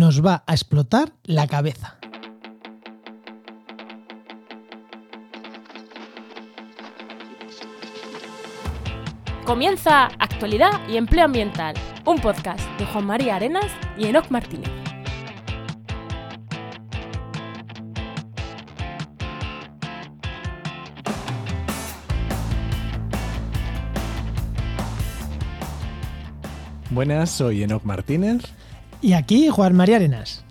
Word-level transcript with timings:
nos 0.00 0.24
va 0.24 0.44
a 0.46 0.54
explotar 0.54 1.12
la 1.24 1.46
cabeza. 1.46 1.98
Comienza 9.44 10.06
Actualidad 10.18 10.88
y 10.88 10.96
Empleo 10.96 11.26
Ambiental, 11.26 11.74
un 12.06 12.18
podcast 12.18 12.66
de 12.78 12.86
Juan 12.86 13.04
María 13.04 13.36
Arenas 13.36 13.70
y 13.98 14.06
Enoc 14.06 14.30
Martínez. 14.30 14.70
Buenas, 26.88 27.30
soy 27.30 27.64
Enoc 27.64 27.84
Martínez. 27.84 28.59
Y 29.02 29.12
aquí 29.14 29.48
Juan 29.48 29.74
María 29.74 29.96
Arenas, 29.96 30.44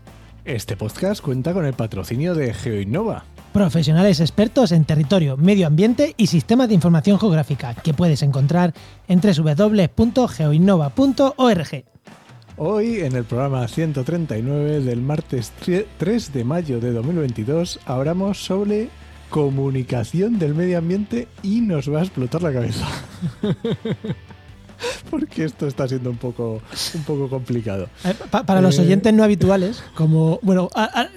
Este 0.45 0.75
podcast 0.75 1.21
cuenta 1.21 1.53
con 1.53 1.65
el 1.65 1.73
patrocinio 1.73 2.33
de 2.33 2.53
GeoInnova. 2.53 3.23
profesionales 3.53 4.19
expertos 4.19 4.71
en 4.71 4.85
territorio, 4.85 5.37
medio 5.37 5.67
ambiente 5.67 6.13
y 6.17 6.27
sistemas 6.27 6.67
de 6.69 6.75
información 6.75 7.19
geográfica 7.19 7.75
que 7.75 7.93
puedes 7.93 8.23
encontrar 8.23 8.73
en 9.07 9.21
www.geoinnova.org. 9.21 11.83
Hoy, 12.57 12.99
en 12.99 13.15
el 13.15 13.23
programa 13.23 13.67
139 13.67 14.81
del 14.81 15.01
martes 15.01 15.53
3 15.97 16.33
de 16.33 16.43
mayo 16.43 16.79
de 16.79 16.91
2022, 16.91 17.79
hablamos 17.85 18.43
sobre 18.43 18.89
comunicación 19.29 20.39
del 20.39 20.55
medio 20.55 20.79
ambiente 20.79 21.27
y 21.43 21.61
nos 21.61 21.91
va 21.91 21.99
a 21.99 22.03
explotar 22.03 22.41
la 22.41 22.51
cabeza. 22.51 22.85
Porque 25.09 25.43
esto 25.45 25.67
está 25.67 25.87
siendo 25.87 26.09
un 26.09 26.17
poco, 26.17 26.61
un 26.95 27.03
poco 27.03 27.29
complicado. 27.29 27.89
Pa- 28.31 28.43
para 28.45 28.61
los 28.61 28.77
Eh. 28.77 28.81
oyentes 28.81 29.13
no 29.13 29.23
habituales, 29.23 29.83
como, 29.95 30.39
bueno, 30.41 30.69
a- 30.75 31.01
a- 31.01 31.09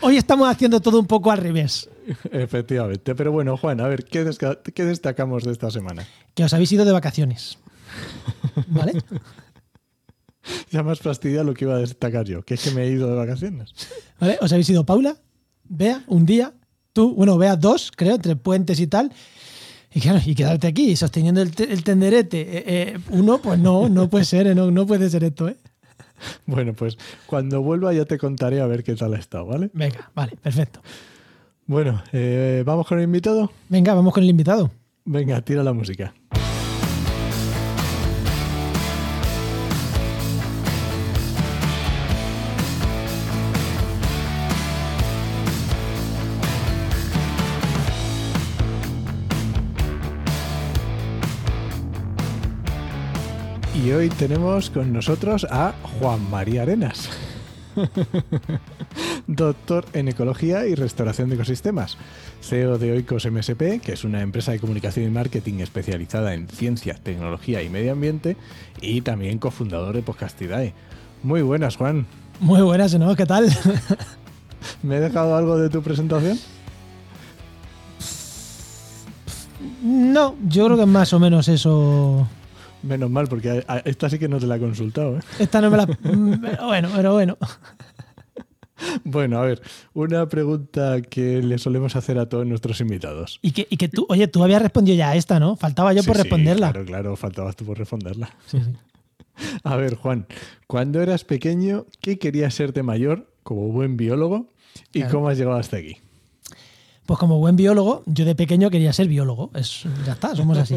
hoy 0.00 0.16
estamos 0.16 0.48
haciendo 0.48 0.80
todo 0.80 0.98
un 1.00 1.06
poco 1.06 1.30
al 1.30 1.38
revés. 1.38 1.88
Efectivamente. 2.32 3.14
Pero 3.14 3.32
bueno, 3.32 3.56
Juan, 3.56 3.80
a 3.80 3.86
ver, 3.88 4.04
¿qué, 4.04 4.24
destacamos 4.84 5.44
de 5.44 5.52
esta 5.52 5.70
semana? 5.70 6.06
Que 6.34 6.44
os 6.44 6.52
habéis 6.54 6.72
ido 6.72 6.84
de 6.84 6.92
vacaciones. 6.92 7.58
¿Vale? 8.68 8.92
Ya 10.70 10.82
más 10.82 11.00
fastidia 11.00 11.42
lo 11.44 11.52
que 11.52 11.64
iba 11.66 11.74
a 11.74 11.78
destacar 11.78 12.24
yo, 12.24 12.42
que 12.42 12.54
es 12.54 12.62
que 12.62 12.70
me 12.70 12.84
he 12.84 12.90
ido 12.90 13.08
de 13.08 13.14
vacaciones. 13.16 13.74
¿Vale? 14.18 14.38
Os 14.40 14.50
habéis 14.52 14.68
ido 14.70 14.84
Paula, 14.86 15.16
Bea, 15.64 16.02
un 16.06 16.24
día, 16.24 16.54
tú, 16.94 17.14
bueno, 17.14 17.36
Bea 17.36 17.56
dos, 17.56 17.92
creo, 17.94 18.14
entre 18.14 18.36
puentes 18.36 18.80
y 18.80 18.86
tal. 18.86 19.12
Y 19.98 20.00
claro, 20.00 20.20
y 20.24 20.32
quedarte 20.36 20.68
aquí 20.68 20.94
sosteniendo 20.94 21.42
el, 21.42 21.50
te- 21.50 21.72
el 21.72 21.82
tenderete. 21.82 22.40
eh, 22.40 22.64
eh, 22.66 22.98
uno, 23.10 23.38
pues 23.42 23.58
no, 23.58 23.88
no 23.88 24.08
puede 24.08 24.24
ser, 24.24 24.46
eh, 24.46 24.54
no, 24.54 24.70
no 24.70 24.86
puede 24.86 25.10
ser 25.10 25.24
esto, 25.24 25.48
¿eh? 25.48 25.56
Bueno, 26.46 26.72
pues 26.72 26.96
cuando 27.26 27.62
vuelva 27.62 27.92
ya 27.92 28.04
te 28.04 28.16
contaré 28.16 28.60
a 28.60 28.66
ver 28.66 28.84
qué 28.84 28.94
tal 28.94 29.14
ha 29.14 29.18
estado, 29.18 29.46
¿vale? 29.46 29.70
Venga, 29.72 30.08
vale, 30.14 30.34
perfecto. 30.40 30.80
Bueno, 31.66 32.00
eh, 32.12 32.62
¿vamos 32.64 32.86
con 32.86 32.98
el 32.98 33.04
invitado? 33.06 33.50
Venga, 33.68 33.92
vamos 33.92 34.14
con 34.14 34.22
el 34.22 34.30
invitado. 34.30 34.70
Venga, 35.04 35.40
tira 35.40 35.64
la 35.64 35.72
música. 35.72 36.14
Y 53.88 53.92
hoy 53.92 54.10
tenemos 54.10 54.68
con 54.68 54.92
nosotros 54.92 55.46
a 55.50 55.72
Juan 55.98 56.30
María 56.30 56.60
Arenas, 56.60 57.08
doctor 59.26 59.86
en 59.94 60.08
Ecología 60.08 60.66
y 60.66 60.74
Restauración 60.74 61.30
de 61.30 61.36
Ecosistemas, 61.36 61.96
CEO 62.42 62.76
de 62.76 62.92
Oikos 62.92 63.24
MSP, 63.24 63.80
que 63.80 63.92
es 63.94 64.04
una 64.04 64.20
empresa 64.20 64.52
de 64.52 64.60
comunicación 64.60 65.06
y 65.06 65.10
marketing 65.10 65.60
especializada 65.60 66.34
en 66.34 66.48
ciencia, 66.48 66.98
tecnología 67.02 67.62
y 67.62 67.70
medio 67.70 67.92
ambiente, 67.92 68.36
y 68.82 69.00
también 69.00 69.38
cofundador 69.38 69.94
de 69.94 70.02
Podcastidae. 70.02 70.74
Muy 71.22 71.40
buenas, 71.40 71.76
Juan. 71.76 72.06
Muy 72.40 72.60
buenas, 72.60 72.94
¿no? 72.98 73.16
¿Qué 73.16 73.24
tal? 73.24 73.46
¿Me 74.82 74.98
he 74.98 75.00
dejado 75.00 75.34
algo 75.34 75.56
de 75.56 75.70
tu 75.70 75.80
presentación? 75.80 76.38
No, 79.82 80.36
yo 80.46 80.66
creo 80.66 80.76
que 80.76 80.84
más 80.84 81.14
o 81.14 81.18
menos 81.18 81.48
eso. 81.48 82.28
Menos 82.82 83.10
mal, 83.10 83.26
porque 83.28 83.50
a- 83.66 83.72
a- 83.74 83.78
esta 83.78 84.08
sí 84.08 84.18
que 84.18 84.28
no 84.28 84.38
te 84.38 84.46
la 84.46 84.56
he 84.56 84.60
consultado. 84.60 85.16
¿eh? 85.18 85.20
Esta 85.38 85.60
no 85.60 85.70
me 85.70 85.76
la. 85.76 85.86
Mm, 86.02 86.40
Pero 86.40 86.66
bueno, 86.66 86.88
pero 86.94 87.12
bueno. 87.14 87.36
Bueno, 89.02 89.38
a 89.40 89.42
ver, 89.42 89.60
una 89.92 90.28
pregunta 90.28 91.00
que 91.02 91.42
le 91.42 91.58
solemos 91.58 91.96
hacer 91.96 92.16
a 92.18 92.28
todos 92.28 92.46
nuestros 92.46 92.80
invitados. 92.80 93.40
Y 93.42 93.50
que, 93.50 93.66
y 93.68 93.76
que 93.76 93.88
tú, 93.88 94.06
oye, 94.08 94.28
tú 94.28 94.42
habías 94.44 94.62
respondido 94.62 94.96
ya 94.96 95.10
a 95.10 95.16
esta, 95.16 95.40
¿no? 95.40 95.56
Faltaba 95.56 95.92
yo 95.92 96.02
Sí, 96.02 96.06
por 96.06 96.16
sí, 96.16 96.22
responderla. 96.22 96.70
claro, 96.70 96.86
claro, 96.86 97.16
faltabas 97.16 97.56
tú 97.56 97.64
por 97.64 97.76
responderla. 97.76 98.30
Sí, 98.46 98.58
sí. 98.60 98.70
A 99.64 99.74
ver, 99.76 99.96
Juan, 99.96 100.26
cuando 100.68 101.02
eras 101.02 101.24
pequeño, 101.24 101.86
¿qué 102.00 102.18
querías 102.20 102.54
ser 102.54 102.72
de 102.72 102.84
mayor 102.84 103.28
como 103.42 103.68
buen 103.72 103.96
biólogo 103.96 104.52
y 104.92 105.00
Claro. 105.00 105.12
cómo 105.14 105.28
has 105.28 105.38
llegado 105.38 105.56
hasta 105.56 105.76
aquí? 105.78 105.96
Pues 107.08 107.18
como 107.18 107.38
buen 107.38 107.56
biólogo, 107.56 108.02
yo 108.04 108.26
de 108.26 108.34
pequeño 108.34 108.68
quería 108.68 108.92
ser 108.92 109.08
biólogo. 109.08 109.50
Es, 109.54 109.84
ya 110.04 110.12
está, 110.12 110.36
somos 110.36 110.58
así. 110.58 110.76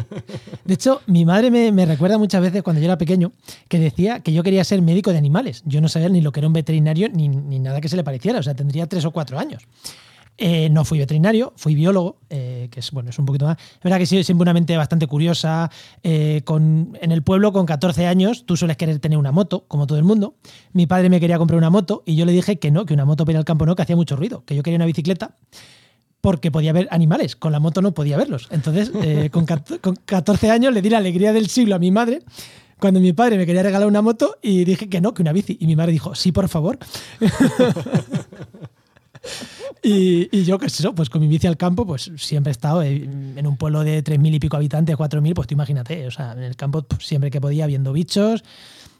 De 0.63 0.75
hecho, 0.75 1.01
mi 1.05 1.25
madre 1.25 1.51
me, 1.51 1.73
me 1.73 1.85
recuerda 1.85 2.17
muchas 2.17 2.41
veces 2.41 2.63
cuando 2.63 2.79
yo 2.79 2.85
era 2.85 2.97
pequeño 2.97 3.33
que 3.67 3.79
decía 3.79 4.21
que 4.21 4.31
yo 4.31 4.41
quería 4.41 4.63
ser 4.63 4.81
médico 4.81 5.11
de 5.11 5.17
animales. 5.17 5.61
Yo 5.65 5.81
no 5.81 5.89
sabía 5.89 6.07
ni 6.07 6.21
lo 6.21 6.31
que 6.31 6.39
era 6.39 6.47
un 6.47 6.53
veterinario 6.53 7.09
ni, 7.09 7.27
ni 7.27 7.59
nada 7.59 7.81
que 7.81 7.89
se 7.89 7.97
le 7.97 8.05
pareciera. 8.05 8.39
O 8.39 8.43
sea, 8.43 8.53
tendría 8.53 8.87
tres 8.87 9.03
o 9.03 9.11
cuatro 9.11 9.37
años. 9.37 9.67
Eh, 10.37 10.69
no 10.69 10.85
fui 10.85 10.99
veterinario, 10.99 11.51
fui 11.57 11.75
biólogo, 11.75 12.15
eh, 12.29 12.69
que 12.71 12.79
es 12.79 12.91
bueno, 12.91 13.09
es 13.09 13.19
un 13.19 13.25
poquito 13.25 13.43
más. 13.47 13.57
Es 13.57 13.83
verdad 13.83 13.97
que 13.97 14.05
sí, 14.05 14.23
siempre 14.23 14.43
una 14.43 14.53
mente 14.53 14.77
bastante 14.77 15.07
curiosa. 15.07 15.69
eh, 16.01 16.43
con, 16.45 16.97
en 17.01 17.11
el 17.11 17.23
pueblo, 17.23 17.51
con 17.51 17.65
14 17.65 18.07
años, 18.07 18.45
tú 18.45 18.55
sueles 18.55 18.77
querer 18.77 18.99
tener 18.99 19.17
una 19.17 19.33
moto, 19.33 19.65
como 19.67 19.85
todo 19.85 19.97
el 19.97 20.05
mundo. 20.05 20.35
Mi 20.71 20.87
padre 20.87 21.09
me 21.09 21.19
quería 21.19 21.37
comprar 21.37 21.57
una 21.57 21.69
moto 21.69 22.03
y 22.05 22.15
yo 22.15 22.23
le 22.23 22.31
dije 22.31 22.57
que 22.57 22.71
no, 22.71 22.85
que 22.85 22.93
una 22.93 23.03
moto 23.03 23.25
para 23.25 23.33
ir 23.33 23.37
al 23.39 23.43
campo 23.43 23.65
no, 23.65 23.75
que 23.75 23.81
hacía 23.81 23.97
mucho 23.97 24.15
ruido, 24.15 24.45
que 24.45 24.55
yo 24.55 24.63
quería 24.63 24.77
una 24.77 24.85
bicicleta 24.85 25.35
porque 26.21 26.51
podía 26.51 26.71
ver 26.71 26.87
animales, 26.91 27.35
con 27.35 27.51
la 27.51 27.59
moto 27.59 27.81
no 27.81 27.93
podía 27.93 28.17
verlos. 28.17 28.47
Entonces, 28.51 28.91
eh, 29.03 29.29
con, 29.31 29.45
con 29.45 29.95
14 30.05 30.51
años 30.51 30.73
le 30.73 30.81
di 30.81 30.89
la 30.89 30.99
alegría 30.99 31.33
del 31.33 31.49
siglo 31.49 31.75
a 31.75 31.79
mi 31.79 31.91
madre 31.91 32.21
cuando 32.81 32.99
mi 32.99 33.13
padre 33.13 33.37
me 33.37 33.45
quería 33.45 33.61
regalar 33.61 33.87
una 33.87 34.01
moto 34.01 34.39
y 34.41 34.65
dije 34.65 34.89
que 34.89 35.01
no, 35.01 35.13
que 35.13 35.21
una 35.21 35.31
bici. 35.31 35.55
Y 35.59 35.67
mi 35.67 35.75
madre 35.75 35.91
dijo, 35.91 36.15
sí, 36.15 36.31
por 36.31 36.49
favor. 36.49 36.79
y, 39.83 40.35
y 40.35 40.43
yo, 40.43 40.57
qué 40.57 40.67
sé 40.67 40.81
yo, 40.81 40.95
pues 40.95 41.11
con 41.11 41.21
mi 41.21 41.27
bici 41.27 41.45
al 41.45 41.57
campo, 41.57 41.85
pues 41.85 42.11
siempre 42.17 42.49
he 42.49 42.53
estado 42.53 42.81
eh, 42.81 43.07
en 43.35 43.45
un 43.45 43.55
pueblo 43.55 43.83
de 43.83 44.03
3.000 44.03 44.33
y 44.33 44.39
pico 44.39 44.57
habitantes, 44.57 44.97
4.000, 44.97 45.35
pues 45.35 45.47
tú 45.47 45.53
imagínate, 45.53 46.07
o 46.07 46.11
sea, 46.11 46.31
en 46.31 46.39
el 46.39 46.55
campo 46.55 46.81
pues, 46.81 47.05
siempre 47.05 47.29
que 47.29 47.39
podía 47.39 47.67
viendo 47.67 47.93
bichos, 47.93 48.43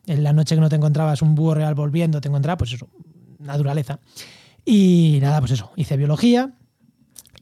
en 0.05 0.23
la 0.23 0.31
noche 0.31 0.53
que 0.53 0.61
no 0.61 0.69
te 0.69 0.75
encontrabas 0.75 1.23
un 1.23 1.33
búho 1.33 1.55
real 1.55 1.73
volviendo, 1.73 2.21
te 2.21 2.27
encontrabas, 2.27 2.59
pues 2.59 2.73
eso, 2.73 2.87
naturaleza. 3.39 3.99
Y 4.63 5.17
nada, 5.23 5.39
pues 5.39 5.53
eso, 5.53 5.71
hice 5.75 5.97
biología, 5.97 6.53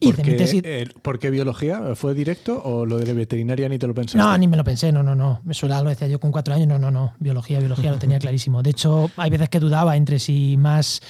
¿Por 0.00 0.16
qué, 0.16 0.62
eh, 0.64 0.88
¿Por 1.02 1.18
qué 1.18 1.30
biología? 1.30 1.94
¿Fue 1.94 2.14
directo 2.14 2.60
o 2.64 2.86
lo 2.86 2.98
de 2.98 3.12
veterinaria 3.12 3.68
ni 3.68 3.78
te 3.78 3.86
lo 3.86 3.94
pensaste? 3.94 4.18
No, 4.18 4.36
ni 4.38 4.48
me 4.48 4.56
lo 4.56 4.64
pensé, 4.64 4.90
no, 4.92 5.02
no, 5.02 5.14
no. 5.14 5.42
Eso 5.48 5.68
lo 5.68 5.84
decía 5.84 6.08
yo 6.08 6.18
con 6.18 6.32
cuatro 6.32 6.54
años, 6.54 6.68
no, 6.68 6.78
no, 6.78 6.90
no. 6.90 7.12
Biología, 7.18 7.58
biología, 7.58 7.90
lo 7.90 7.98
tenía 7.98 8.18
clarísimo. 8.20 8.62
De 8.62 8.70
hecho, 8.70 9.10
hay 9.16 9.30
veces 9.30 9.48
que 9.50 9.60
dudaba 9.60 9.96
entre 9.96 10.18
si 10.18 10.56
más. 10.56 11.02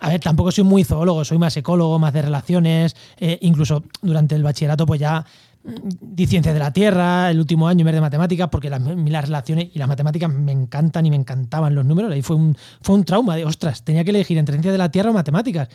A 0.00 0.08
ver, 0.08 0.20
tampoco 0.20 0.50
soy 0.50 0.64
muy 0.64 0.82
zoólogo, 0.82 1.24
soy 1.24 1.38
más 1.38 1.56
ecólogo, 1.56 1.98
más 2.00 2.12
de 2.12 2.22
relaciones. 2.22 2.96
eh, 3.18 3.38
incluso 3.42 3.84
durante 4.02 4.34
el 4.34 4.42
bachillerato, 4.42 4.84
pues 4.84 4.98
ya 4.98 5.24
mm, 5.62 5.70
di 6.00 6.26
ciencias 6.26 6.54
de 6.54 6.58
la 6.58 6.72
tierra, 6.72 7.30
el 7.30 7.38
último 7.38 7.68
año 7.68 7.82
en 7.82 7.86
vez 7.86 7.94
de 7.94 8.00
matemáticas, 8.00 8.48
porque 8.50 8.68
las, 8.68 8.82
las 8.82 9.24
relaciones 9.24 9.68
y 9.72 9.78
las 9.78 9.86
matemáticas 9.86 10.28
me 10.32 10.50
encantan 10.50 11.06
y 11.06 11.10
me 11.10 11.16
encantaban 11.16 11.72
los 11.76 11.84
números. 11.84 12.10
Ahí 12.10 12.22
fue 12.22 12.34
un, 12.34 12.56
fue 12.80 12.96
un 12.96 13.04
trauma 13.04 13.36
de, 13.36 13.44
ostras, 13.44 13.84
tenía 13.84 14.02
que 14.02 14.10
elegir 14.10 14.38
entre 14.38 14.54
ciencias 14.54 14.72
de 14.72 14.78
la 14.78 14.90
tierra 14.90 15.10
o 15.10 15.12
matemáticas. 15.12 15.68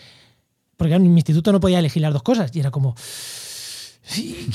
Porque 0.79 0.95
en 0.95 1.03
mi 1.03 1.19
instituto 1.19 1.51
no 1.51 1.59
podía 1.59 1.79
elegir 1.79 2.01
las 2.01 2.13
dos 2.13 2.23
cosas. 2.23 2.55
Y 2.55 2.61
era 2.61 2.71
como, 2.71 2.95
Sí, 4.09 4.47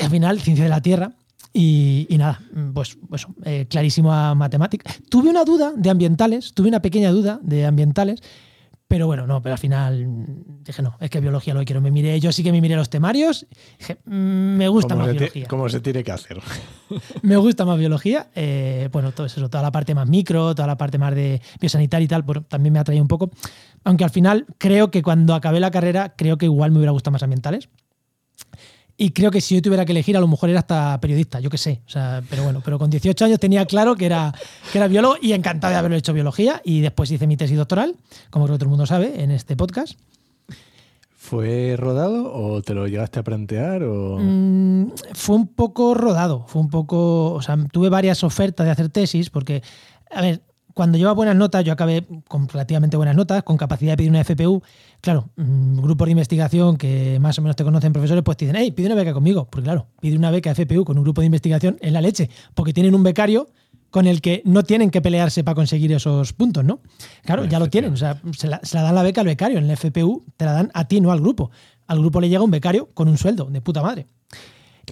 al 0.00 0.10
final, 0.10 0.40
ciencia 0.40 0.64
de 0.64 0.70
la 0.70 0.80
Tierra. 0.80 1.12
Y, 1.52 2.06
nada, 2.10 2.40
pues, 2.72 2.96
pues 3.08 3.26
eh, 3.44 3.66
clarísimo 3.68 4.12
a 4.12 4.34
matemática. 4.34 4.90
Tuve 5.08 5.28
una 5.28 5.44
duda 5.44 5.72
de 5.76 5.90
ambientales, 5.90 6.52
tuve 6.54 6.68
una 6.68 6.80
pequeña 6.80 7.10
duda 7.10 7.38
de 7.42 7.66
ambientales, 7.66 8.20
pero 8.94 9.08
bueno, 9.08 9.26
no, 9.26 9.42
pero 9.42 9.54
al 9.54 9.58
final 9.58 10.06
dije, 10.62 10.80
no, 10.80 10.96
es 11.00 11.10
que 11.10 11.18
biología 11.18 11.52
lo 11.52 11.58
que 11.58 11.66
quiero. 11.66 11.80
Me 11.80 11.90
miré, 11.90 12.20
yo 12.20 12.30
sí 12.30 12.44
que 12.44 12.52
me 12.52 12.60
miré 12.60 12.76
los 12.76 12.88
temarios, 12.88 13.44
dije, 13.76 13.98
mm, 14.04 14.56
me 14.56 14.68
gusta 14.68 14.94
¿Cómo 14.94 15.04
más 15.04 15.12
biología. 15.12 15.48
cómo 15.48 15.68
se 15.68 15.80
tiene 15.80 16.04
que 16.04 16.12
hacer? 16.12 16.40
Me 17.22 17.36
gusta 17.36 17.64
más 17.64 17.76
biología. 17.76 18.28
eh, 18.36 18.88
bueno, 18.92 19.10
todo 19.10 19.26
eso, 19.26 19.48
toda 19.48 19.62
la 19.62 19.72
parte 19.72 19.96
más 19.96 20.08
micro, 20.08 20.54
toda 20.54 20.68
la 20.68 20.76
parte 20.76 20.96
más 20.96 21.12
de 21.12 21.42
biosanitaria 21.60 22.04
y 22.04 22.08
tal, 22.08 22.22
bueno, 22.22 22.44
también 22.44 22.72
me 22.72 22.78
ha 22.78 22.84
traído 22.84 23.02
un 23.02 23.08
poco. 23.08 23.30
Aunque 23.82 24.04
al 24.04 24.10
final 24.10 24.46
creo 24.58 24.92
que 24.92 25.02
cuando 25.02 25.34
acabé 25.34 25.58
la 25.58 25.72
carrera, 25.72 26.14
creo 26.16 26.38
que 26.38 26.44
igual 26.46 26.70
me 26.70 26.76
hubiera 26.78 26.92
gustado 26.92 27.10
más 27.12 27.22
ambientales. 27.24 27.68
Y 28.96 29.10
creo 29.10 29.30
que 29.30 29.40
si 29.40 29.56
yo 29.56 29.62
tuviera 29.62 29.84
que 29.84 29.92
elegir, 29.92 30.16
a 30.16 30.20
lo 30.20 30.28
mejor 30.28 30.50
era 30.50 30.60
hasta 30.60 31.00
periodista, 31.00 31.40
yo 31.40 31.50
qué 31.50 31.58
sé. 31.58 31.80
O 31.86 31.90
sea, 31.90 32.22
pero 32.30 32.44
bueno, 32.44 32.62
pero 32.64 32.78
con 32.78 32.90
18 32.90 33.24
años 33.24 33.40
tenía 33.40 33.66
claro 33.66 33.96
que 33.96 34.06
era, 34.06 34.32
que 34.70 34.78
era 34.78 34.86
biólogo 34.86 35.16
y 35.20 35.32
encantado 35.32 35.72
de 35.72 35.78
haberlo 35.78 35.96
hecho 35.96 36.12
biología. 36.12 36.62
Y 36.64 36.80
después 36.80 37.10
hice 37.10 37.26
mi 37.26 37.36
tesis 37.36 37.56
doctoral, 37.56 37.96
como 38.30 38.44
creo 38.44 38.54
que 38.54 38.58
todo 38.60 38.66
el 38.66 38.70
mundo 38.70 38.86
sabe, 38.86 39.22
en 39.22 39.32
este 39.32 39.56
podcast. 39.56 39.98
¿Fue 41.16 41.74
rodado 41.76 42.32
o 42.32 42.62
te 42.62 42.74
lo 42.74 42.86
llegaste 42.86 43.18
a 43.18 43.24
plantear? 43.24 43.82
O... 43.82 44.18
Mm, 44.20 44.92
fue 45.14 45.36
un 45.36 45.48
poco 45.48 45.94
rodado, 45.94 46.44
fue 46.46 46.62
un 46.62 46.68
poco. 46.68 47.32
O 47.32 47.42
sea, 47.42 47.56
tuve 47.72 47.88
varias 47.88 48.22
ofertas 48.22 48.66
de 48.66 48.72
hacer 48.72 48.90
tesis, 48.90 49.30
porque, 49.30 49.62
a 50.10 50.20
ver, 50.20 50.42
cuando 50.74 50.98
lleva 50.98 51.12
buenas 51.12 51.36
notas, 51.36 51.64
yo 51.64 51.72
acabé 51.72 52.04
con 52.28 52.48
relativamente 52.48 52.96
buenas 52.96 53.14
notas, 53.14 53.44
con 53.44 53.56
capacidad 53.56 53.92
de 53.92 53.96
pedir 53.96 54.10
una 54.10 54.24
FPU. 54.24 54.62
Claro, 55.00 55.30
mm, 55.36 55.80
grupos 55.80 56.06
de 56.06 56.10
investigación 56.10 56.76
que 56.76 57.18
más 57.20 57.38
o 57.38 57.42
menos 57.42 57.54
te 57.56 57.62
conocen 57.62 57.92
profesores, 57.92 58.24
pues 58.24 58.36
te 58.36 58.46
dicen, 58.46 58.60
hey, 58.60 58.72
pide 58.72 58.88
una 58.88 58.96
beca 58.96 59.14
conmigo. 59.14 59.46
Porque 59.48 59.64
claro, 59.64 59.86
pide 60.00 60.16
una 60.16 60.32
beca 60.32 60.52
FPU 60.54 60.84
con 60.84 60.98
un 60.98 61.04
grupo 61.04 61.20
de 61.20 61.26
investigación 61.26 61.78
en 61.80 61.92
la 61.92 62.00
leche, 62.00 62.28
porque 62.54 62.72
tienen 62.72 62.94
un 62.94 63.04
becario 63.04 63.48
con 63.90 64.08
el 64.08 64.20
que 64.20 64.42
no 64.44 64.64
tienen 64.64 64.90
que 64.90 65.00
pelearse 65.00 65.44
para 65.44 65.54
conseguir 65.54 65.92
esos 65.92 66.32
puntos, 66.32 66.64
¿no? 66.64 66.80
Claro, 67.22 67.44
ya 67.44 67.60
lo 67.60 67.70
tienen, 67.70 67.92
o 67.92 67.96
sea, 67.96 68.20
se 68.32 68.48
la, 68.48 68.60
dan 68.72 68.92
la 68.92 69.04
beca 69.04 69.20
al 69.20 69.28
becario, 69.28 69.58
en 69.58 69.70
el 69.70 69.76
FPU 69.76 70.24
te 70.36 70.44
la 70.44 70.52
dan 70.52 70.70
a 70.74 70.88
ti, 70.88 71.00
no 71.00 71.12
al 71.12 71.20
grupo. 71.20 71.52
Al 71.86 72.00
grupo 72.00 72.20
le 72.20 72.28
llega 72.28 72.42
un 72.42 72.50
becario 72.50 72.88
con 72.92 73.06
un 73.06 73.16
sueldo 73.16 73.44
de 73.44 73.60
puta 73.60 73.82
madre. 73.82 74.08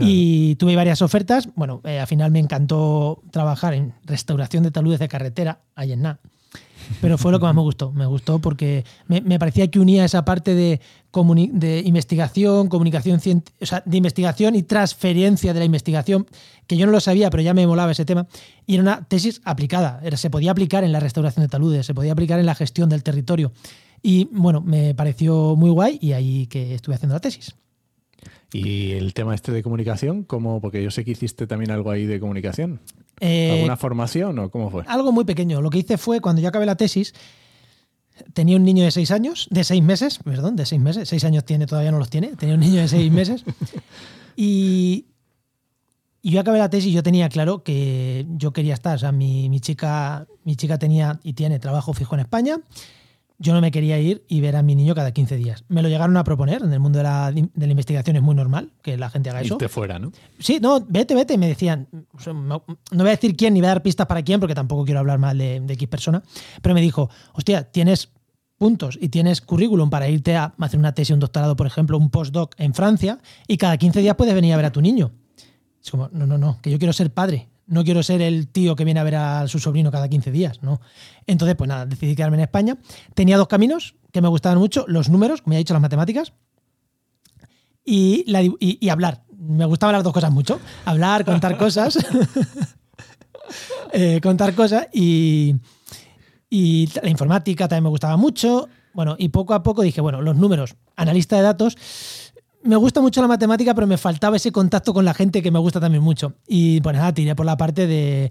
Y 0.00 0.56
tuve 0.56 0.76
varias 0.76 1.02
ofertas. 1.02 1.48
Bueno, 1.54 1.80
eh, 1.84 2.00
al 2.00 2.06
final 2.06 2.30
me 2.30 2.38
encantó 2.38 3.22
trabajar 3.30 3.74
en 3.74 3.94
restauración 4.04 4.62
de 4.62 4.70
taludes 4.70 5.00
de 5.00 5.08
carretera, 5.08 5.60
ahí 5.74 5.92
en 5.92 6.02
NA. 6.02 6.18
Pero 7.00 7.18
fue 7.18 7.32
lo 7.32 7.38
que 7.38 7.44
más 7.44 7.54
me 7.54 7.60
gustó. 7.60 7.92
Me 7.92 8.06
gustó 8.06 8.38
porque 8.38 8.84
me, 9.06 9.38
parecía 9.38 9.70
que 9.70 9.78
unía 9.78 10.04
esa 10.04 10.24
parte 10.24 10.54
de, 10.54 10.80
de 11.52 11.82
investigación, 11.84 12.68
comunicación, 12.68 13.20
o 13.60 13.66
sea, 13.66 13.82
de 13.84 13.96
investigación 13.96 14.54
y 14.54 14.62
transferencia 14.62 15.52
de 15.52 15.60
la 15.60 15.64
investigación, 15.64 16.26
que 16.66 16.76
yo 16.76 16.86
no 16.86 16.92
lo 16.92 17.00
sabía, 17.00 17.30
pero 17.30 17.42
ya 17.42 17.54
me 17.54 17.66
molaba 17.66 17.92
ese 17.92 18.04
tema. 18.04 18.26
Y 18.66 18.74
era 18.74 18.82
una 18.82 19.04
tesis 19.04 19.40
aplicada. 19.44 20.00
Era, 20.02 20.16
se 20.16 20.30
podía 20.30 20.50
aplicar 20.50 20.84
en 20.84 20.92
la 20.92 21.00
restauración 21.00 21.44
de 21.44 21.48
taludes, 21.48 21.86
se 21.86 21.94
podía 21.94 22.12
aplicar 22.12 22.38
en 22.38 22.46
la 22.46 22.54
gestión 22.54 22.88
del 22.88 23.02
territorio. 23.02 23.52
Y 24.02 24.28
bueno, 24.32 24.60
me 24.60 24.94
pareció 24.94 25.54
muy 25.56 25.70
guay 25.70 25.98
y 26.00 26.12
ahí 26.12 26.46
que 26.48 26.74
estuve 26.74 26.96
haciendo 26.96 27.14
la 27.14 27.20
tesis. 27.20 27.54
¿Y 28.52 28.92
el 28.92 29.14
tema 29.14 29.34
este 29.34 29.50
de 29.50 29.62
comunicación? 29.62 30.24
¿Cómo? 30.24 30.60
Porque 30.60 30.82
yo 30.82 30.90
sé 30.90 31.04
que 31.04 31.12
hiciste 31.12 31.46
también 31.46 31.70
algo 31.70 31.90
ahí 31.90 32.04
de 32.04 32.20
comunicación. 32.20 32.80
Eh, 33.20 33.52
¿Alguna 33.52 33.76
formación 33.76 34.38
o 34.38 34.50
cómo 34.50 34.70
fue? 34.70 34.84
Algo 34.86 35.12
muy 35.12 35.24
pequeño. 35.24 35.62
Lo 35.62 35.70
que 35.70 35.78
hice 35.78 35.96
fue, 35.96 36.20
cuando 36.20 36.42
yo 36.42 36.48
acabé 36.48 36.66
la 36.66 36.76
tesis, 36.76 37.14
tenía 38.34 38.56
un 38.56 38.64
niño 38.64 38.84
de 38.84 38.90
seis 38.90 39.10
años, 39.10 39.48
de 39.50 39.64
seis 39.64 39.82
meses, 39.82 40.18
perdón, 40.18 40.56
de 40.56 40.66
seis 40.66 40.80
meses, 40.80 41.08
seis 41.08 41.24
años 41.24 41.44
tiene, 41.44 41.66
todavía 41.66 41.92
no 41.92 41.98
los 41.98 42.10
tiene, 42.10 42.28
tenía 42.36 42.54
un 42.54 42.60
niño 42.60 42.80
de 42.80 42.88
seis 42.88 43.10
meses. 43.10 43.44
y, 44.36 45.06
yo 46.24 46.38
acabé 46.38 46.58
la 46.58 46.70
tesis 46.70 46.90
y 46.90 46.92
yo 46.92 47.02
tenía 47.02 47.28
claro 47.28 47.64
que 47.64 48.26
yo 48.36 48.52
quería 48.52 48.74
estar. 48.74 48.94
O 48.94 48.98
sea, 48.98 49.10
mi, 49.10 49.48
mi, 49.48 49.60
chica, 49.60 50.26
mi 50.44 50.54
chica 50.54 50.78
tenía 50.78 51.18
y 51.24 51.32
tiene 51.32 51.58
trabajo 51.58 51.94
fijo 51.94 52.14
en 52.14 52.20
España 52.20 52.60
yo 53.42 53.52
no 53.52 53.60
me 53.60 53.70
quería 53.70 53.98
ir 53.98 54.24
y 54.28 54.40
ver 54.40 54.56
a 54.56 54.62
mi 54.62 54.74
niño 54.74 54.94
cada 54.94 55.10
15 55.12 55.36
días. 55.36 55.64
Me 55.68 55.82
lo 55.82 55.88
llegaron 55.88 56.16
a 56.16 56.24
proponer, 56.24 56.62
en 56.62 56.72
el 56.72 56.80
mundo 56.80 56.98
de 56.98 57.02
la, 57.02 57.32
investigación 57.34 58.16
es 58.16 58.22
muy 58.22 58.34
normal 58.34 58.72
que 58.82 58.96
la 58.96 59.10
gente 59.10 59.30
haga 59.30 59.40
eso. 59.40 59.54
Irte 59.54 59.68
fuera, 59.68 59.98
¿no? 59.98 60.12
Sí, 60.38 60.58
no, 60.62 60.84
vete, 60.88 61.14
vete. 61.14 61.36
Me 61.36 61.48
decían, 61.48 61.88
no, 62.26 62.64
voy 62.92 63.06
a 63.08 63.10
decir 63.10 63.36
quién 63.36 63.54
ni 63.54 63.60
voy 63.60 63.66
a 63.66 63.70
dar 63.70 63.82
pistas 63.82 64.06
para 64.06 64.22
quién, 64.22 64.38
porque 64.38 64.54
tampoco 64.54 64.84
quiero 64.84 65.00
hablar 65.00 65.18
mal 65.18 65.36
de, 65.36 65.60
de 65.60 65.74
X 65.74 65.88
persona, 65.88 66.22
pero 66.62 66.74
me 66.74 66.80
dijo, 66.80 67.10
hostia, 67.34 67.64
tienes 67.64 68.10
puntos 68.56 68.96
y 69.00 69.08
tienes 69.08 69.40
currículum 69.40 69.90
para 69.90 70.08
irte 70.08 70.36
a 70.36 70.54
hacer 70.56 70.78
una 70.78 70.94
tesis, 70.94 71.12
un 71.12 71.18
doctorado, 71.18 71.56
por 71.56 71.66
ejemplo, 71.66 71.98
un 71.98 72.10
postdoc 72.10 72.54
en 72.58 72.74
Francia, 72.74 73.18
y 73.48 73.56
cada 73.56 73.76
15 73.76 74.00
días 74.00 74.14
puedes 74.14 74.34
venir 74.34 74.54
a 74.54 74.56
ver 74.56 74.66
a 74.66 74.70
tu 74.72 74.80
niño. 74.80 75.10
Es 75.82 75.90
como, 75.90 76.08
no, 76.12 76.28
no, 76.28 76.38
no, 76.38 76.60
que 76.62 76.70
yo 76.70 76.78
quiero 76.78 76.92
ser 76.92 77.12
padre, 77.12 77.48
no 77.66 77.84
quiero 77.84 78.02
ser 78.02 78.20
el 78.22 78.48
tío 78.48 78.76
que 78.76 78.84
viene 78.84 79.00
a 79.00 79.04
ver 79.04 79.16
a 79.16 79.48
su 79.48 79.58
sobrino 79.58 79.90
cada 79.90 80.08
15 80.08 80.30
días, 80.30 80.62
¿no? 80.62 80.80
Entonces, 81.26 81.56
pues 81.56 81.68
nada, 81.68 81.86
decidí 81.86 82.14
quedarme 82.14 82.36
en 82.36 82.42
España. 82.42 82.78
Tenía 83.14 83.36
dos 83.36 83.48
caminos 83.48 83.94
que 84.12 84.20
me 84.20 84.28
gustaban 84.28 84.58
mucho, 84.58 84.84
los 84.88 85.08
números, 85.08 85.42
como 85.42 85.52
ya 85.54 85.58
he 85.58 85.60
dicho, 85.60 85.74
las 85.74 85.82
matemáticas, 85.82 86.32
y, 87.84 88.24
hablar. 88.88 89.24
Me 89.36 89.64
gustaban 89.64 89.94
las 89.94 90.04
dos 90.04 90.12
cosas 90.12 90.30
mucho. 90.30 90.60
Hablar, 90.84 91.24
contar 91.24 91.56
cosas. 91.56 91.98
Eh, 93.94 94.20
contar 94.22 94.54
cosas 94.54 94.86
y 94.94 95.58
la 97.02 97.10
informática 97.10 97.68
también 97.68 97.82
me 97.82 97.90
gustaba 97.90 98.16
mucho. 98.16 98.66
Bueno, 98.94 99.16
y 99.18 99.30
poco 99.30 99.54
a 99.54 99.62
poco 99.62 99.82
dije, 99.82 100.00
bueno, 100.00 100.20
los 100.20 100.36
números, 100.36 100.76
analista 100.96 101.36
de 101.36 101.42
datos, 101.42 101.76
me 102.64 102.76
gusta 102.76 103.00
mucho 103.00 103.20
la 103.20 103.28
matemática, 103.28 103.74
pero 103.74 103.86
me 103.86 103.96
faltaba 103.96 104.36
ese 104.36 104.52
contacto 104.52 104.94
con 104.94 105.04
la 105.04 105.14
gente 105.14 105.42
que 105.42 105.50
me 105.50 105.58
gusta 105.58 105.80
también 105.80 106.02
mucho. 106.02 106.34
Y 106.46 106.80
pues 106.80 106.96
nada, 106.96 107.12
tiré 107.12 107.34
por 107.34 107.46
la 107.46 107.56
parte 107.56 107.86
de, 107.86 108.30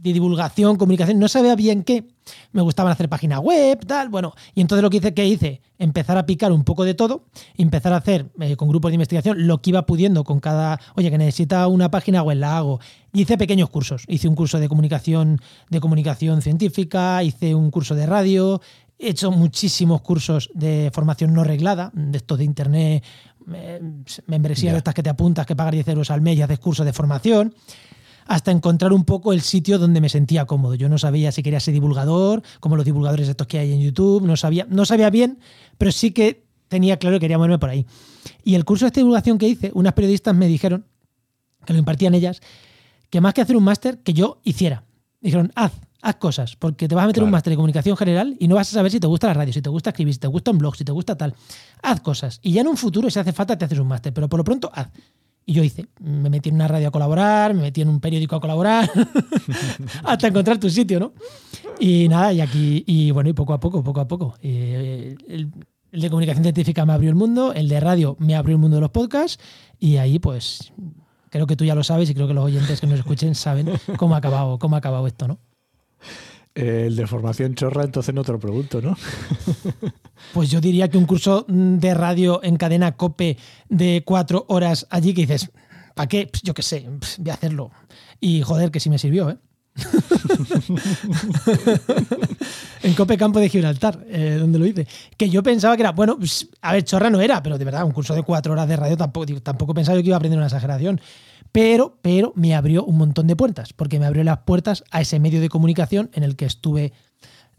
divulgación, 0.00 0.76
comunicación. 0.76 1.18
No 1.18 1.28
sabía 1.28 1.54
bien 1.54 1.82
qué. 1.82 2.04
Me 2.52 2.62
gustaban 2.62 2.92
hacer 2.92 3.08
página 3.08 3.38
web, 3.38 3.84
tal. 3.86 4.08
Bueno, 4.08 4.34
y 4.54 4.60
entonces 4.60 4.82
lo 4.82 4.90
que 4.90 4.98
hice, 4.98 5.14
¿qué 5.14 5.26
hice? 5.26 5.60
Empezar 5.78 6.16
a 6.18 6.26
picar 6.26 6.52
un 6.52 6.64
poco 6.64 6.84
de 6.84 6.94
todo, 6.94 7.24
empezar 7.56 7.92
a 7.92 7.96
hacer 7.96 8.30
eh, 8.40 8.56
con 8.56 8.68
grupos 8.68 8.90
de 8.90 8.94
investigación 8.94 9.46
lo 9.46 9.60
que 9.60 9.70
iba 9.70 9.86
pudiendo 9.86 10.24
con 10.24 10.40
cada. 10.40 10.80
Oye, 10.96 11.10
que 11.10 11.18
necesita 11.18 11.66
una 11.68 11.90
página 11.90 12.22
web, 12.22 12.38
la 12.38 12.56
hago. 12.56 12.80
Hice 13.12 13.38
pequeños 13.38 13.70
cursos. 13.70 14.04
Hice 14.08 14.28
un 14.28 14.34
curso 14.34 14.58
de 14.58 14.68
comunicación, 14.68 15.40
de 15.70 15.80
comunicación 15.80 16.42
científica, 16.42 17.22
hice 17.22 17.54
un 17.54 17.70
curso 17.70 17.94
de 17.94 18.06
radio, 18.06 18.60
He 19.04 19.10
hecho 19.10 19.30
muchísimos 19.30 20.00
cursos 20.00 20.48
de 20.54 20.90
formación 20.90 21.34
no 21.34 21.44
reglada, 21.44 21.90
de 21.92 22.16
estos 22.16 22.38
de 22.38 22.44
internet, 22.44 23.04
membresías 24.26 24.72
de 24.72 24.78
estas 24.78 24.94
que 24.94 25.02
te 25.02 25.10
apuntas, 25.10 25.44
que 25.44 25.54
pagas 25.54 25.72
10 25.72 25.88
euros 25.88 26.10
al 26.10 26.22
mes 26.22 26.38
y 26.38 26.42
haces 26.42 26.58
cursos 26.58 26.86
de 26.86 26.94
formación, 26.94 27.54
hasta 28.26 28.50
encontrar 28.50 28.94
un 28.94 29.04
poco 29.04 29.34
el 29.34 29.42
sitio 29.42 29.78
donde 29.78 30.00
me 30.00 30.08
sentía 30.08 30.46
cómodo. 30.46 30.74
Yo 30.74 30.88
no 30.88 30.96
sabía 30.96 31.32
si 31.32 31.42
quería 31.42 31.60
ser 31.60 31.74
divulgador, 31.74 32.42
como 32.60 32.76
los 32.76 32.86
divulgadores 32.86 33.28
estos 33.28 33.46
que 33.46 33.58
hay 33.58 33.74
en 33.74 33.82
YouTube, 33.82 34.22
no 34.22 34.38
sabía, 34.38 34.66
no 34.70 34.86
sabía 34.86 35.10
bien, 35.10 35.38
pero 35.76 35.92
sí 35.92 36.12
que 36.12 36.46
tenía 36.68 36.96
claro 36.96 37.16
que 37.16 37.20
quería 37.20 37.36
moverme 37.36 37.58
por 37.58 37.68
ahí. 37.68 37.84
Y 38.42 38.54
el 38.54 38.64
curso 38.64 38.86
de 38.86 38.88
esta 38.88 39.00
divulgación 39.00 39.36
que 39.36 39.46
hice, 39.46 39.70
unas 39.74 39.92
periodistas 39.92 40.34
me 40.34 40.48
dijeron, 40.48 40.86
que 41.66 41.74
lo 41.74 41.78
impartían 41.78 42.14
ellas, 42.14 42.40
que 43.10 43.20
más 43.20 43.34
que 43.34 43.42
hacer 43.42 43.54
un 43.54 43.64
máster, 43.64 43.98
que 43.98 44.14
yo 44.14 44.40
hiciera. 44.44 44.84
Dijeron, 45.20 45.52
haz, 45.56 45.72
haz 46.04 46.16
cosas, 46.16 46.54
porque 46.56 46.86
te 46.86 46.94
vas 46.94 47.04
a 47.04 47.06
meter 47.06 47.22
un 47.22 47.30
máster 47.30 47.50
de 47.50 47.56
comunicación 47.56 47.96
general 47.96 48.36
y 48.38 48.46
no 48.46 48.56
vas 48.56 48.68
a 48.68 48.72
saber 48.72 48.92
si 48.92 49.00
te 49.00 49.06
gusta 49.06 49.28
la 49.28 49.34
radio, 49.34 49.52
si 49.54 49.62
te 49.62 49.70
gusta 49.70 49.90
escribir, 49.90 50.12
si 50.12 50.20
te 50.20 50.26
gusta 50.26 50.50
un 50.50 50.58
blog, 50.58 50.76
si 50.76 50.84
te 50.84 50.92
gusta 50.92 51.16
tal. 51.16 51.34
Haz 51.82 52.00
cosas. 52.02 52.40
Y 52.42 52.52
ya 52.52 52.60
en 52.60 52.68
un 52.68 52.76
futuro, 52.76 53.08
si 53.08 53.18
hace 53.18 53.32
falta, 53.32 53.56
te 53.56 53.64
haces 53.64 53.78
un 53.78 53.88
máster, 53.88 54.12
pero 54.12 54.28
por 54.28 54.38
lo 54.38 54.44
pronto 54.44 54.70
haz. 54.72 54.90
Y 55.46 55.54
yo 55.54 55.64
hice, 55.64 55.86
me 56.00 56.28
metí 56.28 56.50
en 56.50 56.56
una 56.56 56.68
radio 56.68 56.88
a 56.88 56.90
colaborar, 56.90 57.54
me 57.54 57.62
metí 57.62 57.80
en 57.80 57.88
un 57.88 58.00
periódico 58.00 58.36
a 58.36 58.40
colaborar, 58.40 58.90
hasta 60.04 60.28
encontrar 60.28 60.58
tu 60.58 60.68
sitio, 60.68 61.00
¿no? 61.00 61.12
Y 61.80 62.06
nada, 62.08 62.32
y 62.34 62.42
aquí, 62.42 62.84
y 62.86 63.10
bueno, 63.10 63.30
y 63.30 63.32
poco 63.32 63.54
a 63.54 63.60
poco, 63.60 63.82
poco 63.82 64.00
a 64.00 64.08
poco. 64.08 64.34
Eh, 64.42 65.16
el, 65.26 65.52
el 65.90 66.00
de 66.00 66.10
comunicación 66.10 66.44
científica 66.44 66.84
me 66.84 66.92
abrió 66.92 67.08
el 67.08 67.16
mundo, 67.16 67.54
el 67.54 67.68
de 67.68 67.80
radio 67.80 68.16
me 68.18 68.34
abrió 68.34 68.56
el 68.56 68.60
mundo 68.60 68.76
de 68.76 68.82
los 68.82 68.90
podcasts, 68.90 69.42
y 69.78 69.96
ahí 69.96 70.18
pues 70.18 70.72
creo 71.30 71.46
que 71.46 71.56
tú 71.56 71.64
ya 71.64 71.74
lo 71.74 71.82
sabes 71.82 72.10
y 72.10 72.14
creo 72.14 72.28
que 72.28 72.34
los 72.34 72.44
oyentes 72.44 72.80
que 72.80 72.86
nos 72.86 72.98
escuchen 72.98 73.34
saben 73.34 73.70
cómo 73.96 74.14
ha 74.14 74.18
acabado, 74.18 74.58
cómo 74.58 74.76
ha 74.76 74.78
acabado 74.78 75.06
esto, 75.06 75.28
¿no? 75.28 75.38
El 76.54 76.94
de 76.94 77.06
formación 77.08 77.56
chorra, 77.56 77.82
entonces 77.82 78.14
no 78.14 78.22
te 78.22 78.32
lo 78.32 78.38
pregunto, 78.38 78.80
¿no? 78.80 78.96
Pues 80.32 80.50
yo 80.50 80.60
diría 80.60 80.88
que 80.88 80.96
un 80.96 81.04
curso 81.04 81.44
de 81.48 81.92
radio 81.92 82.40
en 82.42 82.56
cadena 82.56 82.96
COPE 82.96 83.36
de 83.68 84.02
cuatro 84.04 84.46
horas 84.48 84.86
allí 84.88 85.12
que 85.12 85.22
dices, 85.22 85.50
¿para 85.94 86.08
qué? 86.08 86.30
Yo 86.42 86.54
qué 86.54 86.62
sé, 86.62 86.88
voy 87.18 87.30
a 87.30 87.34
hacerlo. 87.34 87.70
Y 88.20 88.42
joder, 88.42 88.70
que 88.70 88.80
sí 88.80 88.88
me 88.88 88.98
sirvió, 88.98 89.30
¿eh? 89.30 89.38
en 92.82 92.94
Cope 92.94 93.16
Campo 93.16 93.40
de 93.40 93.48
Gibraltar, 93.48 94.04
eh, 94.08 94.36
donde 94.38 94.58
lo 94.58 94.66
hice. 94.66 94.86
Que 95.16 95.28
yo 95.28 95.42
pensaba 95.42 95.76
que 95.76 95.82
era, 95.82 95.92
bueno, 95.92 96.16
pues, 96.16 96.48
a 96.62 96.72
ver, 96.72 96.84
chorra 96.84 97.10
no 97.10 97.20
era, 97.20 97.42
pero 97.42 97.58
de 97.58 97.64
verdad, 97.64 97.84
un 97.84 97.92
curso 97.92 98.14
de 98.14 98.22
cuatro 98.22 98.52
horas 98.52 98.68
de 98.68 98.76
radio 98.76 98.96
tampoco, 98.96 99.40
tampoco 99.40 99.74
pensaba 99.74 100.00
que 100.00 100.06
iba 100.06 100.16
a 100.16 100.18
aprender 100.18 100.38
una 100.38 100.46
exageración. 100.46 101.00
Pero, 101.54 101.98
pero 102.02 102.32
me 102.34 102.52
abrió 102.52 102.84
un 102.84 102.98
montón 102.98 103.28
de 103.28 103.36
puertas, 103.36 103.72
porque 103.72 104.00
me 104.00 104.06
abrió 104.06 104.24
las 104.24 104.38
puertas 104.38 104.82
a 104.90 105.00
ese 105.00 105.20
medio 105.20 105.40
de 105.40 105.48
comunicación 105.48 106.10
en 106.12 106.24
el 106.24 106.34
que 106.34 106.46
estuve 106.46 106.92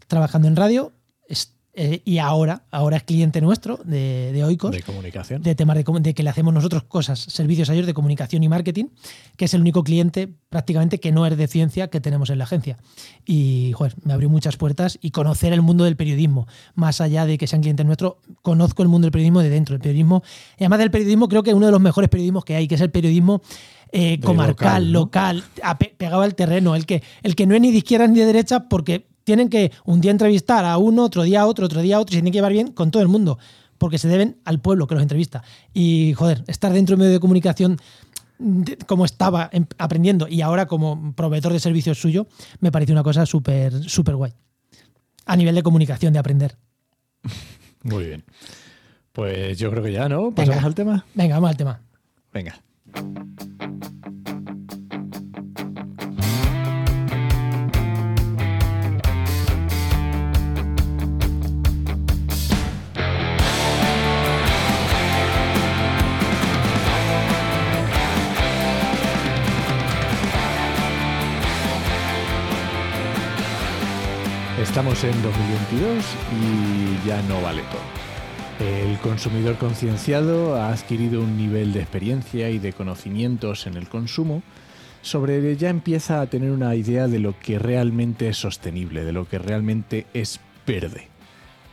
trabajando 0.06 0.48
en 0.48 0.56
radio, 0.56 0.92
eh, 1.78 2.02
y 2.04 2.18
ahora, 2.18 2.64
ahora 2.70 2.98
es 2.98 3.04
cliente 3.04 3.40
nuestro 3.40 3.78
de, 3.84 4.32
de 4.34 4.44
Oikos. 4.44 4.72
De 4.72 4.82
comunicación. 4.82 5.42
De 5.42 5.54
temas 5.54 5.76
de, 5.76 6.14
que 6.14 6.22
le 6.22 6.28
hacemos 6.28 6.52
nosotros 6.52 6.82
cosas, 6.84 7.18
servicios 7.18 7.70
a 7.70 7.74
ellos 7.74 7.86
de 7.86 7.94
comunicación 7.94 8.42
y 8.42 8.50
marketing, 8.50 8.86
que 9.38 9.46
es 9.46 9.54
el 9.54 9.62
único 9.62 9.82
cliente 9.82 10.28
prácticamente 10.50 11.00
que 11.00 11.10
no 11.10 11.26
es 11.26 11.34
de 11.34 11.46
ciencia 11.46 11.88
que 11.88 12.02
tenemos 12.02 12.28
en 12.28 12.36
la 12.36 12.44
agencia. 12.44 12.76
Y, 13.24 13.72
joder, 13.74 13.94
me 14.04 14.12
abrió 14.12 14.28
muchas 14.28 14.58
puertas 14.58 14.98
y 15.00 15.10
conocer 15.10 15.54
el 15.54 15.62
mundo 15.62 15.84
del 15.84 15.96
periodismo. 15.96 16.46
Más 16.74 17.00
allá 17.00 17.24
de 17.24 17.38
que 17.38 17.46
sean 17.46 17.62
clientes 17.62 17.86
nuestros, 17.86 18.16
conozco 18.42 18.82
el 18.82 18.90
mundo 18.90 19.06
del 19.06 19.12
periodismo 19.12 19.40
de 19.40 19.48
dentro. 19.48 19.74
El 19.74 19.80
periodismo, 19.80 20.22
y 20.58 20.64
además 20.64 20.80
del 20.80 20.90
periodismo, 20.90 21.28
creo 21.28 21.42
que 21.42 21.50
es 21.50 21.56
uno 21.56 21.66
de 21.66 21.72
los 21.72 21.80
mejores 21.80 22.10
periodismos 22.10 22.44
que 22.44 22.56
hay, 22.56 22.68
que 22.68 22.74
es 22.74 22.80
el 22.82 22.90
periodismo 22.90 23.42
eh, 23.92 24.20
comarcal, 24.20 24.92
local, 24.92 25.44
pegado 25.96 26.22
al 26.22 26.34
terreno, 26.34 26.74
el 26.76 26.86
que, 26.86 27.02
el 27.22 27.34
que 27.34 27.46
no 27.46 27.54
es 27.54 27.60
ni 27.60 27.70
de 27.72 27.78
izquierda 27.78 28.06
ni 28.06 28.18
de 28.20 28.26
derecha 28.26 28.68
porque 28.68 29.06
tienen 29.24 29.48
que 29.48 29.72
un 29.84 30.00
día 30.00 30.10
entrevistar 30.10 30.64
a 30.64 30.76
uno, 30.78 31.04
otro 31.04 31.22
día 31.22 31.40
a 31.42 31.46
otro, 31.46 31.66
otro 31.66 31.80
día 31.82 31.96
a 31.96 32.00
otro, 32.00 32.12
y 32.12 32.16
se 32.16 32.20
tienen 32.20 32.32
que 32.32 32.38
llevar 32.38 32.52
bien 32.52 32.72
con 32.72 32.90
todo 32.90 33.02
el 33.02 33.08
mundo. 33.08 33.38
porque 33.78 33.98
se 33.98 34.08
deben 34.08 34.38
al 34.46 34.58
pueblo 34.60 34.86
que 34.86 34.94
los 34.94 35.02
entrevista. 35.02 35.42
Y, 35.74 36.14
joder, 36.14 36.44
estar 36.46 36.72
dentro 36.72 36.92
de 36.92 36.94
un 36.94 37.00
medio 37.00 37.12
de 37.14 37.20
comunicación 37.20 37.78
como 38.86 39.04
estaba 39.04 39.48
em- 39.52 39.66
aprendiendo 39.78 40.28
y 40.28 40.40
ahora 40.42 40.66
como 40.66 41.12
proveedor 41.14 41.52
de 41.52 41.60
servicios 41.60 41.98
suyo, 42.00 42.26
me 42.60 42.70
parece 42.72 42.92
una 42.92 43.02
cosa 43.02 43.26
súper, 43.26 43.74
súper 43.88 44.16
guay. 44.16 44.32
A 45.26 45.36
nivel 45.36 45.54
de 45.54 45.62
comunicación, 45.62 46.12
de 46.14 46.18
aprender. 46.18 46.56
Muy 47.82 48.04
bien. 48.06 48.24
Pues 49.12 49.58
yo 49.58 49.70
creo 49.70 49.82
que 49.82 49.92
ya, 49.92 50.08
¿no? 50.08 50.30
¿Pasamos 50.30 50.56
Venga. 50.56 50.66
al 50.68 50.74
tema? 50.74 51.04
Venga, 51.14 51.34
vamos 51.34 51.50
al 51.50 51.56
tema. 51.56 51.80
Venga. 52.32 52.62
Estamos 74.60 75.04
en 75.04 75.12
2022 75.22 76.04
y 76.32 77.06
ya 77.06 77.20
no 77.28 77.42
vale 77.42 77.60
todo. 77.70 78.66
El 78.66 78.98
consumidor 79.00 79.58
concienciado 79.58 80.56
ha 80.56 80.70
adquirido 80.70 81.20
un 81.20 81.36
nivel 81.36 81.74
de 81.74 81.80
experiencia 81.80 82.48
y 82.48 82.58
de 82.58 82.72
conocimientos 82.72 83.66
en 83.66 83.76
el 83.76 83.86
consumo 83.86 84.42
sobre 85.02 85.54
ya 85.58 85.68
empieza 85.68 86.22
a 86.22 86.26
tener 86.28 86.52
una 86.52 86.74
idea 86.74 87.06
de 87.06 87.18
lo 87.18 87.38
que 87.38 87.58
realmente 87.58 88.28
es 88.28 88.38
sostenible, 88.38 89.04
de 89.04 89.12
lo 89.12 89.28
que 89.28 89.38
realmente 89.38 90.06
es 90.14 90.40
verde. 90.66 91.08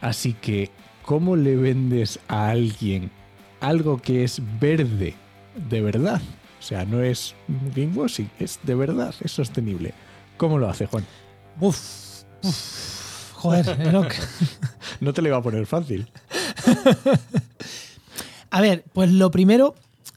Así 0.01 0.33
que, 0.33 0.69
¿cómo 1.03 1.37
le 1.37 1.55
vendes 1.55 2.19
a 2.27 2.49
alguien 2.49 3.11
algo 3.61 3.97
que 3.97 4.25
es 4.25 4.41
verde 4.59 5.15
de 5.69 5.81
verdad? 5.81 6.21
O 6.59 6.61
sea, 6.61 6.83
no 6.83 7.01
es 7.01 7.33
greenwashing, 7.73 8.29
es 8.39 8.59
de 8.63 8.75
verdad, 8.75 9.15
es 9.23 9.31
sostenible. 9.31 9.93
¿Cómo 10.35 10.59
lo 10.59 10.69
hace 10.69 10.85
Juan? 10.85 11.05
Uf, 11.61 12.02
uf. 12.43 13.33
Joder, 13.33 13.81
Enoch. 13.87 14.13
No 15.01 15.13
te 15.13 15.21
le 15.21 15.29
va 15.31 15.37
a 15.37 15.41
poner 15.41 15.65
fácil. 15.65 16.07
A 18.49 18.61
ver, 18.61 18.83
pues 18.93 19.09
lo 19.11 19.31
primero, 19.31 19.75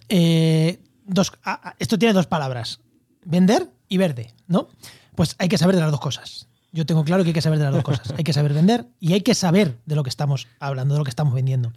eh, 0.09 0.79
dos, 1.07 1.33
a- 1.43 1.71
a- 1.71 1.77
esto 1.79 1.99
tiene 1.99 2.13
dos 2.13 2.27
palabras, 2.27 2.81
vender 3.25 3.71
y 3.89 3.97
verde, 3.97 4.35
¿no? 4.47 4.69
Pues 5.15 5.37
hay 5.39 5.49
que 5.49 5.57
saber 5.59 5.75
de 5.75 5.81
las 5.83 5.91
dos 5.91 6.01
cosas. 6.01 6.47
Yo 6.73 6.85
tengo 6.85 7.03
claro 7.05 7.23
que 7.23 7.31
hay 7.31 7.35
que 7.35 7.41
saber 7.41 7.59
de 7.59 7.65
las 7.65 7.73
dos 7.75 7.83
cosas. 7.85 8.13
Hay 8.19 8.25
que 8.25 8.35
saber 8.35 8.53
vender 8.53 8.87
y 9.01 9.15
hay 9.15 9.23
que 9.23 9.35
saber 9.35 9.79
de 9.87 9.95
lo 9.97 10.03
que 10.03 10.11
estamos 10.11 10.47
hablando, 10.61 10.95
de 10.95 10.99
lo 10.99 11.05
que 11.05 11.11
estamos 11.11 11.33
vendiendo. 11.33 11.73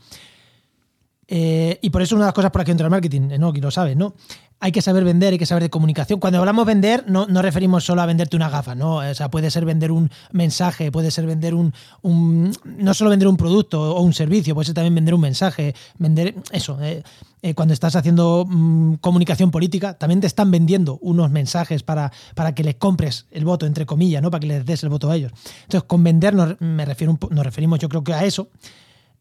Eh, 1.31 1.77
y 1.83 1.91
por 1.91 2.01
eso 2.01 2.15
una 2.15 2.25
de 2.25 2.29
las 2.29 2.33
cosas 2.33 2.50
por 2.50 2.62
aquí 2.62 2.71
entra 2.71 2.88
el 2.88 2.91
marketing, 2.91 3.21
¿no? 3.39 3.53
Y 3.55 3.62
lo 3.62 3.69
sabes, 3.69 3.95
¿no? 3.95 4.15
Hay 4.62 4.71
que 4.74 4.81
saber 4.81 5.03
vender, 5.05 5.31
hay 5.31 5.38
que 5.39 5.45
saber 5.45 5.62
de 5.63 5.69
comunicación. 5.69 6.19
Cuando 6.19 6.39
hablamos 6.39 6.65
vender, 6.65 7.05
no, 7.07 7.27
no 7.27 7.41
referimos 7.41 7.86
solo 7.86 8.01
a 8.01 8.05
venderte 8.07 8.36
una 8.36 8.50
gafa, 8.50 8.74
¿no? 8.75 8.95
O 8.98 9.13
sea, 9.13 9.29
puede 9.29 9.51
ser 9.51 9.63
vender 9.63 9.91
un 9.91 10.09
mensaje, 10.31 10.91
puede 10.91 11.12
ser 11.12 11.27
vender 11.27 11.53
un, 11.53 11.71
un- 12.01 12.51
No 12.65 12.93
solo 12.95 13.12
vender 13.12 13.27
un 13.29 13.38
producto 13.38 13.95
o 13.95 14.01
un 14.01 14.12
servicio, 14.13 14.55
puede 14.55 14.65
ser 14.65 14.75
también 14.75 14.95
vender 14.95 15.13
un 15.13 15.21
mensaje, 15.21 15.75
vender. 16.00 16.36
Eso. 16.51 16.77
eh, 16.81 17.03
eh, 17.41 17.53
cuando 17.53 17.74
estás 17.74 17.95
haciendo 17.95 18.45
mm, 18.50 18.95
comunicación 18.95 19.50
política, 19.50 19.93
también 19.93 20.19
te 20.19 20.27
están 20.27 20.51
vendiendo 20.51 20.98
unos 21.01 21.31
mensajes 21.31 21.83
para, 21.83 22.12
para 22.36 22.53
que 22.53 22.65
les 22.65 22.75
compres 22.75 23.27
el 23.31 23.45
voto, 23.45 23.65
entre 23.65 23.86
comillas, 23.86 24.21
¿no? 24.21 24.29
Para 24.29 24.41
que 24.41 24.48
les 24.48 24.65
des 24.65 24.83
el 24.83 24.89
voto 24.89 25.09
a 25.09 25.15
ellos. 25.15 25.31
Entonces, 25.62 25.83
con 25.88 26.03
vender 26.03 26.33
nos, 26.33 26.59
me 26.59 26.83
refiero 26.83 27.17
nos 27.29 27.45
referimos, 27.45 27.79
yo 27.79 27.88
creo 27.88 28.03
que 28.03 28.13
a 28.13 28.25
eso. 28.25 28.50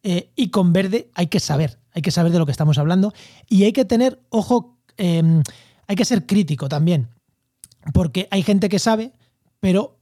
Eh, 0.03 0.31
y 0.37 0.51
con 0.51 0.73
verde 0.73 1.11
hay 1.15 1.27
que 1.27 1.41
saber, 1.41 1.79
hay 1.93 2.03
que 2.03 2.11
saber 2.11 2.31
de 2.31 2.39
lo 2.39 2.47
que 2.47 2.53
estamos 2.53 2.79
hablando 2.79 3.13
y 3.49 3.65
hay 3.65 3.73
que 3.73 3.85
tener 3.85 4.21
ojo, 4.29 4.79
eh, 4.97 5.43
hay 5.87 5.97
que 5.97 6.05
ser 6.05 6.25
crítico 6.25 6.69
también, 6.69 7.09
porque 7.93 8.29
hay 8.31 8.45
gente 8.45 8.69
que 8.69 8.79
sabe, 8.79 9.13
pero 9.59 9.99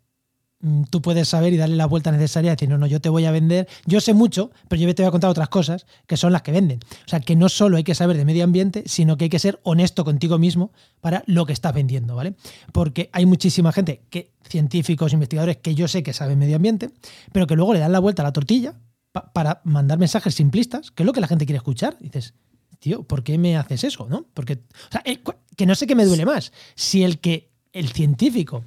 mm, 0.61 0.83
tú 0.91 1.00
puedes 1.00 1.29
saber 1.29 1.55
y 1.55 1.57
darle 1.57 1.76
la 1.76 1.87
vuelta 1.87 2.12
necesaria 2.12 2.50
decir, 2.50 2.69
no, 2.69 2.76
no, 2.76 2.87
yo 2.87 3.00
te 3.00 3.09
voy 3.09 3.25
a 3.25 3.31
vender, 3.31 3.69
yo 3.87 4.03
sé 4.03 4.12
mucho, 4.12 4.50
pero 4.69 4.83
yo 4.83 4.95
te 4.95 5.03
voy 5.03 5.09
a 5.09 5.12
contar 5.12 5.31
otras 5.31 5.49
cosas 5.49 5.87
que 6.07 6.19
son 6.19 6.31
las 6.31 6.43
que 6.43 6.53
venden. 6.53 6.81
O 7.07 7.09
sea, 7.09 7.21
que 7.21 7.35
no 7.35 7.49
solo 7.49 7.79
hay 7.79 7.85
que 7.85 7.95
saber 7.95 8.19
de 8.19 8.26
medio 8.26 8.45
ambiente, 8.45 8.83
sino 8.85 9.17
que 9.17 9.25
hay 9.25 9.31
que 9.31 9.38
ser 9.38 9.61
honesto 9.62 10.05
contigo 10.05 10.38
mismo 10.38 10.73
para 11.00 11.23
lo 11.26 11.47
que 11.47 11.55
estás 11.55 11.73
vendiendo, 11.73 12.17
¿vale? 12.17 12.35
Porque 12.73 13.09
hay 13.15 13.25
muchísima 13.25 13.73
gente, 13.73 14.03
que 14.11 14.33
científicos, 14.47 15.15
investigadores, 15.15 15.57
que 15.57 15.75
yo 15.75 15.88
sé 15.88 16.03
que 16.03 16.12
saben 16.12 16.38
medio 16.38 16.57
ambiente, 16.57 16.91
pero 17.33 17.47
que 17.47 17.57
luego 17.57 17.73
le 17.73 17.81
dan 17.81 17.93
la 17.93 17.99
vuelta 17.99 18.21
a 18.21 18.25
la 18.25 18.33
tortilla 18.33 18.75
pa- 19.16 19.32
para 19.32 19.61
mandar 19.64 19.99
mensajes 19.99 20.35
simplistas, 20.35 20.90
que 20.90 21.02
es 21.02 21.06
lo 21.06 21.12
que 21.12 21.20
la 21.20 21.26
gente 21.28 21.46
quiere 21.46 21.56
escuchar. 21.56 21.96
Y 22.00 22.04
dices, 22.04 22.35
tío, 22.78 23.02
¿por 23.04 23.23
qué 23.25 23.38
me 23.38 23.56
haces 23.56 23.85
eso? 23.85 24.06
¿no? 24.11 24.26
Porque, 24.35 24.54
o 24.54 24.92
sea, 24.92 25.00
el 25.04 25.23
cu- 25.23 25.35
que 25.56 25.64
no 25.66 25.75
sé 25.75 25.87
qué 25.87 25.94
me 25.94 26.04
duele 26.04 26.26
más. 26.26 26.52
Si 26.75 27.02
el 27.02 27.18
que, 27.18 27.50
el 27.73 27.88
científico, 27.92 28.64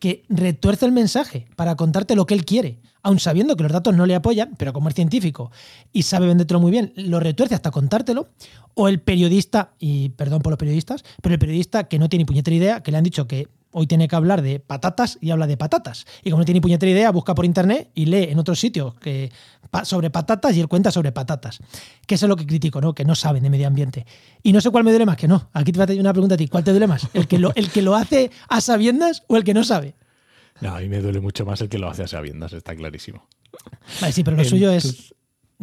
que 0.00 0.24
retuerce 0.28 0.84
el 0.86 0.92
mensaje 0.92 1.46
para 1.54 1.76
contarte 1.76 2.16
lo 2.16 2.26
que 2.26 2.34
él 2.34 2.44
quiere, 2.44 2.80
aun 3.04 3.20
sabiendo 3.20 3.56
que 3.56 3.62
los 3.62 3.70
datos 3.72 3.94
no 3.94 4.04
le 4.06 4.16
apoyan, 4.16 4.54
pero 4.56 4.72
como 4.72 4.88
es 4.88 4.94
científico 4.96 5.50
y 5.92 6.02
sabe 6.02 6.26
vendértelo 6.26 6.58
muy 6.60 6.70
bien, 6.72 6.92
lo 6.96 7.20
retuerce 7.20 7.54
hasta 7.54 7.70
contártelo, 7.70 8.28
o 8.74 8.88
el 8.88 9.00
periodista, 9.00 9.74
y 9.78 10.08
perdón 10.10 10.42
por 10.42 10.50
los 10.52 10.58
periodistas, 10.58 11.04
pero 11.20 11.34
el 11.34 11.38
periodista 11.38 11.84
que 11.84 11.98
no 12.00 12.08
tiene 12.08 12.22
ni 12.22 12.26
puñetera 12.26 12.56
idea, 12.56 12.82
que 12.82 12.90
le 12.90 12.98
han 12.98 13.04
dicho 13.04 13.26
que 13.28 13.48
hoy 13.72 13.86
tiene 13.86 14.08
que 14.08 14.16
hablar 14.16 14.42
de 14.42 14.60
patatas 14.60 15.18
y 15.20 15.30
habla 15.30 15.46
de 15.46 15.56
patatas. 15.56 16.06
Y 16.22 16.30
como 16.30 16.40
no 16.40 16.44
tiene 16.44 16.58
ni 16.58 16.60
puñetera 16.62 16.90
idea, 16.90 17.10
busca 17.10 17.34
por 17.34 17.44
internet 17.44 17.90
y 17.94 18.06
lee 18.06 18.28
en 18.30 18.38
otros 18.38 18.60
sitios 18.60 18.94
que, 18.94 19.32
sobre 19.84 20.10
patatas 20.10 20.56
y 20.56 20.60
él 20.60 20.68
cuenta 20.68 20.90
sobre 20.90 21.12
patatas. 21.12 21.58
Que 22.06 22.14
eso 22.14 22.26
es 22.26 22.28
lo 22.28 22.36
que 22.36 22.46
critico, 22.46 22.80
¿no? 22.80 22.94
Que 22.94 23.04
no 23.04 23.14
saben 23.14 23.42
de 23.42 23.50
medio 23.50 23.66
ambiente. 23.66 24.06
Y 24.42 24.52
no 24.52 24.60
sé 24.60 24.70
cuál 24.70 24.84
me 24.84 24.90
duele 24.90 25.06
más, 25.06 25.16
que 25.16 25.28
no. 25.28 25.48
Aquí 25.52 25.72
te 25.72 25.78
voy 25.78 25.82
a 25.82 25.84
hacer 25.84 26.00
una 26.00 26.12
pregunta 26.12 26.34
a 26.34 26.38
ti. 26.38 26.48
¿Cuál 26.48 26.64
te 26.64 26.70
duele 26.70 26.86
más? 26.86 27.08
¿El 27.14 27.26
que 27.26 27.38
lo, 27.38 27.52
el 27.54 27.70
que 27.70 27.82
lo 27.82 27.96
hace 27.96 28.30
a 28.48 28.60
sabiendas 28.60 29.24
o 29.26 29.36
el 29.36 29.44
que 29.44 29.54
no 29.54 29.64
sabe? 29.64 29.94
No, 30.60 30.76
a 30.76 30.80
mí 30.80 30.88
me 30.88 31.00
duele 31.00 31.20
mucho 31.20 31.44
más 31.44 31.60
el 31.60 31.68
que 31.68 31.78
lo 31.78 31.88
hace 31.88 32.04
a 32.04 32.08
sabiendas, 32.08 32.52
está 32.52 32.76
clarísimo. 32.76 33.26
Vale, 34.00 34.12
sí, 34.12 34.22
pero 34.22 34.36
lo 34.36 34.44
suyo 34.44 34.70
es... 34.70 35.14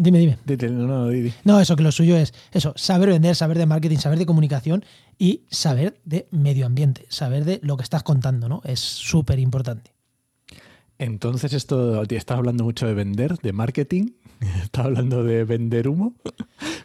Dime, 0.02 0.20
dime. 0.20 0.38
Dite- 0.46 0.70
no, 0.72 0.88
no. 0.88 1.32
No, 1.44 1.60
eso, 1.60 1.76
que 1.76 1.84
lo 1.84 1.92
suyo 1.92 2.16
es 2.16 2.34
eso, 2.54 2.74
saber 2.78 3.10
vender, 3.10 3.36
saber 3.36 3.58
de 3.58 3.66
marketing, 3.66 3.98
saber 3.98 4.18
de 4.18 4.26
comunicación 4.26 4.86
y 5.18 5.42
saber 5.52 6.00
de 6.06 6.30
medio 6.32 6.66
ambiente, 6.66 7.06
saber 7.10 7.44
de 7.44 7.60
lo 7.64 7.76
que 7.76 7.84
estás 7.84 8.02
contando, 8.04 8.48
¿no? 8.48 8.62
Es 8.64 8.80
súper 8.80 9.40
importante. 9.40 9.92
Entonces, 11.00 11.52
esto 11.52 12.02
estás 12.04 12.38
hablando 12.38 12.64
mucho 12.64 12.88
de 12.88 12.94
vender, 12.94 13.38
de 13.40 13.52
marketing, 13.52 14.12
estás 14.64 14.86
hablando 14.86 15.24
de 15.26 15.44
vender 15.44 15.90
humo. 15.90 16.16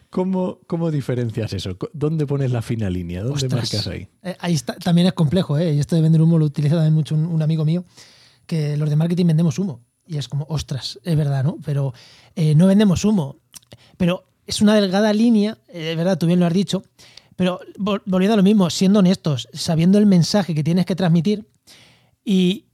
¿Cómo, 0.09 0.59
cómo 0.67 0.91
diferencias 0.91 1.53
eso? 1.53 1.77
¿Dónde 1.93 2.25
pones 2.27 2.51
la 2.51 2.61
fina 2.61 2.89
línea? 2.89 3.21
¿Dónde 3.23 3.45
Ostras. 3.45 3.53
marcas 3.53 3.87
ahí? 3.87 4.07
Eh, 4.23 4.35
ahí 4.41 4.53
está, 4.55 4.75
también 4.75 5.07
es 5.07 5.13
complejo, 5.13 5.57
¿eh? 5.57 5.73
Y 5.73 5.79
esto 5.79 5.95
de 5.95 6.01
vender 6.01 6.21
humo 6.21 6.37
lo 6.37 6.45
utiliza 6.45 6.75
también 6.75 6.93
mucho 6.93 7.15
un, 7.15 7.25
un 7.25 7.41
amigo 7.41 7.63
mío, 7.63 7.85
que 8.45 8.75
los 8.75 8.89
de 8.89 8.97
marketing 8.97 9.27
vendemos 9.27 9.57
humo. 9.57 9.81
Y 10.07 10.17
es 10.17 10.27
como, 10.27 10.45
ostras, 10.49 10.99
es 11.03 11.15
verdad, 11.17 11.43
¿no? 11.43 11.57
Pero 11.65 11.93
eh, 12.35 12.53
no 12.55 12.67
vendemos 12.67 13.03
humo. 13.05 13.37
Pero 13.97 14.25
es 14.45 14.61
una 14.61 14.75
delgada 14.75 15.11
línea, 15.13 15.57
eh, 15.67 15.91
es 15.91 15.97
verdad, 15.97 16.17
tú 16.17 16.27
bien 16.27 16.39
lo 16.39 16.45
has 16.45 16.53
dicho. 16.53 16.83
Pero 17.35 17.59
vol- 17.77 18.01
volviendo 18.05 18.33
a 18.33 18.37
lo 18.37 18.43
mismo, 18.43 18.69
siendo 18.69 18.99
honestos, 18.99 19.47
sabiendo 19.53 19.97
el 19.97 20.05
mensaje 20.05 20.53
que 20.55 20.63
tienes 20.63 20.85
que 20.85 20.95
transmitir 20.95 21.45
y, 22.23 22.65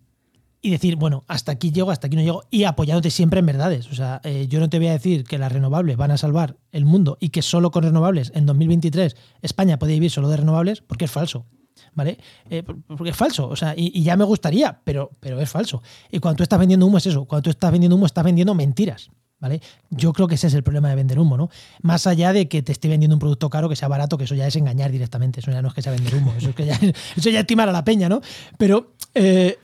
y 0.61 0.69
decir, 0.71 0.95
bueno, 0.97 1.23
hasta 1.27 1.51
aquí 1.53 1.71
llego, 1.71 1.89
hasta 1.89 2.07
aquí 2.07 2.15
no 2.15 2.21
llego, 2.21 2.43
y 2.51 2.65
apoyándote 2.65 3.09
siempre 3.09 3.39
en 3.39 3.45
verdades. 3.47 3.87
O 3.89 3.95
sea, 3.95 4.21
eh, 4.23 4.47
yo 4.49 4.59
no 4.59 4.69
te 4.69 4.77
voy 4.77 4.87
a 4.87 4.91
decir 4.91 5.23
que 5.23 5.37
las 5.39 5.51
renovables 5.51 5.97
van 5.97 6.11
a 6.11 6.17
salvar 6.17 6.57
el 6.71 6.85
mundo 6.85 7.17
y 7.19 7.29
que 7.29 7.41
solo 7.41 7.71
con 7.71 7.83
renovables 7.83 8.31
en 8.35 8.45
2023 8.45 9.15
España 9.41 9.79
puede 9.79 9.93
vivir 9.93 10.11
solo 10.11 10.29
de 10.29 10.37
renovables, 10.37 10.81
porque 10.81 11.05
es 11.05 11.11
falso. 11.11 11.45
¿Vale? 11.93 12.17
Eh, 12.49 12.63
por- 12.63 12.81
porque 12.83 13.09
es 13.11 13.17
falso. 13.17 13.47
O 13.49 13.55
sea, 13.55 13.73
y, 13.75 13.91
y 13.93 14.03
ya 14.03 14.15
me 14.15 14.23
gustaría, 14.23 14.79
pero, 14.83 15.11
pero 15.19 15.39
es 15.41 15.49
falso. 15.49 15.81
Y 16.11 16.19
cuando 16.19 16.37
tú 16.37 16.43
estás 16.43 16.59
vendiendo 16.59 16.85
humo 16.85 16.97
es 16.97 17.05
eso. 17.07 17.25
Cuando 17.25 17.43
tú 17.43 17.49
estás 17.49 17.71
vendiendo 17.71 17.95
humo, 17.95 18.05
estás 18.05 18.23
vendiendo 18.23 18.53
mentiras. 18.55 19.09
¿Vale? 19.39 19.59
Yo 19.89 20.13
creo 20.13 20.27
que 20.27 20.35
ese 20.35 20.45
es 20.47 20.53
el 20.53 20.61
problema 20.61 20.87
de 20.89 20.95
vender 20.95 21.17
humo, 21.17 21.35
¿no? 21.35 21.49
Más 21.81 22.05
allá 22.05 22.31
de 22.31 22.47
que 22.47 22.61
te 22.61 22.71
esté 22.71 22.87
vendiendo 22.87 23.15
un 23.15 23.19
producto 23.19 23.49
caro 23.49 23.69
que 23.69 23.75
sea 23.75 23.87
barato, 23.87 24.15
que 24.15 24.25
eso 24.25 24.35
ya 24.35 24.45
es 24.45 24.55
engañar 24.55 24.91
directamente. 24.91 25.39
Eso 25.39 25.49
ya 25.49 25.63
no 25.63 25.69
es 25.69 25.73
que 25.73 25.81
sea 25.81 25.91
vender 25.91 26.13
humo. 26.13 26.31
Eso, 26.37 26.49
es 26.49 26.55
que 26.55 26.65
ya, 26.67 26.79
eso 27.17 27.29
ya 27.31 27.39
es 27.39 27.47
timar 27.47 27.67
a 27.67 27.71
la 27.71 27.83
peña, 27.83 28.07
¿no? 28.07 28.21
Pero 28.59 28.93
eh, 29.15 29.57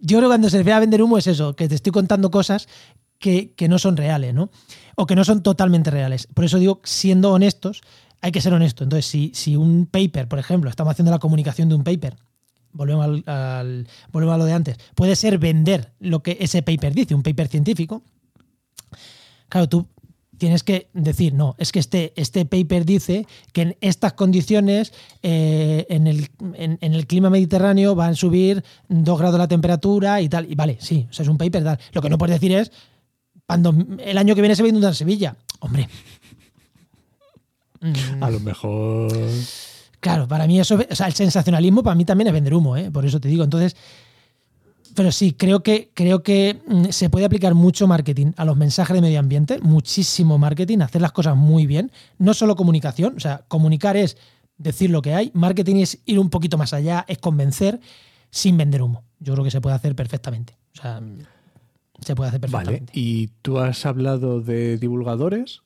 yo 0.00 0.16
creo 0.16 0.22
que 0.22 0.26
cuando 0.28 0.48
se 0.48 0.56
refiere 0.56 0.74
a 0.76 0.80
vender 0.80 1.02
humo 1.02 1.18
es 1.18 1.26
eso, 1.26 1.54
que 1.54 1.68
te 1.68 1.74
estoy 1.74 1.92
contando 1.92 2.30
cosas 2.30 2.66
que, 3.18 3.52
que 3.52 3.68
no 3.68 3.78
son 3.78 3.98
reales, 3.98 4.32
¿no? 4.32 4.48
O 4.96 5.04
que 5.06 5.14
no 5.14 5.22
son 5.24 5.42
totalmente 5.42 5.90
reales. 5.90 6.26
Por 6.32 6.46
eso 6.46 6.58
digo, 6.58 6.80
siendo 6.84 7.30
honestos, 7.30 7.82
hay 8.20 8.32
que 8.32 8.40
ser 8.40 8.52
honesto. 8.52 8.84
Entonces, 8.84 9.06
si, 9.06 9.32
si 9.34 9.56
un 9.56 9.86
paper, 9.86 10.28
por 10.28 10.38
ejemplo, 10.38 10.70
estamos 10.70 10.92
haciendo 10.92 11.10
la 11.10 11.18
comunicación 11.18 11.68
de 11.68 11.74
un 11.74 11.84
paper, 11.84 12.16
volvemos, 12.72 13.22
al, 13.26 13.86
volvemos 14.12 14.34
a 14.34 14.38
lo 14.38 14.44
de 14.44 14.52
antes, 14.52 14.76
puede 14.94 15.16
ser 15.16 15.38
vender 15.38 15.92
lo 16.00 16.22
que 16.22 16.36
ese 16.40 16.62
paper 16.62 16.94
dice, 16.94 17.14
un 17.14 17.22
paper 17.22 17.48
científico. 17.48 18.02
Claro, 19.48 19.68
tú 19.68 19.86
tienes 20.38 20.62
que 20.62 20.88
decir, 20.94 21.34
no, 21.34 21.54
es 21.58 21.70
que 21.70 21.80
este, 21.80 22.14
este 22.16 22.46
paper 22.46 22.86
dice 22.86 23.26
que 23.52 23.62
en 23.62 23.76
estas 23.82 24.14
condiciones, 24.14 24.92
eh, 25.22 25.86
en, 25.90 26.06
el, 26.06 26.28
en, 26.54 26.78
el 26.80 27.06
clima 27.06 27.28
mediterráneo 27.28 27.94
van 27.94 28.12
a 28.12 28.16
subir 28.16 28.64
dos 28.88 29.18
grados 29.18 29.38
la 29.38 29.48
temperatura 29.48 30.20
y 30.22 30.28
tal. 30.30 30.50
Y 30.50 30.54
vale, 30.54 30.78
sí, 30.80 31.06
o 31.10 31.12
sea, 31.12 31.24
es 31.24 31.28
un 31.28 31.36
paper 31.36 31.62
tal. 31.62 31.78
Lo 31.92 32.00
que 32.00 32.08
no 32.08 32.16
puedes 32.16 32.40
decir 32.40 32.56
es, 32.56 32.72
cuando 33.46 33.74
el 33.98 34.16
año 34.16 34.34
que 34.34 34.40
viene 34.40 34.56
se 34.56 34.62
va 34.62 34.66
a 34.66 34.70
inundar 34.70 34.94
Sevilla. 34.94 35.36
Hombre, 35.58 35.88
Mm, 37.80 38.22
A 38.22 38.30
lo 38.30 38.40
mejor. 38.40 39.12
Claro, 40.00 40.26
para 40.26 40.46
mí 40.46 40.58
eso, 40.60 40.78
o 40.90 40.94
sea, 40.94 41.06
el 41.06 41.14
sensacionalismo 41.14 41.82
para 41.82 41.94
mí 41.94 42.04
también 42.04 42.28
es 42.28 42.32
vender 42.32 42.54
humo, 42.54 42.76
¿eh? 42.76 42.90
por 42.90 43.04
eso 43.04 43.20
te 43.20 43.28
digo. 43.28 43.44
Entonces, 43.44 43.76
pero 44.94 45.12
sí, 45.12 45.32
creo 45.32 45.62
que, 45.62 45.90
creo 45.94 46.22
que 46.22 46.60
mm, 46.66 46.86
se 46.86 47.10
puede 47.10 47.26
aplicar 47.26 47.54
mucho 47.54 47.86
marketing 47.86 48.32
a 48.36 48.44
los 48.44 48.56
mensajes 48.56 48.94
de 48.94 49.00
medio 49.00 49.18
ambiente, 49.18 49.58
muchísimo 49.60 50.38
marketing, 50.38 50.78
hacer 50.80 51.00
las 51.02 51.12
cosas 51.12 51.36
muy 51.36 51.66
bien, 51.66 51.92
no 52.18 52.34
solo 52.34 52.56
comunicación, 52.56 53.14
o 53.16 53.20
sea, 53.20 53.44
comunicar 53.48 53.96
es 53.96 54.16
decir 54.56 54.90
lo 54.90 55.00
que 55.02 55.14
hay, 55.14 55.30
marketing 55.34 55.76
es 55.76 55.98
ir 56.06 56.18
un 56.18 56.30
poquito 56.30 56.58
más 56.58 56.74
allá, 56.74 57.04
es 57.08 57.18
convencer 57.18 57.80
sin 58.30 58.56
vender 58.56 58.82
humo. 58.82 59.04
Yo 59.18 59.32
creo 59.34 59.44
que 59.44 59.50
se 59.50 59.60
puede 59.60 59.76
hacer 59.76 59.94
perfectamente. 59.94 60.56
O 60.74 60.82
sea, 60.82 61.00
se 62.00 62.14
puede 62.14 62.28
hacer 62.28 62.40
Vale. 62.40 62.52
perfectamente. 62.52 62.92
¿Y 62.94 63.28
tú 63.42 63.58
has 63.58 63.84
hablado 63.86 64.40
de 64.40 64.78
divulgadores? 64.78 65.62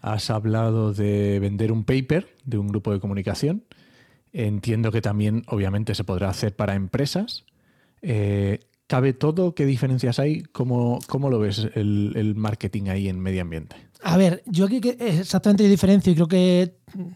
¿Has 0.00 0.30
hablado 0.30 0.92
de 0.92 1.38
vender 1.40 1.72
un 1.72 1.84
paper 1.84 2.28
de 2.44 2.58
un 2.58 2.68
grupo 2.68 2.92
de 2.92 3.00
comunicación? 3.00 3.64
Entiendo 4.32 4.92
que 4.92 5.02
también, 5.02 5.44
obviamente, 5.48 5.94
se 5.94 6.04
podrá 6.04 6.30
hacer 6.30 6.56
para 6.56 6.74
empresas. 6.74 7.44
Eh, 8.00 8.60
¿Cabe 8.86 9.12
todo? 9.12 9.54
¿Qué 9.54 9.66
diferencias 9.66 10.18
hay? 10.18 10.42
¿Cómo, 10.42 10.98
cómo 11.06 11.30
lo 11.30 11.38
ves 11.38 11.68
el, 11.74 12.34
marketing 12.36 12.88
ahí 12.88 13.08
en 13.08 13.20
medio 13.20 13.42
ambiente? 13.42 13.76
A 14.02 14.16
ver, 14.16 14.42
yo 14.46 14.64
aquí 14.64 14.80
exactamente 14.98 15.62
yo 15.62 15.70
diferencio 15.70 16.10
y 16.12 16.16
creo 16.16 16.26
que 16.26 16.74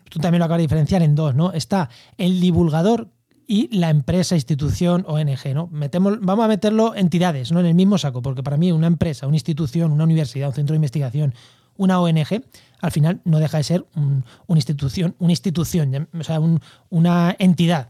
tú 0.09 0.21
también 0.21 0.39
lo 0.39 0.45
acabas 0.45 0.59
de 0.59 0.65
diferenciar 0.65 1.03
en 1.03 1.17
dos, 1.17 1.35
¿no? 1.35 1.53
Está 1.53 1.89
el 2.17 2.41
divulgador 2.41 3.09
y 3.47 3.77
la 3.77 3.91
empresa, 3.91 4.37
institución, 4.37 5.05
ONG, 5.09 5.53
¿no? 5.53 5.67
Metemos, 5.69 6.21
vamos 6.21 6.45
a 6.45 6.49
meterlo 6.49 6.95
entidades, 6.95 7.51
¿no? 7.51 7.59
En 7.59 7.67
el 7.67 7.75
mismo 7.75 7.99
saco, 7.99 8.23
porque 8.23 8.43
para 8.43 8.57
mí 8.57 8.71
una 8.71 8.87
empresa, 8.87 9.27
una 9.27 9.37
institución, 9.37 9.91
una 9.91 10.05
universidad, 10.05 10.51
un 10.51 10.55
centro 10.55 10.75
de 10.75 10.77
investigación, 10.77 11.35
una 11.77 12.01
ONG, 12.01 12.43
al 12.81 12.91
final 12.91 13.21
no 13.25 13.39
deja 13.39 13.59
de 13.59 13.65
ser 13.65 13.87
un- 13.97 14.25
una 14.47 14.59
institución, 14.59 15.15
una 15.19 15.33
institución, 15.33 16.09
o 16.19 16.25
sea, 16.25 16.41
un- 16.41 16.61
una 16.91 17.35
entidad. 17.39 17.89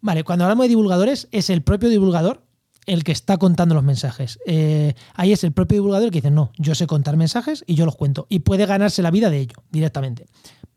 Vale, 0.00 0.22
cuando 0.24 0.44
hablamos 0.44 0.64
de 0.64 0.68
divulgadores, 0.68 1.28
es 1.32 1.50
el 1.50 1.62
propio 1.62 1.88
divulgador 1.88 2.44
el 2.86 3.04
que 3.04 3.12
está 3.12 3.36
contando 3.36 3.74
los 3.74 3.84
mensajes. 3.84 4.38
Eh, 4.46 4.94
ahí 5.14 5.32
es 5.32 5.44
el 5.44 5.52
propio 5.52 5.76
divulgador 5.76 6.10
que 6.10 6.18
dice, 6.18 6.30
no, 6.30 6.52
yo 6.56 6.74
sé 6.74 6.86
contar 6.86 7.16
mensajes 7.16 7.62
y 7.66 7.74
yo 7.74 7.84
los 7.84 7.96
cuento. 7.96 8.26
Y 8.30 8.38
puede 8.40 8.64
ganarse 8.64 9.02
la 9.02 9.10
vida 9.10 9.28
de 9.28 9.40
ello 9.40 9.56
directamente. 9.70 10.26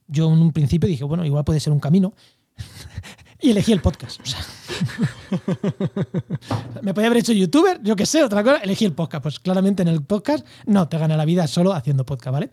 Yo 0.08 0.26
en 0.32 0.40
un 0.42 0.52
principio 0.52 0.90
dije, 0.90 1.06
bueno, 1.06 1.24
igual 1.26 1.46
puede 1.46 1.60
ser 1.62 1.72
un 1.72 1.80
camino. 1.80 2.14
y 3.42 3.52
elegí 3.52 3.72
el 3.72 3.82
podcast. 3.82 4.22
O 4.22 4.26
sea, 4.26 4.40
me 6.82 6.94
podía 6.94 7.08
haber 7.08 7.20
hecho 7.20 7.34
youtuber, 7.34 7.80
yo 7.84 7.96
qué 7.96 8.06
sé, 8.06 8.24
otra 8.24 8.44
cosa. 8.44 8.58
Elegí 8.58 8.86
el 8.86 8.94
podcast. 8.94 9.24
Pues 9.24 9.40
claramente 9.40 9.82
en 9.82 9.88
el 9.88 10.04
podcast 10.04 10.46
no 10.66 10.88
te 10.88 10.98
gana 10.98 11.18
la 11.18 11.26
vida 11.26 11.48
solo 11.48 11.74
haciendo 11.74 12.06
podcast, 12.06 12.34
¿vale? 12.34 12.50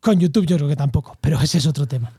Con 0.00 0.18
YouTube 0.18 0.46
yo 0.46 0.56
creo 0.56 0.68
que 0.68 0.76
tampoco, 0.76 1.16
pero 1.20 1.40
ese 1.40 1.58
es 1.58 1.66
otro 1.66 1.86
tema. 1.86 2.12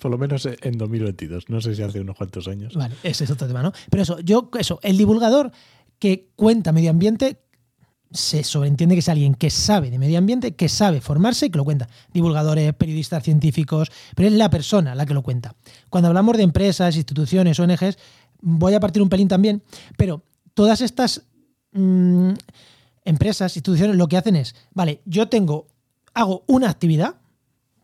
Por 0.00 0.10
lo 0.10 0.18
menos 0.18 0.46
en 0.46 0.78
2022. 0.78 1.48
No 1.48 1.60
sé 1.60 1.74
si 1.74 1.82
hace 1.82 2.00
unos 2.00 2.16
cuantos 2.16 2.48
años. 2.48 2.74
Vale, 2.74 2.94
ese 3.02 3.24
es 3.24 3.30
otro 3.30 3.46
tema, 3.46 3.62
¿no? 3.62 3.72
Pero 3.90 4.02
eso, 4.02 4.18
yo, 4.20 4.50
eso, 4.58 4.80
el 4.82 4.96
divulgador 4.96 5.52
que 5.98 6.30
cuenta 6.36 6.72
medio 6.72 6.90
ambiente 6.90 7.42
se 8.12 8.42
sobreentiende 8.42 8.94
que 8.94 9.00
es 9.00 9.08
alguien 9.08 9.34
que 9.34 9.50
sabe 9.50 9.90
de 9.90 9.98
medio 9.98 10.18
ambiente, 10.18 10.54
que 10.54 10.68
sabe 10.68 11.00
formarse 11.00 11.46
y 11.46 11.50
que 11.50 11.58
lo 11.58 11.64
cuenta. 11.64 11.88
Divulgadores, 12.12 12.74
periodistas 12.74 13.22
científicos, 13.22 13.90
pero 14.16 14.28
es 14.28 14.34
la 14.34 14.50
persona 14.50 14.94
la 14.94 15.06
que 15.06 15.14
lo 15.14 15.22
cuenta. 15.22 15.54
Cuando 15.88 16.08
hablamos 16.08 16.36
de 16.36 16.42
empresas, 16.42 16.96
instituciones, 16.96 17.58
ONGs, 17.60 17.98
voy 18.40 18.74
a 18.74 18.80
partir 18.80 19.02
un 19.02 19.08
pelín 19.08 19.28
también, 19.28 19.62
pero 19.96 20.22
todas 20.54 20.80
estas 20.80 21.22
mm, 21.72 22.32
empresas, 23.04 23.56
instituciones, 23.56 23.96
lo 23.96 24.08
que 24.08 24.16
hacen 24.16 24.36
es, 24.36 24.54
vale, 24.72 25.00
yo 25.04 25.28
tengo, 25.28 25.66
hago 26.14 26.44
una 26.46 26.68
actividad, 26.68 27.16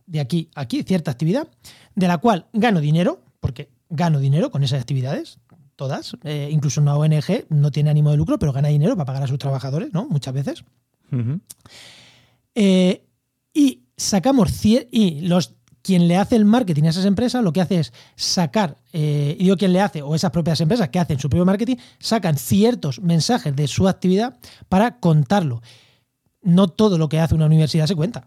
de 0.06 0.21
aquí 0.21 0.50
a 0.54 0.62
aquí, 0.62 0.83
cierta 0.83 1.11
actividad, 1.11 1.49
de 1.95 2.09
la 2.09 2.18
cual 2.18 2.47
gano 2.52 2.80
dinero, 2.80 3.21
porque 3.40 3.68
gano 3.88 4.18
dinero 4.18 4.50
con 4.50 4.62
esas 4.62 4.80
actividades, 4.80 5.38
todas, 5.76 6.16
eh, 6.25 6.49
incluso 6.50 6.80
una 6.80 6.97
ONG 6.97 7.47
no 7.50 7.71
tiene 7.71 7.90
ánimo 7.90 8.11
de 8.11 8.16
lucro, 8.16 8.38
pero 8.38 8.53
gana 8.53 8.68
dinero 8.68 8.96
para 8.96 9.07
pagar 9.07 9.22
a 9.22 9.27
sus 9.27 9.38
trabajadores, 9.38 9.92
¿no? 9.92 10.09
Muchas 10.09 10.35
veces. 10.35 10.64
Eh, 12.55 13.05
y 13.55 13.83
sacamos 13.96 14.51
cier- 14.51 14.88
y 14.90 15.20
los 15.20 15.55
quien 15.83 16.09
le 16.09 16.16
hace 16.16 16.35
el 16.35 16.44
marketing 16.44 16.85
a 16.85 16.88
esas 16.88 17.05
empresas 17.05 17.44
lo 17.44 17.53
que 17.53 17.61
hace 17.61 17.79
es 17.79 17.92
sacar, 18.16 18.79
eh, 18.92 19.37
y 19.38 19.44
digo 19.44 19.57
quien 19.57 19.72
le 19.72 19.81
hace, 19.81 20.03
o 20.03 20.16
esas 20.16 20.33
propias 20.33 20.61
empresas 20.61 20.88
que 20.88 20.98
hacen 20.98 21.20
su 21.20 21.31
propio 21.31 21.44
marketing, 21.44 21.77
sacan 22.01 22.37
ciertos 22.37 23.01
mensajes 23.01 23.55
de 23.55 23.68
su 23.68 23.87
actividad 23.87 24.37
para 24.68 24.98
contarlo. 24.98 25.62
No 26.42 26.66
todo 26.66 26.98
lo 26.98 27.09
que 27.09 27.20
hace 27.20 27.37
una 27.37 27.46
universidad 27.46 27.87
se 27.87 27.94
cuenta, 27.94 28.27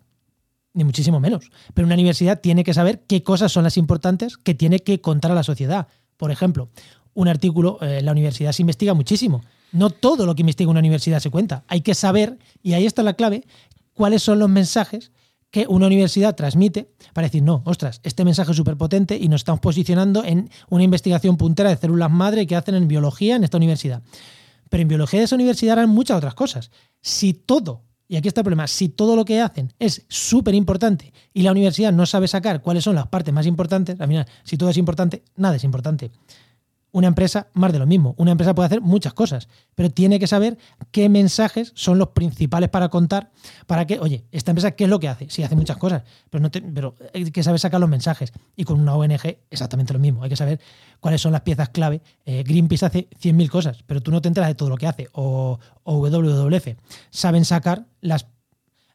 ni 0.74 0.86
muchísimo 0.86 1.20
menos. 1.20 1.52
Pero 1.74 1.86
una 1.86 1.96
universidad 1.96 2.40
tiene 2.40 2.64
que 2.64 2.74
saber 2.74 3.04
qué 3.08 3.24
cosas 3.24 3.52
son 3.52 3.66
las 3.66 3.76
importantes 3.76 4.38
que 4.38 4.54
tiene 4.54 4.80
que 4.80 5.02
contar 5.02 5.32
a 5.32 5.36
la 5.36 5.44
sociedad. 5.44 5.88
Por 6.16 6.32
ejemplo, 6.32 6.70
un 7.14 7.28
artículo, 7.28 7.78
eh, 7.82 8.02
la 8.02 8.12
universidad 8.12 8.52
se 8.52 8.62
investiga 8.62 8.94
muchísimo. 8.94 9.44
No 9.72 9.90
todo 9.90 10.26
lo 10.26 10.36
que 10.36 10.42
investiga 10.42 10.70
una 10.70 10.80
universidad 10.80 11.20
se 11.20 11.30
cuenta. 11.30 11.64
Hay 11.68 11.82
que 11.82 11.94
saber, 11.94 12.40
y 12.64 12.74
ahí 12.74 12.86
está 12.86 13.04
la 13.04 13.14
clave, 13.14 13.46
cuáles 13.94 14.24
son 14.24 14.40
los 14.40 14.50
mensajes 14.50 15.12
que 15.52 15.66
una 15.68 15.88
universidad 15.88 16.36
transmite 16.36 16.92
para 17.14 17.28
decir, 17.28 17.42
no, 17.42 17.62
ostras, 17.66 18.02
este 18.04 18.24
mensaje 18.24 18.52
es 18.52 18.58
súper 18.58 18.78
potente 18.78 19.18
y 19.18 19.28
nos 19.28 19.42
estamos 19.42 19.60
posicionando 19.60 20.24
en 20.24 20.50
una 20.70 20.84
investigación 20.84 21.38
puntera 21.38 21.70
de 21.70 21.78
células 21.78 22.12
madre 22.12 22.46
que 22.46 22.56
hacen 22.56 22.76
en 22.76 22.88
biología 22.88 23.36
en 23.36 23.44
esta 23.44 23.58
universidad. 23.58 24.04
Pero 24.70 24.82
en 24.82 24.88
biología 24.88 25.20
de 25.20 25.26
esa 25.26 25.36
universidad 25.36 25.74
harán 25.74 25.90
muchas 25.90 26.18
otras 26.18 26.36
cosas. 26.36 26.70
Si 27.02 27.34
todo, 27.34 27.84
y 28.08 28.16
aquí 28.16 28.28
está 28.28 28.42
el 28.42 28.46
problema, 28.46 28.68
si 28.68 28.90
todo 28.90 29.16
lo 29.16 29.26
que 29.26 29.42
hacen 29.42 29.74
es 29.80 30.06
súper 30.08 30.54
importante 30.54 31.14
y 31.34 31.42
la 31.42 31.52
universidad 31.52 31.92
no 31.92 32.06
sabe 32.06 32.28
sacar 32.28 32.62
cuáles 32.62 32.84
son 32.84 32.96
las 32.96 33.08
partes 33.08 33.34
más 33.34 33.48
importantes, 33.48 34.00
al 34.00 34.08
final, 34.08 34.28
si 34.44 34.56
todo 34.58 34.70
es 34.70 34.78
importante, 34.78 35.24
nada 35.36 35.56
es 35.56 35.64
importante. 35.64 36.12
Una 36.92 37.08
empresa, 37.08 37.48
más 37.54 37.72
de 37.72 37.78
lo 37.78 37.86
mismo. 37.86 38.16
Una 38.18 38.32
empresa 38.32 38.56
puede 38.56 38.66
hacer 38.66 38.82
muchas 38.82 39.14
cosas, 39.14 39.48
pero 39.76 39.92
tiene 39.92 40.18
que 40.20 40.26
saber 40.26 40.58
qué 40.92 41.08
mensajes 41.08 41.72
son 41.76 42.00
los 42.00 42.10
principales 42.10 42.70
para 42.70 42.90
contar, 42.90 43.30
para 43.68 43.86
que, 43.86 44.00
oye, 44.00 44.26
esta 44.32 44.52
empresa, 44.52 44.72
¿qué 44.72 44.86
es 44.86 44.90
lo 44.90 45.00
que 45.00 45.08
hace? 45.08 45.30
Sí, 45.30 45.44
hace 45.44 45.56
muchas 45.56 45.78
cosas, 45.78 46.02
pero, 46.32 46.42
no 46.42 46.50
te- 46.50 46.64
pero 46.64 46.96
hay 47.14 47.30
que 47.30 47.44
saber 47.44 47.60
sacar 47.60 47.80
los 47.80 47.90
mensajes. 47.90 48.34
Y 48.56 48.64
con 48.64 48.80
una 48.80 48.96
ONG, 48.96 49.38
exactamente 49.52 49.94
lo 49.94 50.00
mismo. 50.00 50.24
Hay 50.24 50.30
que 50.30 50.36
saber 50.36 50.60
cuáles 51.00 51.22
son 51.22 51.32
las 51.32 51.42
piezas 51.42 51.70
clave. 51.70 52.02
Eh, 52.26 52.44
Greenpeace 52.44 52.86
hace 52.88 53.08
100.000 53.22 53.50
cosas, 53.52 53.84
pero 53.86 54.02
tú 54.02 54.10
no 54.10 54.20
te 54.22 54.28
enteras 54.30 54.50
de 54.50 54.56
todo 54.56 54.70
lo 54.70 54.76
que 54.78 54.88
hace. 54.88 55.08
O, 55.12 55.60
WWF. 55.86 56.76
Saben 57.12 57.46
sacar 57.46 57.86
las 58.02 58.26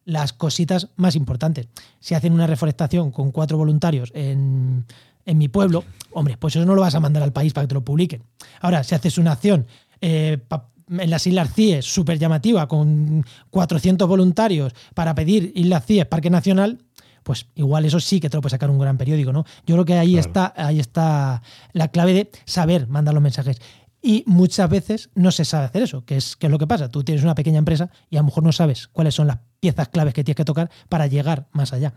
las 0.06 0.34
cositas 0.34 0.88
más 0.96 1.16
importantes. 1.16 1.66
Si 1.98 2.14
hacen 2.14 2.34
una 2.34 2.46
reforestación 2.46 3.10
con 3.10 3.32
cuatro 3.32 3.56
voluntarios 3.56 4.10
en, 4.14 4.84
en 5.26 5.38
mi 5.38 5.48
pueblo, 5.48 5.84
hombre, 6.12 6.36
pues 6.36 6.56
eso 6.56 6.64
no 6.66 6.74
lo 6.74 6.80
vas 6.82 6.94
a 6.94 7.00
mandar 7.00 7.22
al 7.22 7.32
país 7.32 7.52
para 7.52 7.64
que 7.64 7.68
te 7.68 7.74
lo 7.74 7.84
publiquen. 7.84 8.22
Ahora, 8.60 8.84
si 8.84 8.94
haces 8.94 9.18
una 9.18 9.32
acción 9.32 9.66
eh, 10.00 10.38
pa- 10.48 10.68
en 10.90 11.08
las 11.10 11.26
Islas 11.26 11.52
Cíes 11.54 11.86
súper 11.86 12.18
llamativa 12.18 12.68
con 12.68 13.24
400 13.50 14.06
voluntarios 14.06 14.74
para 14.94 15.14
pedir 15.14 15.52
Islas 15.54 15.86
Cíes 15.86 16.06
Parque 16.06 16.28
Nacional, 16.30 16.78
pues 17.22 17.46
igual 17.54 17.86
eso 17.86 18.00
sí 18.00 18.20
que 18.20 18.28
te 18.28 18.36
lo 18.36 18.42
puede 18.42 18.50
sacar 18.50 18.68
un 18.70 18.78
gran 18.78 18.98
periódico, 18.98 19.32
¿no? 19.32 19.44
Yo 19.66 19.76
creo 19.76 19.84
que 19.86 19.94
ahí 19.94 20.12
Claro. 20.12 20.26
está, 20.28 20.52
ahí 20.56 20.78
está 20.78 21.42
la 21.72 21.88
clave 21.88 22.12
de 22.12 22.30
saber 22.44 22.86
mandar 22.88 23.14
los 23.14 23.22
mensajes. 23.22 23.56
Y 24.02 24.24
muchas 24.26 24.68
veces 24.68 25.08
no 25.14 25.30
se 25.32 25.46
sabe 25.46 25.64
hacer 25.64 25.82
eso, 25.84 26.04
que 26.04 26.18
es, 26.18 26.36
que 26.36 26.48
es 26.48 26.50
lo 26.50 26.58
que 26.58 26.66
pasa. 26.66 26.90
Tú 26.90 27.02
tienes 27.02 27.24
una 27.24 27.34
pequeña 27.34 27.56
empresa 27.56 27.88
y 28.10 28.16
a 28.16 28.20
lo 28.20 28.26
mejor 28.26 28.42
no 28.44 28.52
sabes 28.52 28.88
cuáles 28.88 29.14
son 29.14 29.26
las 29.28 29.38
piezas 29.60 29.88
claves 29.88 30.12
que 30.12 30.22
tienes 30.22 30.36
que 30.36 30.44
tocar 30.44 30.70
para 30.90 31.06
llegar 31.06 31.46
más 31.52 31.72
allá. 31.72 31.94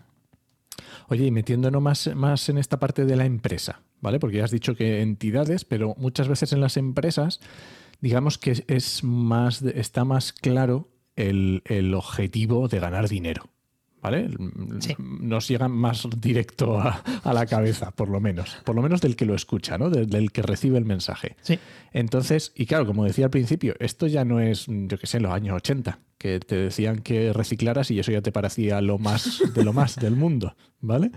Oye, 1.07 1.25
y 1.25 1.31
metiéndonos 1.31 1.81
más, 1.81 2.15
más 2.15 2.49
en 2.49 2.57
esta 2.57 2.79
parte 2.79 3.05
de 3.05 3.15
la 3.15 3.25
empresa, 3.25 3.81
¿vale? 4.01 4.19
Porque 4.19 4.37
ya 4.37 4.43
has 4.43 4.51
dicho 4.51 4.75
que 4.75 5.01
entidades, 5.01 5.63
pero 5.63 5.95
muchas 5.97 6.27
veces 6.27 6.51
en 6.51 6.61
las 6.61 6.75
empresas, 6.75 7.39
digamos 8.01 8.37
que 8.37 8.63
es 8.67 9.03
más, 9.03 9.61
está 9.61 10.03
más 10.03 10.33
claro 10.33 10.89
el, 11.15 11.63
el 11.65 11.93
objetivo 11.93 12.67
de 12.67 12.79
ganar 12.79 13.07
dinero, 13.07 13.49
¿vale? 14.01 14.29
Sí. 14.79 14.95
Nos 14.99 15.47
llega 15.47 15.67
más 15.67 16.07
directo 16.19 16.79
a, 16.79 17.01
a 17.23 17.33
la 17.33 17.45
cabeza, 17.45 17.91
por 17.91 18.09
lo 18.09 18.19
menos. 18.19 18.57
Por 18.63 18.75
lo 18.75 18.81
menos 18.81 19.01
del 19.01 19.15
que 19.15 19.25
lo 19.25 19.35
escucha, 19.35 19.77
¿no? 19.77 19.89
Del, 19.89 20.07
del 20.09 20.31
que 20.31 20.41
recibe 20.41 20.77
el 20.77 20.85
mensaje. 20.85 21.35
Sí. 21.41 21.59
Entonces, 21.93 22.51
y 22.55 22.65
claro, 22.65 22.85
como 22.85 23.03
decía 23.05 23.25
al 23.25 23.31
principio, 23.31 23.75
esto 23.79 24.07
ya 24.07 24.23
no 24.25 24.39
es, 24.39 24.65
yo 24.67 24.97
qué 24.97 25.07
sé, 25.07 25.17
en 25.17 25.23
los 25.23 25.31
años 25.33 25.55
80, 25.55 25.99
que 26.17 26.39
te 26.39 26.55
decían 26.55 26.99
que 26.99 27.31
reciclaras 27.33 27.91
y 27.91 27.99
eso 27.99 28.11
ya 28.11 28.21
te 28.21 28.31
parecía 28.31 28.81
lo 28.81 28.97
más 28.97 29.41
de 29.53 29.63
lo 29.63 29.73
más 29.73 29.95
del 29.95 30.15
mundo, 30.15 30.55
¿vale? 30.79 31.11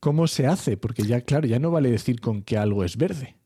¿Cómo 0.00 0.26
se 0.26 0.46
hace? 0.46 0.76
Porque 0.76 1.04
ya, 1.04 1.20
claro, 1.20 1.46
ya 1.46 1.58
no 1.60 1.70
vale 1.70 1.90
decir 1.90 2.20
con 2.20 2.42
que 2.42 2.58
algo 2.58 2.82
es 2.84 2.96
verde. 2.96 3.36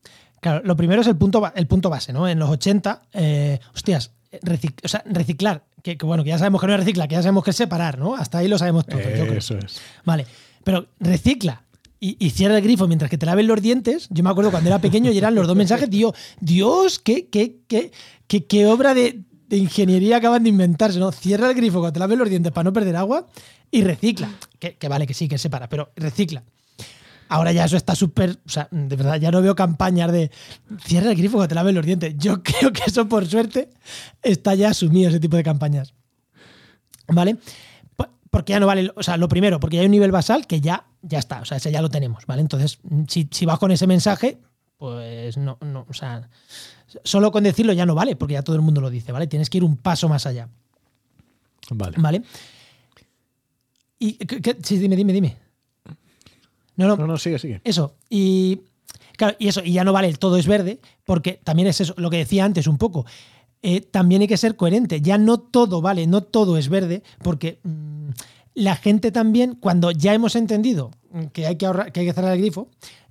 Claro, 0.41 0.61
lo 0.65 0.75
primero 0.75 1.01
es 1.01 1.07
el 1.07 1.15
punto, 1.15 1.51
el 1.55 1.67
punto 1.67 1.89
base, 1.89 2.13
¿no? 2.13 2.27
En 2.27 2.39
los 2.39 2.49
80, 2.49 3.03
eh, 3.13 3.59
hostias, 3.75 4.13
recic- 4.31 4.79
o 4.83 4.87
sea, 4.87 5.03
reciclar, 5.05 5.65
que, 5.83 5.97
que 5.97 6.05
bueno, 6.05 6.23
que 6.23 6.29
ya 6.29 6.37
sabemos 6.37 6.61
que 6.61 6.67
no 6.67 6.73
es 6.73 6.79
reciclar, 6.79 7.07
que 7.07 7.15
ya 7.15 7.21
sabemos 7.21 7.43
que 7.43 7.51
es 7.51 7.55
separar, 7.57 7.97
¿no? 7.99 8.15
Hasta 8.15 8.39
ahí 8.39 8.47
lo 8.47 8.57
sabemos 8.57 8.85
yo 8.87 8.97
creo. 8.97 9.33
Eso 9.33 9.57
es. 9.57 9.79
Vale, 10.05 10.25
pero 10.63 10.87
recicla 10.99 11.63
y, 11.99 12.15
y 12.19 12.29
cierra 12.31 12.57
el 12.57 12.63
grifo 12.63 12.87
mientras 12.87 13.09
que 13.09 13.17
te 13.17 13.25
laven 13.25 13.47
los 13.47 13.61
dientes. 13.61 14.07
Yo 14.09 14.23
me 14.23 14.29
acuerdo 14.29 14.51
cuando 14.51 14.69
era 14.69 14.79
pequeño 14.79 15.11
y 15.11 15.17
eran 15.17 15.33
los 15.35 15.47
dos 15.47 15.55
mensajes, 15.55 15.89
tío, 15.89 16.13
Dios, 16.39 16.99
qué, 16.99 17.27
qué, 17.27 17.57
qué, 17.67 17.91
qué, 18.27 18.45
qué 18.45 18.65
obra 18.65 18.93
de, 18.93 19.21
de 19.47 19.57
ingeniería 19.57 20.17
acaban 20.17 20.43
de 20.43 20.49
inventarse, 20.49 20.99
¿no? 20.99 21.11
Cierra 21.11 21.49
el 21.49 21.55
grifo 21.55 21.79
cuando 21.79 21.93
te 21.93 21.99
laves 21.99 22.17
los 22.17 22.29
dientes 22.29 22.51
para 22.51 22.65
no 22.65 22.73
perder 22.73 22.95
agua. 22.97 23.27
y 23.71 23.83
recicla. 23.83 24.29
Que, 24.59 24.75
que 24.75 24.87
vale, 24.87 25.07
que 25.07 25.13
sí, 25.13 25.27
que 25.27 25.37
separa, 25.37 25.69
pero 25.69 25.91
recicla. 25.95 26.43
Ahora 27.29 27.51
ya 27.51 27.65
eso 27.65 27.77
está 27.77 27.95
súper. 27.95 28.39
O 28.45 28.49
sea, 28.49 28.67
de 28.71 28.95
verdad, 28.95 29.19
ya 29.19 29.31
no 29.31 29.41
veo 29.41 29.55
campañas 29.55 30.11
de 30.11 30.31
cierra 30.83 31.11
el 31.11 31.17
grifo 31.17 31.33
cuando 31.33 31.49
te 31.49 31.55
laves 31.55 31.73
los 31.73 31.85
dientes. 31.85 32.15
Yo 32.17 32.41
creo 32.43 32.71
que 32.71 32.83
eso, 32.85 33.07
por 33.07 33.25
suerte, 33.25 33.69
está 34.21 34.55
ya 34.55 34.69
asumido 34.69 35.09
ese 35.09 35.19
tipo 35.19 35.37
de 35.37 35.43
campañas. 35.43 35.93
¿Vale? 37.07 37.37
Porque 38.29 38.51
ya 38.51 38.59
no 38.59 38.67
vale. 38.67 38.91
O 38.95 39.03
sea, 39.03 39.17
lo 39.17 39.27
primero, 39.27 39.59
porque 39.59 39.77
ya 39.77 39.81
hay 39.81 39.87
un 39.87 39.91
nivel 39.91 40.11
basal 40.11 40.47
que 40.47 40.61
ya, 40.61 40.85
ya 41.01 41.19
está. 41.19 41.41
O 41.41 41.45
sea, 41.45 41.57
ese 41.57 41.71
ya 41.71 41.81
lo 41.81 41.89
tenemos, 41.89 42.25
¿vale? 42.25 42.41
Entonces, 42.41 42.79
si, 43.07 43.27
si 43.31 43.45
vas 43.45 43.59
con 43.59 43.71
ese 43.71 43.87
mensaje, 43.87 44.37
pues 44.77 45.37
no, 45.37 45.57
no. 45.61 45.85
O 45.89 45.93
sea, 45.93 46.29
solo 47.03 47.31
con 47.31 47.43
decirlo 47.43 47.73
ya 47.73 47.85
no 47.85 47.95
vale, 47.95 48.15
porque 48.15 48.33
ya 48.33 48.43
todo 48.43 48.55
el 48.55 48.61
mundo 48.61 48.81
lo 48.81 48.89
dice, 48.89 49.11
¿vale? 49.11 49.27
Tienes 49.27 49.49
que 49.49 49.57
ir 49.57 49.63
un 49.63 49.77
paso 49.77 50.09
más 50.09 50.25
allá. 50.25 50.49
Vale. 51.69 51.97
¿Vale? 51.97 52.21
Y. 53.99 54.17
Sí, 54.63 54.77
dime, 54.77 54.95
dime, 54.95 55.13
dime. 55.13 55.46
No, 56.77 56.87
no, 56.87 56.95
No, 56.95 57.07
no, 57.07 57.17
sigue, 57.17 57.37
sigue. 57.39 57.61
eso. 57.63 57.95
Y 58.09 58.61
claro, 59.17 59.35
y 59.39 59.47
eso, 59.49 59.61
y 59.63 59.73
ya 59.73 59.83
no 59.83 59.91
vale 59.93 60.07
el 60.07 60.19
todo 60.19 60.37
es 60.37 60.47
verde, 60.47 60.79
porque 61.03 61.41
también 61.43 61.67
es 61.67 61.81
eso, 61.81 61.93
lo 61.97 62.09
que 62.09 62.17
decía 62.17 62.45
antes 62.45 62.67
un 62.67 62.77
poco. 62.77 63.05
Eh, 63.61 63.81
también 63.81 64.21
hay 64.21 64.27
que 64.27 64.37
ser 64.37 64.55
coherente. 64.55 65.01
Ya 65.01 65.17
no 65.17 65.39
todo 65.39 65.81
vale, 65.81 66.07
no 66.07 66.21
todo 66.21 66.57
es 66.57 66.69
verde, 66.69 67.03
porque 67.23 67.59
mm, 67.63 68.09
la 68.53 68.75
gente 68.75 69.11
también, 69.11 69.55
cuando 69.55 69.91
ya 69.91 70.13
hemos 70.13 70.35
entendido 70.35 70.91
que 71.33 71.47
hay 71.47 71.55
que 71.57 71.65
ahorrar, 71.65 71.91
que 71.91 72.01
hay 72.01 72.05
que 72.05 72.13
cerrar 72.13 72.33
el 72.33 72.39
grifo, 72.39 72.69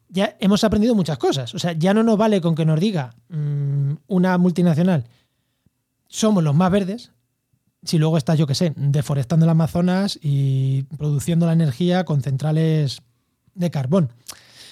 ya 0.08 0.36
hemos 0.38 0.62
aprendido 0.62 0.94
muchas 0.94 1.18
cosas. 1.18 1.54
O 1.54 1.58
sea, 1.58 1.72
ya 1.72 1.92
no 1.92 2.02
nos 2.04 2.16
vale 2.16 2.40
con 2.40 2.54
que 2.54 2.64
nos 2.64 2.78
diga 2.78 3.14
mm, 3.28 3.92
una 4.06 4.38
multinacional, 4.38 5.04
somos 6.08 6.44
los 6.44 6.54
más 6.54 6.70
verdes, 6.70 7.12
si 7.82 7.98
luego 7.98 8.16
estás, 8.16 8.38
yo 8.38 8.46
qué 8.46 8.54
sé, 8.54 8.72
deforestando 8.76 9.44
el 9.44 9.50
Amazonas 9.50 10.18
y 10.22 10.84
produciendo 10.96 11.46
la 11.46 11.52
energía 11.52 12.04
con 12.04 12.22
centrales 12.22 13.02
de 13.56 13.70
carbón, 13.70 14.12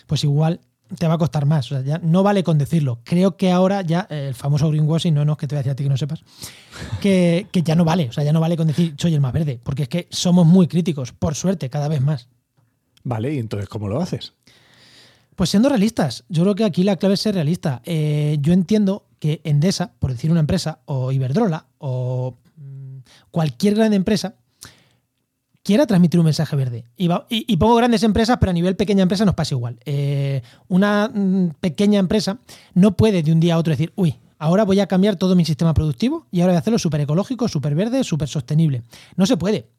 pues 0.06 0.22
igual 0.24 0.60
te 0.98 1.08
va 1.08 1.14
a 1.14 1.18
costar 1.18 1.46
más. 1.46 1.66
O 1.66 1.68
sea, 1.74 1.80
ya 1.82 1.98
no 1.98 2.22
vale 2.22 2.44
con 2.44 2.58
decirlo. 2.58 3.00
Creo 3.04 3.36
que 3.36 3.50
ahora 3.50 3.82
ya 3.82 4.06
eh, 4.10 4.28
el 4.28 4.34
famoso 4.34 4.68
greenwashing, 4.68 5.14
no, 5.14 5.24
no, 5.24 5.36
que 5.36 5.46
te 5.46 5.54
voy 5.54 5.58
a 5.58 5.62
decir 5.62 5.72
a 5.72 5.76
ti 5.76 5.82
que 5.84 5.90
no 5.90 5.96
sepas, 5.96 6.22
que, 7.00 7.46
que 7.50 7.62
ya 7.62 7.74
no 7.74 7.84
vale. 7.84 8.08
O 8.08 8.12
sea, 8.12 8.24
ya 8.24 8.32
no 8.32 8.40
vale 8.40 8.56
con 8.56 8.66
decir 8.66 8.94
soy 8.98 9.14
el 9.14 9.20
más 9.20 9.32
verde, 9.32 9.60
porque 9.62 9.84
es 9.84 9.88
que 9.88 10.06
somos 10.10 10.46
muy 10.46 10.68
críticos, 10.68 11.12
por 11.12 11.34
suerte, 11.34 11.70
cada 11.70 11.88
vez 11.88 12.00
más. 12.00 12.28
Vale, 13.02 13.34
y 13.34 13.38
entonces, 13.38 13.68
¿cómo 13.68 13.88
lo 13.88 14.00
haces? 14.00 14.32
Pues 15.36 15.50
siendo 15.50 15.68
realistas, 15.68 16.24
yo 16.28 16.42
creo 16.42 16.54
que 16.54 16.64
aquí 16.64 16.84
la 16.84 16.96
clave 16.96 17.14
es 17.14 17.20
ser 17.20 17.34
realista. 17.34 17.82
Eh, 17.84 18.38
yo 18.40 18.52
entiendo 18.52 19.06
que 19.18 19.40
Endesa, 19.44 19.92
por 19.98 20.12
decir 20.12 20.30
una 20.30 20.40
empresa, 20.40 20.80
o 20.84 21.10
Iberdrola, 21.10 21.66
o 21.78 22.38
mm, 22.56 22.98
cualquier 23.30 23.74
gran 23.74 23.92
empresa, 23.92 24.36
quiera 25.64 25.86
transmitir 25.86 26.20
un 26.20 26.26
mensaje 26.26 26.54
verde. 26.54 26.84
Y, 26.96 27.56
pongo 27.56 27.74
grandes 27.74 28.04
empresas, 28.04 28.36
pero 28.38 28.50
a 28.50 28.52
nivel 28.52 28.76
pequeña 28.76 29.02
empresa 29.02 29.24
nos 29.24 29.34
pasa 29.34 29.54
igual. 29.54 29.80
Eh, 29.84 30.42
una 30.68 31.10
mm, 31.12 31.54
pequeña 31.58 31.98
empresa 31.98 32.38
no 32.74 32.96
puede 32.96 33.24
de 33.24 33.32
un 33.32 33.40
día 33.40 33.54
a 33.54 33.58
otro 33.58 33.72
decir, 33.72 33.92
uy, 33.96 34.20
ahora 34.38 34.64
voy 34.64 34.78
a 34.80 34.86
cambiar 34.86 35.16
todo 35.16 35.34
mi 35.34 35.44
sistema 35.44 35.74
productivo 35.74 36.26
y 36.30 36.42
ahora 36.42 36.52
voy 36.52 36.56
a 36.56 36.60
hacerlo 36.60 36.78
súper 36.78 37.00
ecológico, 37.00 37.48
súper 37.48 37.74
verde, 37.74 38.04
súper 38.04 38.28
sostenible. 38.28 38.82
No 39.16 39.26
se 39.26 39.36
puede. 39.38 39.70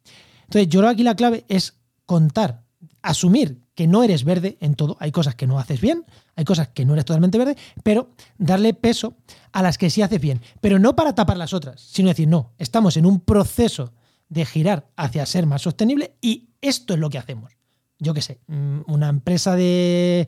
Entonces, 0.45 0.67
yo 0.67 0.79
creo 0.79 0.89
que 0.89 0.93
aquí 0.95 1.03
la 1.03 1.15
clave 1.15 1.45
es 1.47 1.77
contar, 2.05 2.63
asumir 3.03 3.61
que 3.75 3.85
no 3.85 4.03
eres 4.03 4.23
verde 4.23 4.57
en 4.61 4.73
todo. 4.73 4.97
Hay 4.99 5.11
cosas 5.11 5.35
que 5.35 5.45
no 5.45 5.59
haces 5.59 5.81
bien, 5.81 6.03
hay 6.35 6.45
cosas 6.45 6.69
que 6.69 6.85
no 6.85 6.93
eres 6.93 7.05
totalmente 7.05 7.37
verde, 7.37 7.57
pero 7.83 8.09
darle 8.39 8.73
peso 8.73 9.17
a 9.51 9.61
las 9.61 9.77
que 9.77 9.91
sí 9.91 10.01
haces 10.01 10.19
bien. 10.19 10.41
Pero 10.61 10.79
no 10.79 10.95
para 10.95 11.13
tapar 11.13 11.37
las 11.37 11.53
otras, 11.53 11.81
sino 11.81 12.09
decir, 12.09 12.27
no, 12.27 12.53
estamos 12.57 12.97
en 12.97 13.05
un 13.05 13.19
proceso 13.19 13.93
de 14.29 14.45
girar 14.45 14.87
hacia 14.95 15.25
ser 15.25 15.45
más 15.45 15.61
sostenible 15.61 16.15
y 16.21 16.49
esto 16.61 16.93
es 16.93 16.99
lo 16.99 17.09
que 17.09 17.17
hacemos. 17.17 17.53
Yo 17.99 18.13
qué 18.13 18.21
sé, 18.21 18.39
mm, 18.47 18.81
una 18.87 19.09
empresa 19.09 19.55
de 19.55 20.27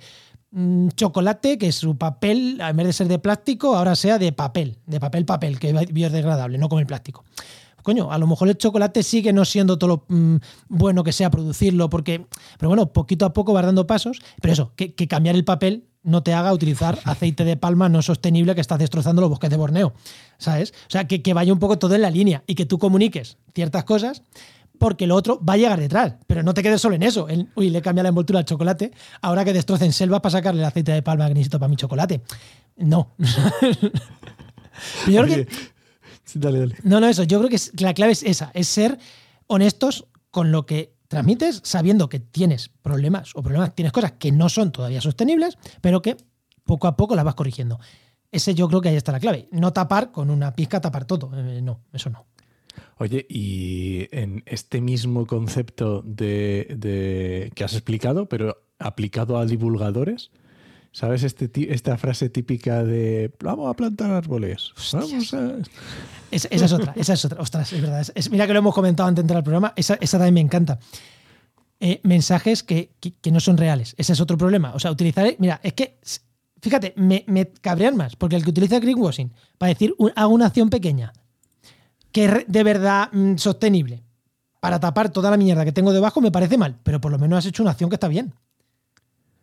mm, 0.51 0.89
chocolate 0.89 1.57
que 1.57 1.71
su 1.71 1.97
papel, 1.97 2.62
en 2.62 2.77
vez 2.77 2.88
de 2.88 2.93
ser 2.93 3.07
de 3.07 3.19
plástico, 3.19 3.75
ahora 3.75 3.95
sea 3.95 4.17
de 4.17 4.31
papel, 4.31 4.79
de 4.86 4.99
papel 4.99 5.25
papel, 5.25 5.60
que 5.60 5.69
es 5.69 5.93
biodegradable, 5.93 6.57
no 6.57 6.69
como 6.69 6.79
el 6.79 6.88
plástico. 6.88 7.25
Coño, 7.83 8.12
a 8.12 8.17
lo 8.17 8.27
mejor 8.27 8.49
el 8.49 8.57
chocolate 8.57 9.01
sigue 9.01 9.31
no 9.31 9.45
siendo 9.45 9.77
todo 9.77 9.88
lo 9.88 10.05
mm, 10.10 10.38
bueno 10.67 11.03
que 11.03 11.13
sea 11.13 11.29
producirlo, 11.31 11.89
porque, 11.89 12.25
pero 12.57 12.69
bueno, 12.69 12.91
poquito 12.91 13.25
a 13.25 13.33
poco 13.33 13.53
vas 13.53 13.65
dando 13.65 13.88
pasos, 13.88 14.19
pero 14.41 14.53
eso, 14.53 14.73
que, 14.75 14.93
que 14.93 15.07
cambiar 15.07 15.36
el 15.36 15.45
papel 15.45 15.88
no 16.03 16.23
te 16.23 16.33
haga 16.33 16.53
utilizar 16.53 16.99
aceite 17.05 17.43
de 17.45 17.57
palma 17.57 17.89
no 17.89 18.01
sostenible 18.01 18.55
que 18.55 18.62
estás 18.62 18.79
destrozando 18.79 19.21
los 19.21 19.29
bosques 19.29 19.49
de 19.49 19.57
Borneo, 19.57 19.93
¿sabes? 20.38 20.73
O 20.88 20.89
sea, 20.89 21.07
que, 21.07 21.21
que 21.21 21.33
vaya 21.33 21.53
un 21.53 21.60
poco 21.60 21.77
todo 21.77 21.95
en 21.95 22.01
la 22.01 22.10
línea 22.10 22.43
y 22.47 22.55
que 22.55 22.65
tú 22.65 22.77
comuniques 22.77 23.38
ciertas 23.53 23.83
cosas 23.83 24.21
porque 24.77 25.07
lo 25.07 25.15
otro 25.15 25.43
va 25.43 25.53
a 25.53 25.57
llegar 25.57 25.79
detrás, 25.79 26.15
pero 26.27 26.43
no 26.43 26.53
te 26.53 26.63
quedes 26.63 26.81
solo 26.81 26.95
en 26.95 27.03
eso. 27.03 27.27
En, 27.29 27.49
uy, 27.55 27.69
le 27.69 27.81
cambia 27.81 28.03
la 28.03 28.10
envoltura 28.10 28.39
al 28.39 28.45
chocolate, 28.45 28.91
ahora 29.21 29.43
que 29.43 29.53
destrocen 29.53 29.91
selvas 29.91 30.21
para 30.21 30.31
sacarle 30.31 30.62
el 30.62 30.67
aceite 30.67 30.91
de 30.91 31.01
palma 31.01 31.27
que 31.27 31.33
necesito 31.33 31.60
para 31.60 31.69
mi 31.69 31.75
chocolate. 31.75 32.21
No. 32.77 33.13
Yo 35.07 35.23
creo 35.23 35.25
que, 35.25 35.33
Oye, 35.33 35.47
sí, 36.23 36.39
dale, 36.39 36.60
dale. 36.60 36.75
no, 36.83 36.99
no, 36.99 37.07
eso. 37.07 37.23
Yo 37.23 37.39
creo 37.39 37.49
que 37.49 37.60
la 37.83 37.93
clave 37.93 38.12
es 38.12 38.23
esa, 38.23 38.51
es 38.53 38.67
ser 38.67 38.99
honestos 39.47 40.05
con 40.29 40.51
lo 40.51 40.65
que 40.65 40.93
transmites, 41.07 41.61
sabiendo 41.63 42.09
que 42.09 42.19
tienes 42.19 42.69
problemas 42.81 43.31
o 43.35 43.41
problemas, 43.43 43.73
tienes 43.75 43.91
cosas 43.91 44.13
que 44.13 44.31
no 44.31 44.49
son 44.49 44.71
todavía 44.71 45.01
sostenibles, 45.01 45.57
pero 45.81 46.01
que 46.01 46.17
poco 46.63 46.87
a 46.87 46.95
poco 46.97 47.15
las 47.15 47.25
vas 47.25 47.35
corrigiendo. 47.35 47.79
Ese 48.31 48.53
yo 48.53 48.67
creo 48.67 48.81
que 48.81 48.89
ahí 48.89 48.95
está 48.95 49.11
la 49.13 49.19
clave. 49.19 49.47
No 49.51 49.71
tapar 49.71 50.11
con 50.11 50.29
una 50.29 50.53
pizca, 50.53 50.81
tapar 50.81 51.05
todo. 51.05 51.31
Eh, 51.33 51.61
no, 51.61 51.81
eso 51.93 52.09
no. 52.09 52.25
Oye, 52.97 53.25
y 53.29 54.07
en 54.11 54.43
este 54.45 54.81
mismo 54.81 55.25
concepto 55.25 56.01
de, 56.05 56.75
de- 56.77 57.51
que 57.55 57.63
has 57.63 57.73
explicado, 57.73 58.27
pero 58.27 58.57
aplicado 58.79 59.37
a 59.37 59.45
divulgadores, 59.45 60.29
¿sabes 60.91 61.23
este, 61.23 61.50
esta 61.73 61.97
frase 61.97 62.30
típica 62.30 62.84
de 62.84 63.34
vamos 63.41 63.69
a 63.69 63.73
plantar 63.76 64.12
árboles? 64.12 64.71
Vamos 64.93 65.34
a... 65.34 65.56
Esa, 66.32 66.47
esa 66.50 66.65
es 66.65 66.71
otra, 66.73 66.93
esa 66.95 67.13
es 67.13 67.23
otra. 67.26 67.41
Ostras, 67.41 67.71
es 67.73 67.82
verdad. 67.82 68.06
Es- 68.15 68.30
mira 68.32 68.45
que 68.47 68.54
lo 68.54 68.60
hemos 68.60 68.73
comentado 68.76 69.08
antes 69.08 69.17
de 69.17 69.23
entrar 69.23 69.38
al 69.38 69.43
programa. 69.43 69.73
Esa, 69.76 69.95
esa 70.02 70.17
también 70.17 70.34
me 70.34 70.41
encanta. 70.41 70.80
Eh, 71.80 72.00
mensajes 72.04 72.63
que, 72.63 72.91
que- 73.00 73.13
que 73.13 73.32
no 73.32 73.39
son 73.39 73.56
reales. 73.58 73.93
Ese 73.97 74.13
es 74.13 74.19
otro 74.21 74.38
problema. 74.38 74.73
O 74.73 74.80
sea, 74.80 74.91
utilizar. 74.91 75.34
Mira, 75.39 75.60
es 75.63 75.73
que. 75.73 76.00
Fíjate, 76.62 76.93
me, 76.97 77.23
me 77.28 77.47
cabrean 77.52 77.95
más. 77.95 78.15
Porque 78.15 78.36
el 78.36 78.43
que 78.43 78.50
utiliza 78.50 78.80
greenwashing 78.80 79.32
para 79.58 79.69
decir 79.69 79.93
un- 80.00 80.12
hago 80.15 80.34
una 80.34 80.47
acción 80.47 80.69
pequeña 80.69 81.13
que 82.12 82.26
es 82.26 82.32
de 82.47 82.63
verdad 82.63 83.10
mm, 83.13 83.38
sostenible 83.38 84.04
para 84.60 84.80
tapar 84.80 85.12
toda 85.12 85.30
la 85.30 85.38
mierda 85.38 85.63
que 85.63 85.71
tengo 85.71 85.93
debajo 85.93 86.19
me 86.19 86.32
parece 86.32 86.58
mal. 86.58 86.78
Pero 86.84 87.00
por 87.00 87.12
lo 87.12 87.19
menos 87.19 87.38
has 87.39 87.45
hecho 87.45 87.62
una 87.63 87.71
acción 87.71 87.89
que 87.89 87.95
está 87.95 88.08
bien. 88.08 88.34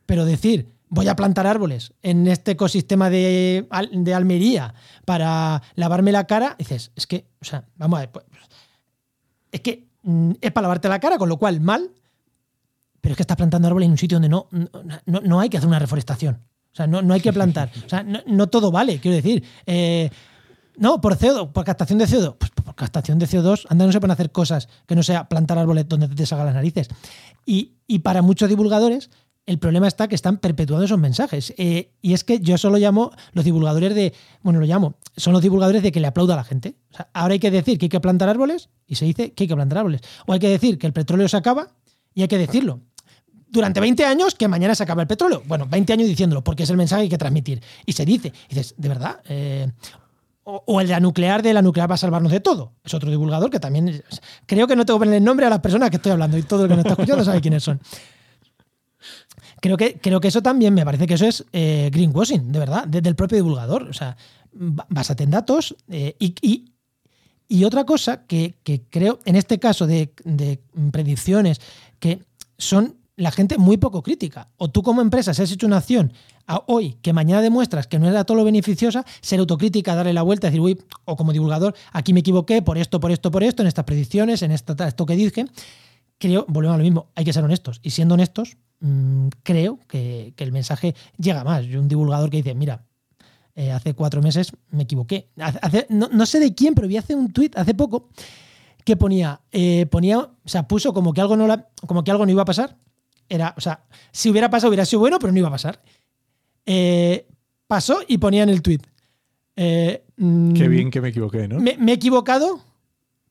Pero 0.07 0.25
decir, 0.25 0.73
voy 0.95 1.09
a 1.09 1.17
plantar 1.17 1.47
árboles 1.47 1.93
en 2.03 2.27
este 2.27 2.53
ecosistema 2.53 3.11
de, 3.11 3.67
de 3.93 4.15
Almería 4.15 4.75
para 5.05 5.63
lavarme 5.75 6.13
la 6.13 6.27
cara, 6.27 6.57
dices, 6.59 6.93
es 6.97 7.07
que, 7.07 7.27
o 7.43 7.45
sea, 7.45 7.65
vamos 7.77 7.99
a 7.99 8.01
ver, 8.01 8.11
pues, 8.13 8.25
es 9.53 9.61
que 9.61 9.89
mm, 10.03 10.33
es 10.41 10.53
para 10.53 10.63
lavarte 10.67 10.89
la 10.89 11.01
cara, 11.01 11.19
con 11.19 11.29
lo 11.29 11.37
cual 11.39 11.61
mal, 11.61 11.91
pero 13.01 13.13
es 13.13 13.17
que 13.17 13.23
estás 13.23 13.37
plantando 13.37 13.69
árboles 13.69 13.87
en 13.87 13.93
un 13.93 13.99
sitio 13.99 14.17
donde 14.17 14.29
no, 14.31 14.49
no, 15.07 15.21
no- 15.21 15.41
hay 15.41 15.49
que 15.51 15.59
hacer 15.59 15.69
una 15.69 15.79
reforestación. 15.79 16.41
O 16.73 16.77
sea, 16.77 16.87
no, 16.87 17.03
no 17.03 17.15
hay 17.15 17.21
que 17.21 17.33
plantar. 17.33 17.71
O 17.85 17.89
sea, 17.89 18.03
no, 18.03 18.21
no 18.27 18.49
todo 18.49 18.73
vale, 18.73 18.99
quiero 18.99 19.15
decir. 19.15 19.45
Eh, 19.67 20.11
no, 20.77 21.01
por 21.01 21.17
CO2, 21.17 21.53
por 21.53 21.65
captación 21.65 21.99
de 22.01 22.07
CO2. 22.07 22.35
Pues 22.37 22.51
por 22.51 22.75
captación 22.75 23.19
de 23.21 23.27
CO2, 23.29 23.67
anda, 23.69 23.87
no 23.87 23.93
se 23.93 24.01
pueden 24.01 24.11
hacer 24.13 24.33
cosas 24.33 24.69
que 24.87 24.97
no 24.97 25.03
sea 25.05 25.29
plantar 25.29 25.57
árboles 25.59 25.87
donde 25.89 26.09
te 26.09 26.27
salgan 26.27 26.47
las 26.47 26.55
narices. 26.57 26.89
Y, 27.47 27.75
y 27.87 28.01
para 28.01 28.23
muchos 28.23 28.49
divulgadores, 28.49 29.11
el 29.47 29.59
problema 29.59 29.87
está 29.87 30.09
que 30.09 30.15
están 30.15 30.39
perpetuando 30.39 30.85
esos 30.85 30.99
mensajes. 30.99 31.53
Eh, 31.59 31.91
y 32.01 32.15
es 32.15 32.25
que 32.25 32.41
yo 32.41 32.57
solo 32.57 32.79
llamo 32.79 33.13
los 33.33 33.45
divulgadores 33.45 33.95
de. 33.95 34.15
Bueno, 34.43 34.61
lo 34.61 34.67
llamo. 34.67 34.95
Son 35.17 35.33
los 35.33 35.43
divulgadores 35.43 35.83
de 35.83 35.93
que 35.93 36.01
le 36.01 36.07
aplauda 36.07 36.35
a 36.35 36.39
la 36.39 36.45
gente. 36.45 36.77
O 36.93 36.97
sea, 36.97 37.09
ahora 37.13 37.33
hay 37.35 37.39
que 37.39 37.51
decir 37.51 37.79
que 37.79 37.87
hay 37.87 37.91
que 37.91 38.01
plantar 38.01 38.29
árboles 38.29 38.71
y 38.87 38.95
se 38.95 39.05
dice 39.05 39.33
que 39.33 39.45
hay 39.45 39.49
que 39.49 39.55
plantar 39.55 39.79
árboles. 39.79 40.01
O 40.27 40.33
hay 40.33 40.39
que 40.39 40.49
decir 40.49 40.79
que 40.79 40.87
el 40.87 40.93
petróleo 40.93 41.29
se 41.29 41.37
acaba 41.37 41.69
y 42.15 42.23
hay 42.23 42.29
que 42.29 42.39
decirlo. 42.39 42.81
Durante 43.49 43.81
20 43.81 44.05
años 44.05 44.35
que 44.35 44.49
mañana 44.49 44.75
se 44.75 44.83
acaba 44.83 45.03
el 45.03 45.09
petróleo. 45.09 45.43
Bueno, 45.47 45.67
20 45.71 45.93
años 45.93 46.09
diciéndolo, 46.09 46.43
porque 46.43 46.63
es 46.63 46.71
el 46.71 46.77
mensaje 46.77 47.03
que 47.03 47.05
hay 47.05 47.11
que 47.11 47.19
transmitir. 47.19 47.63
Y 47.85 47.93
se 47.93 48.05
dice. 48.05 48.33
Y 48.49 48.55
dices, 48.55 48.75
¿de 48.79 48.89
verdad? 48.89 49.21
Eh, 49.29 49.71
o, 50.45 50.63
o 50.67 50.81
el 50.81 50.87
de 50.87 50.95
la 50.95 51.01
nuclear, 51.01 51.43
de 51.43 51.53
la 51.53 51.63
nuclear 51.63 51.91
va 51.91 51.95
a 51.95 51.99
salvarnos 51.99 52.33
de 52.33 52.41
todo. 52.41 52.73
Es 52.83 52.95
otro 52.95 53.11
divulgador 53.11 53.51
que 53.51 53.61
también. 53.61 54.03
creo 54.47 54.67
que 54.67 54.75
no 54.75 54.87
tengo 54.87 54.99
que 54.99 55.05
poner 55.05 55.19
el 55.19 55.25
nombre 55.25 55.47
a 55.47 55.51
las 55.51 55.61
personas 55.61 55.91
que 55.91 55.97
estoy 55.97 56.13
hablando 56.13 56.39
y 56.39 56.43
todo 56.43 56.65
el 56.65 56.69
que 56.71 56.75
me 56.75 56.81
está 56.81 56.95
escuchando 56.95 57.25
sabe 57.25 57.43
quiénes 57.43 57.63
son. 57.63 57.81
Creo 59.65 59.79
que, 59.79 59.99
creo 59.99 60.21
que 60.21 60.29
eso 60.29 60.43
también 60.43 60.75
me 60.75 60.85
parece 60.85 61.07
que 61.07 61.15
eso 61.15 61.25
es 61.25 61.43
eh, 61.55 61.89
greenwashing, 61.91 62.53
de 62.53 62.59
verdad, 62.59 62.85
desde 62.87 63.09
el 63.09 63.17
propio 63.17 63.37
divulgador. 63.37 63.85
O 63.89 63.95
sea, 63.95 64.15
ba- 64.53 64.85
básate 64.91 65.25
en 65.25 65.31
datos 65.31 65.75
eh, 65.89 66.15
y, 66.19 66.35
y- 66.43 66.65
y 67.49 67.65
otra 67.65 67.85
cosa 67.85 68.27
que, 68.27 68.57
que 68.63 68.83
creo, 68.91 69.21
en 69.25 69.37
este 69.37 69.59
caso 69.59 69.87
de, 69.87 70.13
de 70.25 70.61
predicciones, 70.93 71.63
que 71.99 72.23
son 72.59 72.97
la 73.17 73.31
gente 73.31 73.57
muy 73.57 73.79
poco 73.79 74.03
crítica. 74.03 74.49
O 74.59 74.69
tú 74.71 74.83
como 74.83 75.01
empresa, 75.01 75.33
si 75.33 75.41
has 75.41 75.51
hecho 75.51 75.67
una 75.67 75.79
acción 75.79 76.13
a 76.47 76.63
hoy 76.67 76.99
que 77.01 77.15
mañana 77.15 77.41
demuestras 77.41 77.87
que 77.87 77.99
no 77.99 78.07
era 78.07 78.25
todo 78.25 78.37
lo 78.37 78.45
beneficiosa, 78.45 79.03
ser 79.23 79.41
autocrítica, 79.41 79.95
darle 79.95 80.13
la 80.13 80.21
vuelta, 80.21 80.49
decir, 80.49 80.61
uy, 80.61 80.79
o 81.07 81.17
como 81.17 81.33
divulgador, 81.33 81.75
aquí 81.93 82.13
me 82.13 82.21
equivoqué 82.21 82.61
por 82.61 82.77
esto, 82.77 83.01
por 83.01 83.11
esto, 83.13 83.31
por 83.31 83.43
esto, 83.43 83.63
en 83.63 83.69
estas 83.69 83.87
predicciones, 83.87 84.43
en 84.43 84.51
esta, 84.51 84.87
esto 84.87 85.07
que 85.07 85.17
dije, 85.17 85.47
creo, 86.19 86.45
volvemos 86.49 86.75
a 86.75 86.79
lo 86.79 86.85
mismo, 86.85 87.07
hay 87.15 87.25
que 87.25 87.33
ser 87.33 87.45
honestos. 87.45 87.81
Y 87.83 87.91
siendo 87.93 88.13
honestos, 88.13 88.59
mm, 88.87 89.29
creo 89.43 89.79
que, 89.89 90.33
que 90.37 90.45
el 90.45 90.53
mensaje 90.53 90.95
llega 91.19 91.45
más. 91.45 91.65
Yo 91.67 91.81
un 91.81 91.89
divulgador 91.89 92.31
que 92.31 92.39
dice, 92.39 92.55
mira, 92.55 92.85
eh, 93.57 93.71
hace 93.73 93.95
cuatro 93.95 94.21
meses 94.21 94.53
me 94.71 94.83
equivoqué. 94.83 95.29
Hace- 95.39 95.87
no, 95.91 96.09
no 96.13 96.27
sé 96.27 96.41
de 96.41 96.55
quién, 96.55 96.75
pero 96.75 96.89
vi 96.89 96.97
hace 96.97 97.15
un 97.15 97.33
tuit 97.33 97.57
hace 97.57 97.73
poco 97.75 98.09
que 98.85 98.97
ponía, 98.97 99.41
eh, 99.53 99.87
ponía, 99.87 100.19
o 100.19 100.33
sea, 100.45 100.67
puso 100.69 100.93
como 100.93 101.13
que 101.13 101.21
algo 101.21 101.37
no 101.37 101.47
la- 101.47 101.69
como 101.87 102.05
que 102.05 102.11
algo 102.11 102.27
no 102.27 102.33
iba 102.33 102.43
a 102.43 102.47
pasar. 102.47 102.77
Era, 103.29 103.55
o 103.57 103.61
sea, 103.61 103.85
si 104.13 104.29
hubiera 104.29 104.51
pasado 104.51 104.69
hubiera 104.69 104.85
sido 104.85 105.01
bueno, 105.01 105.19
pero 105.19 105.33
no 105.33 105.39
iba 105.39 105.49
a 105.49 105.53
pasar. 105.53 105.81
Eh, 106.67 107.27
pasó 107.67 108.01
y 108.07 108.19
ponía 108.19 108.43
en 108.43 108.49
el 108.51 108.61
tuit. 108.63 108.87
eh, 109.57 110.05
mm, 110.17 110.53
Qué 110.55 110.69
bien 110.69 110.91
que 110.91 111.01
me 111.01 111.09
equivoqué, 111.09 111.47
¿no? 111.49 111.61
me, 111.61 111.77
me 111.79 111.93
he 111.93 111.95
equivocado, 111.95 112.61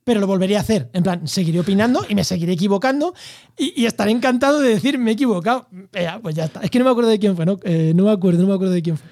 pero 0.04 0.20
lo 0.20 0.28
volvería 0.28 0.58
a 0.58 0.62
hacer. 0.62 0.90
En 0.94 1.04
plan, 1.04 1.28
seguiré 1.28 1.60
opinando 1.60 2.06
y 2.08 2.16
me 2.16 2.24
seguiré 2.24 2.54
equivocando 2.54 3.14
y, 3.58 3.82
y 3.82 3.86
estaré 3.86 4.12
encantado 4.12 4.60
de 4.60 4.70
decir 4.70 4.98
me 4.98 5.12
he 5.12 5.14
equivocado. 5.14 5.68
Ya, 5.94 6.20
pues 6.22 6.36
ya 6.36 6.46
está. 6.46 6.62
Es 6.62 6.70
que 6.70 6.80
no 6.80 6.86
me 6.86 6.92
acuerdo 6.92 7.10
de 7.10 7.20
quién 7.20 7.36
fue, 7.36 7.46
¿no? 7.46 7.60
Eh, 7.64 7.94
no 7.96 8.04
me 8.04 8.12
acuerdo, 8.12 8.42
no 8.42 8.48
me 8.50 8.54
acuerdo 8.54 8.74
de 8.74 8.82
quién 8.82 8.98
fue. 8.98 9.08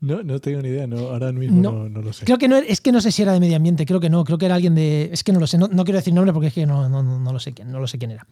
No, 0.00 0.22
no 0.22 0.38
tengo 0.38 0.60
ni 0.60 0.68
idea, 0.68 0.86
no, 0.86 0.98
ahora 0.98 1.32
mismo 1.32 1.62
No. 1.62 1.72
no, 1.72 1.88
no 1.88 2.02
lo 2.02 2.12
sé. 2.12 2.26
Creo 2.26 2.36
que 2.36 2.46
no, 2.46 2.56
es 2.56 2.82
que 2.82 2.92
no 2.92 3.00
sé 3.00 3.10
si 3.10 3.22
era 3.22 3.32
de 3.32 3.40
medio 3.40 3.56
ambiente, 3.56 3.86
creo 3.86 4.00
que 4.00 4.10
no, 4.10 4.22
creo 4.24 4.36
que 4.36 4.44
era 4.44 4.54
alguien 4.54 4.74
de. 4.74 5.08
Es 5.10 5.24
que 5.24 5.32
no 5.32 5.40
lo 5.40 5.46
sé, 5.46 5.56
no, 5.56 5.68
quiero 5.68 5.98
decir 5.98 6.12
nombre 6.12 6.32
porque 6.34 6.48
es 6.48 6.54
que 6.54 6.66
no, 6.66 6.90
no, 6.90 7.02
no, 7.02 7.18
no 7.18 7.32
lo 7.32 7.38
sé 7.40 7.54
quién, 7.54 7.72
no 7.72 7.80
lo 7.80 7.86
sé 7.86 7.96
quién 7.96 8.10
era. 8.10 8.26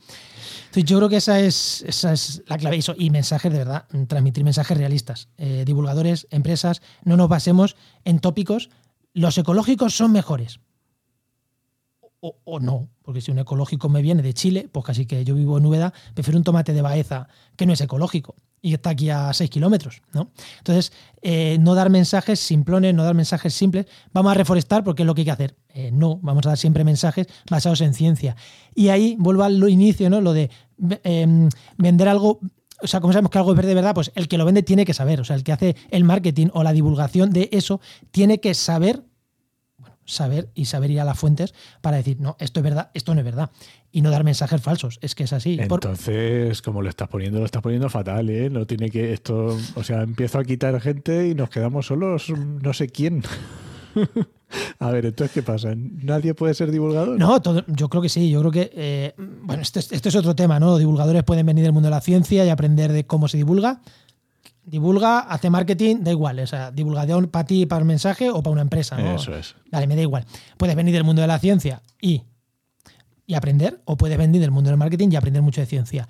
Entonces 0.66 0.85
yo 0.85 0.98
creo 0.98 1.09
que 1.09 1.16
esa 1.16 1.40
es, 1.40 1.83
esa 1.87 2.12
es 2.12 2.42
la 2.46 2.59
clave. 2.59 2.77
Eso, 2.77 2.94
y 2.98 3.09
mensajes 3.09 3.51
de 3.51 3.59
verdad, 3.59 3.87
transmitir 4.07 4.44
mensajes 4.44 4.77
realistas. 4.77 5.29
Eh, 5.38 5.64
divulgadores, 5.66 6.27
empresas, 6.31 6.83
no 7.05 7.16
nos 7.16 7.29
basemos 7.29 7.77
en 8.05 8.18
tópicos. 8.20 8.68
Los 9.14 9.37
ecológicos 9.38 9.94
son 9.94 10.12
mejores. 10.12 10.61
O, 12.25 12.37
o 12.45 12.61
no, 12.61 12.89
porque 13.03 13.21
si 13.21 13.33
un 13.33 13.41
ecológico 13.41 13.89
me 13.89 14.01
viene 14.01 14.23
de 14.23 14.33
Chile, 14.33 14.69
pues 14.71 14.87
casi 14.87 15.07
que 15.07 15.25
yo 15.25 15.35
vivo 15.35 15.59
en 15.59 15.67
Úbeda, 15.67 15.93
prefiero 16.15 16.39
un 16.39 16.45
tomate 16.45 16.73
de 16.73 16.81
Baeza 16.81 17.27
que 17.57 17.67
no 17.67 17.73
es 17.73 17.81
ecológico 17.81 18.37
y 18.63 18.75
está 18.75 18.91
aquí 18.91 19.11
a 19.11 19.33
6 19.33 19.51
kilómetros, 19.51 20.03
¿no? 20.13 20.31
Entonces, 20.59 20.93
eh, 21.21 21.59
no 21.61 21.75
dar 21.75 21.91
mensajes 21.91 22.39
simplones, 22.39 22.95
no 22.95 23.03
dar 23.03 23.15
mensajes 23.15 23.53
simples. 23.53 23.87
Vamos 24.13 24.31
a 24.31 24.35
reforestar 24.35 24.85
porque 24.85 25.03
es 25.03 25.07
lo 25.07 25.15
que 25.17 25.23
hay 25.23 25.25
que 25.25 25.31
hacer. 25.33 25.57
Eh, 25.71 25.91
no, 25.93 26.21
vamos 26.23 26.47
a 26.47 26.51
dar 26.51 26.59
siempre 26.59 26.85
mensajes 26.85 27.27
basados 27.51 27.81
en 27.81 27.93
ciencia. 27.93 28.37
Y 28.73 28.89
ahí 28.89 29.17
vuelvo 29.19 29.43
al 29.43 29.69
inicio, 29.69 30.09
¿no? 30.09 30.21
Lo 30.21 30.33
de 30.33 30.49
eh, 31.03 31.49
vender 31.77 32.09
algo. 32.09 32.39
O 32.81 32.87
sea, 32.87 33.01
como 33.01 33.13
sabemos 33.13 33.33
que 33.33 33.39
algo 33.39 33.51
es 33.51 33.57
verde 33.57 33.71
de 33.71 33.75
verdad, 33.75 33.95
pues 33.95 34.13
el 34.15 34.29
que 34.29 34.39
lo 34.39 34.45
vende 34.45 34.63
tiene 34.63 34.85
que 34.85 34.95
saber. 34.95 35.21
O 35.21 35.25
sea, 35.25 35.35
el 35.35 35.43
que 35.43 35.53
hace 35.53 35.77
el 35.91 36.05
marketing 36.05 36.49
o 36.53 36.63
la 36.63 36.73
divulgación 36.73 37.31
de 37.31 37.49
eso 37.53 37.81
tiene 38.13 38.39
que 38.39 38.55
saber 38.55 39.03
saber 40.12 40.51
y 40.55 40.66
saber 40.66 40.90
ir 40.90 41.01
a 41.01 41.05
las 41.05 41.18
fuentes 41.18 41.55
para 41.81 41.96
decir, 41.96 42.18
no, 42.20 42.37
esto 42.38 42.61
es 42.61 42.64
verdad, 42.64 42.90
esto 42.94 43.14
no 43.14 43.20
es 43.20 43.25
verdad. 43.25 43.51
Y 43.90 44.01
no 44.03 44.11
dar 44.11 44.25
mensajes 44.25 44.61
falsos. 44.62 44.98
Es 45.03 45.14
que 45.14 45.25
es 45.25 45.33
así. 45.33 45.57
Por- 45.68 45.85
Entonces, 45.85 46.62
como 46.62 46.81
lo 46.83 46.88
estás 46.88 47.09
poniendo, 47.09 47.38
lo 47.40 47.44
estás 47.44 47.62
poniendo 47.62 47.88
fatal, 47.90 48.31
¿eh? 48.31 48.48
No 48.51 48.66
tiene 48.66 48.90
que 48.90 49.12
esto, 49.12 49.59
o 49.75 49.83
sea, 49.85 50.03
empiezo 50.03 50.38
a 50.38 50.44
quitar 50.44 50.81
gente 50.81 51.29
y 51.29 51.35
nos 51.35 51.51
quedamos 51.51 51.87
solos, 51.87 52.31
no 52.31 52.72
sé 52.72 52.88
quién. 52.88 53.22
a 54.79 54.90
ver, 54.90 55.07
entonces, 55.07 55.33
¿qué 55.35 55.42
pasa? 55.42 55.72
¿Nadie 55.77 56.35
puede 56.35 56.55
ser 56.55 56.70
divulgador? 56.70 57.18
No, 57.18 57.40
todo- 57.42 57.64
yo 57.68 57.88
creo 57.88 58.03
que 58.03 58.09
sí. 58.09 58.31
Yo 58.31 58.40
creo 58.40 58.51
que. 58.53 58.70
eh, 58.75 59.14
bueno, 59.42 59.62
este, 59.62 59.81
es- 59.81 59.92
este 59.92 60.09
es 60.09 60.16
otro 60.16 60.35
tema, 60.35 60.59
¿no? 60.61 60.66
Los 60.66 60.79
divulgadores 60.79 61.22
pueden 61.25 61.46
venir 61.46 61.64
del 61.64 61.72
mundo 61.72 61.87
de 61.88 61.90
la 61.94 62.01
ciencia 62.01 62.44
y 62.44 62.48
aprender 62.48 62.92
de 62.92 63.05
cómo 63.07 63.29
se 63.29 63.37
divulga. 63.37 63.81
Divulga, 64.64 65.20
hace 65.20 65.51
marketing, 65.51 65.96
da 66.03 66.11
igual. 66.11 66.38
O 66.38 66.46
sea, 66.46 66.70
divulgación 66.70 67.29
para 67.29 67.44
ti, 67.44 67.66
para 67.66 67.81
el 67.81 67.85
mensaje 67.85 68.31
o 68.31 68.42
para 68.42 68.53
una 68.53 68.62
empresa, 68.62 68.96
¿no? 68.96 69.16
Eso 69.16 69.35
es. 69.35 69.57
Vale, 69.70 69.87
me 69.87 69.96
da 69.96 70.03
igual. 70.03 70.25
Puedes 70.57 70.77
venir 70.77 70.94
del 70.94 71.05
mundo 71.05 71.20
de 71.20 71.29
la 71.29 71.38
ciencia 71.38 71.83
y, 72.01 72.22
y 73.27 73.35
aprender, 73.35 73.81
o 73.85 73.96
puedes 73.96 74.16
venir 74.16 74.40
del 74.40 74.51
mundo 74.51 74.70
del 74.70 74.79
marketing 74.79 75.09
y 75.11 75.16
aprender 75.16 75.42
mucho 75.42 75.61
de 75.61 75.66
ciencia. 75.66 76.09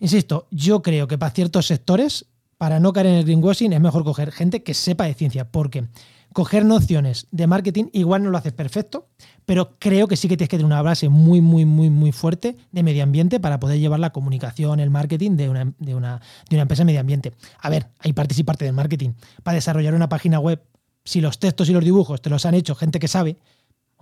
Insisto, 0.00 0.48
yo 0.50 0.82
creo 0.82 1.06
que 1.06 1.18
para 1.18 1.30
ciertos 1.32 1.66
sectores, 1.66 2.26
para 2.56 2.80
no 2.80 2.92
caer 2.92 3.06
en 3.06 3.14
el 3.14 3.24
greenwashing, 3.24 3.72
es 3.72 3.80
mejor 3.80 4.04
coger 4.04 4.32
gente 4.32 4.62
que 4.62 4.74
sepa 4.74 5.04
de 5.04 5.14
ciencia, 5.14 5.50
porque 5.50 5.86
coger 6.34 6.64
nociones 6.64 7.28
de 7.30 7.46
marketing 7.46 7.84
igual 7.92 8.24
no 8.24 8.30
lo 8.30 8.36
haces 8.36 8.52
perfecto, 8.52 9.06
pero 9.46 9.76
creo 9.78 10.08
que 10.08 10.16
sí 10.16 10.28
que 10.28 10.36
tienes 10.36 10.48
que 10.48 10.56
tener 10.56 10.66
una 10.66 10.82
base 10.82 11.08
muy, 11.08 11.40
muy, 11.40 11.64
muy, 11.64 11.90
muy 11.90 12.10
fuerte 12.10 12.56
de 12.72 12.82
medio 12.82 13.04
ambiente 13.04 13.38
para 13.38 13.60
poder 13.60 13.78
llevar 13.78 14.00
la 14.00 14.10
comunicación, 14.10 14.80
el 14.80 14.90
marketing 14.90 15.36
de 15.36 15.48
una, 15.48 15.72
de 15.78 15.94
una, 15.94 16.20
de 16.50 16.56
una 16.56 16.62
empresa 16.62 16.80
de 16.80 16.86
medio 16.86 17.00
ambiente. 17.00 17.32
A 17.60 17.70
ver, 17.70 17.86
hay 18.00 18.12
partes 18.12 18.36
y 18.40 18.42
parte 18.42 18.64
del 18.64 18.74
marketing. 18.74 19.10
Para 19.44 19.54
desarrollar 19.54 19.94
una 19.94 20.08
página 20.08 20.40
web, 20.40 20.60
si 21.04 21.20
los 21.20 21.38
textos 21.38 21.68
y 21.68 21.72
los 21.72 21.84
dibujos 21.84 22.20
te 22.20 22.30
los 22.30 22.44
han 22.46 22.54
hecho 22.54 22.74
gente 22.74 22.98
que 22.98 23.06
sabe, 23.06 23.36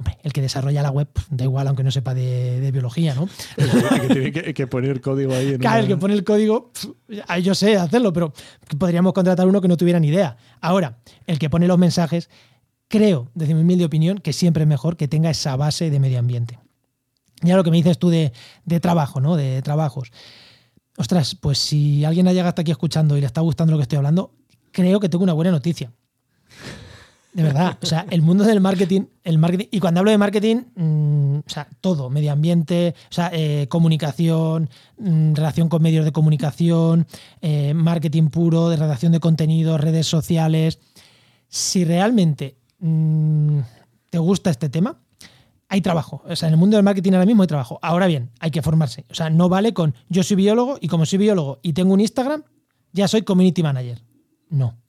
hombre, 0.02 0.18
el 0.22 0.32
que 0.32 0.42
desarrolla 0.42 0.82
la 0.82 0.90
web, 0.90 1.08
da 1.30 1.44
igual 1.44 1.68
aunque 1.68 1.84
no 1.84 1.92
sepa 1.92 2.12
de, 2.12 2.60
de 2.60 2.72
biología, 2.72 3.14
¿no? 3.14 3.28
que 3.56 4.08
tiene 4.08 4.32
que, 4.32 4.54
que 4.54 4.66
poner 4.66 5.00
código 5.00 5.32
ahí 5.32 5.52
en 5.52 5.58
Claro, 5.58 5.80
el 5.80 5.86
que 5.86 5.96
pone 5.96 6.14
el 6.14 6.24
código, 6.24 6.72
pf, 6.72 6.92
ah, 7.28 7.38
yo 7.38 7.54
sé 7.54 7.76
hacerlo, 7.76 8.12
pero 8.12 8.32
podríamos 8.78 9.12
contratar 9.12 9.46
uno 9.46 9.60
que 9.60 9.68
no 9.68 9.76
tuviera 9.76 10.00
ni 10.00 10.08
idea. 10.08 10.36
Ahora, 10.60 10.98
el 11.26 11.38
que 11.38 11.48
pone 11.48 11.68
los 11.68 11.78
mensajes, 11.78 12.28
creo, 12.88 13.30
desde 13.34 13.54
mi 13.54 13.60
humilde 13.60 13.84
opinión, 13.84 14.18
que 14.18 14.32
siempre 14.32 14.64
es 14.64 14.68
mejor 14.68 14.96
que 14.96 15.06
tenga 15.06 15.30
esa 15.30 15.54
base 15.56 15.88
de 15.88 16.00
medio 16.00 16.18
ambiente. 16.18 16.58
Ya 17.42 17.56
lo 17.56 17.62
que 17.62 17.70
me 17.70 17.76
dices 17.76 17.98
tú 17.98 18.10
de, 18.10 18.32
de 18.64 18.80
trabajo, 18.80 19.20
¿no? 19.20 19.36
De 19.36 19.62
trabajos. 19.62 20.10
Ostras, 20.96 21.36
pues 21.36 21.58
si 21.58 22.04
alguien 22.04 22.26
ha 22.26 22.32
llegado 22.32 22.48
hasta 22.48 22.62
aquí 22.62 22.70
escuchando 22.70 23.16
y 23.16 23.20
le 23.20 23.26
está 23.26 23.40
gustando 23.40 23.70
lo 23.70 23.78
que 23.78 23.82
estoy 23.82 23.98
hablando, 23.98 24.34
creo 24.72 25.00
que 25.00 25.08
tengo 25.08 25.24
una 25.24 25.32
buena 25.32 25.50
noticia. 25.50 25.92
De 27.32 27.42
verdad, 27.42 27.78
o 27.82 27.86
sea, 27.86 28.04
el 28.10 28.20
mundo 28.20 28.44
del 28.44 28.60
marketing, 28.60 29.06
el 29.24 29.38
marketing, 29.38 29.66
y 29.70 29.80
cuando 29.80 30.00
hablo 30.00 30.10
de 30.10 30.18
marketing, 30.18 30.64
mm, 30.76 31.36
o 31.38 31.48
sea, 31.50 31.66
todo, 31.80 32.10
medio 32.10 32.30
ambiente, 32.30 32.94
o 33.10 33.14
sea, 33.14 33.30
eh, 33.32 33.68
comunicación, 33.68 34.68
mm, 34.98 35.32
relación 35.32 35.70
con 35.70 35.80
medios 35.80 36.04
de 36.04 36.12
comunicación, 36.12 37.06
eh, 37.40 37.72
marketing 37.72 38.28
puro, 38.28 38.68
de 38.68 38.76
redacción 38.76 39.12
de 39.12 39.20
contenidos, 39.20 39.80
redes 39.80 40.06
sociales. 40.06 40.78
Si 41.48 41.84
realmente 41.84 42.58
mm, 42.80 43.60
te 44.10 44.18
gusta 44.18 44.50
este 44.50 44.68
tema, 44.68 45.00
hay 45.68 45.80
trabajo. 45.80 46.22
O 46.26 46.36
sea, 46.36 46.48
en 46.48 46.54
el 46.54 46.60
mundo 46.60 46.76
del 46.76 46.84
marketing 46.84 47.12
ahora 47.12 47.24
mismo 47.24 47.42
hay 47.42 47.48
trabajo. 47.48 47.78
Ahora 47.80 48.06
bien, 48.08 48.30
hay 48.40 48.50
que 48.50 48.60
formarse. 48.60 49.06
O 49.10 49.14
sea, 49.14 49.30
no 49.30 49.48
vale 49.48 49.72
con 49.72 49.94
yo 50.10 50.22
soy 50.22 50.36
biólogo 50.36 50.76
y 50.82 50.88
como 50.88 51.06
soy 51.06 51.18
biólogo 51.18 51.60
y 51.62 51.72
tengo 51.72 51.94
un 51.94 52.00
Instagram, 52.00 52.44
ya 52.92 53.08
soy 53.08 53.22
community 53.22 53.62
manager. 53.62 54.02
No. 54.50 54.81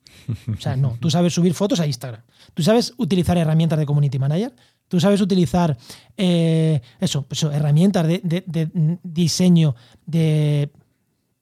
O 0.56 0.60
sea, 0.60 0.76
no. 0.76 0.96
Tú 1.00 1.10
sabes 1.10 1.32
subir 1.34 1.54
fotos 1.54 1.80
a 1.80 1.86
Instagram. 1.86 2.22
Tú 2.54 2.62
sabes 2.62 2.94
utilizar 2.96 3.36
herramientas 3.36 3.78
de 3.78 3.86
community 3.86 4.18
manager. 4.18 4.54
Tú 4.88 5.00
sabes 5.00 5.20
utilizar 5.20 5.76
eh, 6.16 6.80
eso, 7.00 7.26
eso, 7.30 7.50
herramientas 7.50 8.06
de, 8.06 8.98
diseño 9.02 9.74
de 10.06 10.70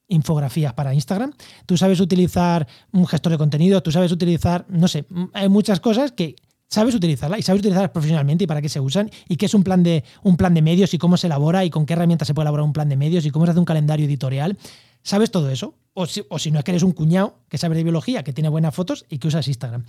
infografías 0.08 0.72
para 0.74 0.94
Instagram. 0.94 1.32
Tú 1.66 1.76
sabes 1.76 2.00
utilizar 2.00 2.66
un 2.92 3.06
gestor 3.06 3.32
de 3.32 3.38
contenido. 3.38 3.82
Tú 3.82 3.90
sabes 3.90 4.12
utilizar, 4.12 4.64
no 4.68 4.88
sé, 4.88 5.04
hay 5.32 5.48
muchas 5.48 5.80
cosas 5.80 6.12
que 6.12 6.36
sabes 6.68 6.94
utilizarla 6.94 7.38
y 7.38 7.42
sabes 7.42 7.60
utilizarlas 7.60 7.90
profesionalmente 7.90 8.44
y 8.44 8.46
para 8.46 8.62
qué 8.62 8.68
se 8.68 8.80
usan 8.80 9.10
y 9.28 9.36
qué 9.36 9.46
es 9.46 9.54
un 9.54 9.62
plan 9.62 9.82
de 9.82 10.04
un 10.22 10.38
plan 10.38 10.54
de 10.54 10.62
medios 10.62 10.94
y 10.94 10.98
cómo 10.98 11.18
se 11.18 11.26
elabora 11.26 11.66
y 11.66 11.70
con 11.70 11.84
qué 11.84 11.92
herramientas 11.92 12.26
se 12.26 12.34
puede 12.34 12.44
elaborar 12.44 12.64
un 12.64 12.72
plan 12.72 12.88
de 12.88 12.96
medios 12.96 13.26
y 13.26 13.30
cómo 13.30 13.44
se 13.44 13.50
hace 13.50 13.60
un 13.60 13.66
calendario 13.66 14.06
editorial. 14.06 14.56
¿Sabes 15.02 15.30
todo 15.30 15.50
eso? 15.50 15.74
O 15.94 16.06
si, 16.06 16.24
o 16.28 16.38
si 16.38 16.50
no 16.50 16.58
es 16.58 16.64
que 16.64 16.70
eres 16.70 16.82
un 16.82 16.92
cuñado 16.92 17.38
que 17.48 17.58
sabe 17.58 17.76
de 17.76 17.82
biología, 17.82 18.22
que 18.22 18.32
tiene 18.32 18.48
buenas 18.48 18.74
fotos 18.74 19.04
y 19.08 19.18
que 19.18 19.28
usas 19.28 19.46
Instagram. 19.48 19.84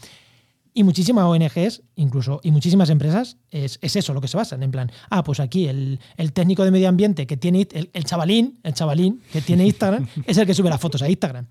Y 0.76 0.84
muchísimas 0.84 1.26
ONGs, 1.26 1.84
incluso, 1.96 2.42
y 2.44 2.52
muchísimas 2.52 2.90
empresas, 2.90 3.38
es, 3.52 3.78
es 3.82 3.96
eso 3.96 4.14
lo 4.14 4.22
que 4.22 4.28
se 4.28 4.38
basan. 4.38 4.64
En 4.64 4.72
plan, 4.72 4.92
ah, 5.12 5.24
pues 5.24 5.40
aquí 5.40 5.68
el, 5.68 6.00
el 6.18 6.34
técnico 6.34 6.66
de 6.66 6.72
medio 6.72 6.90
ambiente 6.90 7.28
que 7.28 7.38
tiene, 7.38 7.68
el, 7.72 7.92
el 7.94 8.06
chavalín, 8.06 8.60
el 8.64 8.74
chavalín 8.74 9.22
que 9.32 9.42
tiene 9.42 9.66
Instagram, 9.68 10.08
es 10.26 10.38
el 10.38 10.48
que 10.48 10.54
sube 10.56 10.70
las 10.70 10.82
fotos 10.82 11.04
a 11.04 11.10
Instagram. 11.10 11.46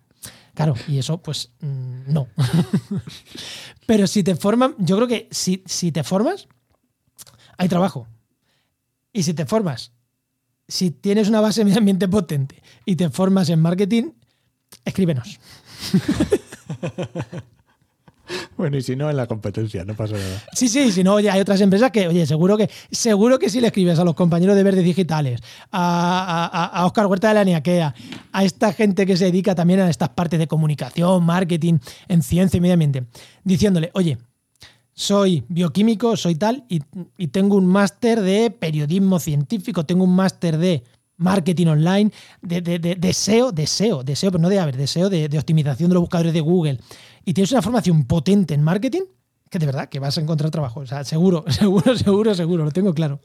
Claro, 0.54 0.74
y 0.88 0.98
eso, 0.98 1.18
pues, 1.18 1.52
mm, 1.60 2.12
no. 2.12 2.28
Pero 3.86 4.06
si 4.06 4.24
te 4.24 4.34
forman, 4.34 4.74
yo 4.78 4.96
creo 4.96 5.08
que 5.08 5.28
si, 5.30 5.62
si 5.66 5.92
te 5.92 6.02
formas, 6.02 6.48
hay 7.56 7.68
trabajo. 7.68 8.08
Y 9.12 9.22
si 9.22 9.34
te 9.34 9.46
formas, 9.46 9.92
si 10.68 10.90
tienes 10.90 11.28
una 11.28 11.40
base 11.40 11.60
de 11.60 11.64
medio 11.66 11.78
ambiente 11.78 12.08
potente 12.08 12.62
y 12.84 12.96
te 12.96 13.10
formas 13.10 13.48
en 13.48 13.60
marketing, 13.60 14.10
escríbenos. 14.84 15.38
Bueno, 18.56 18.76
y 18.76 18.82
si 18.82 18.96
no, 18.96 19.10
en 19.10 19.16
la 19.16 19.26
competencia, 19.26 19.84
no 19.84 19.94
pasa 19.94 20.14
nada. 20.14 20.42
Sí, 20.52 20.68
sí, 20.68 20.92
si 20.92 21.02
no, 21.02 21.14
oye, 21.14 21.30
hay 21.30 21.40
otras 21.40 21.60
empresas 21.60 21.90
que, 21.90 22.06
oye, 22.08 22.26
seguro 22.26 22.56
que, 22.56 22.70
seguro 22.90 23.38
que 23.38 23.50
si 23.50 23.60
le 23.60 23.68
escribes 23.68 23.98
a 23.98 24.04
los 24.04 24.14
compañeros 24.14 24.56
de 24.56 24.62
Verdes 24.62 24.84
Digitales, 24.84 25.40
a, 25.70 26.48
a, 26.52 26.66
a 26.66 26.86
Oscar 26.86 27.06
Huerta 27.06 27.28
de 27.28 27.34
la 27.34 27.44
Niaquea, 27.44 27.94
a 28.32 28.44
esta 28.44 28.72
gente 28.72 29.06
que 29.06 29.16
se 29.16 29.26
dedica 29.26 29.54
también 29.54 29.80
a 29.80 29.90
estas 29.90 30.10
partes 30.10 30.38
de 30.38 30.46
comunicación, 30.46 31.24
marketing, 31.24 31.78
en 32.08 32.22
ciencia 32.22 32.58
y 32.58 32.60
medio 32.60 32.74
ambiente, 32.74 33.04
diciéndole, 33.44 33.90
oye, 33.94 34.18
soy 34.94 35.44
bioquímico, 35.48 36.16
soy 36.16 36.34
tal, 36.34 36.64
y, 36.68 36.80
tengo 37.28 37.56
un 37.56 37.66
máster 37.66 38.20
de 38.20 38.50
periodismo 38.50 39.18
científico, 39.18 39.86
tengo 39.86 40.04
un 40.04 40.14
máster 40.14 40.58
de 40.58 40.82
marketing 41.16 41.66
online, 41.68 42.12
de, 42.40 42.60
de, 42.60 42.78
de, 42.78 42.94
de 42.96 43.12
SEO, 43.12 43.52
pero 43.54 44.38
no 44.38 44.48
de 44.48 44.58
haber, 44.58 44.76
de 44.76 44.86
SEO, 44.86 45.08
de, 45.08 45.28
de 45.28 45.38
optimización 45.38 45.88
de 45.88 45.94
los 45.94 46.02
buscadores 46.02 46.32
de 46.32 46.40
Google, 46.40 46.78
y 47.24 47.32
tienes 47.32 47.52
una 47.52 47.62
formación 47.62 48.04
potente 48.04 48.54
en 48.54 48.62
marketing, 48.62 49.02
que 49.48 49.58
de 49.58 49.66
verdad 49.66 49.88
que 49.88 49.98
vas 49.98 50.16
a 50.16 50.20
encontrar 50.20 50.50
trabajo. 50.50 50.80
O 50.80 50.86
sea, 50.86 51.04
seguro, 51.04 51.44
seguro, 51.48 51.96
seguro, 51.96 52.34
seguro, 52.34 52.64
lo 52.64 52.70
tengo 52.70 52.94
claro. 52.94 53.20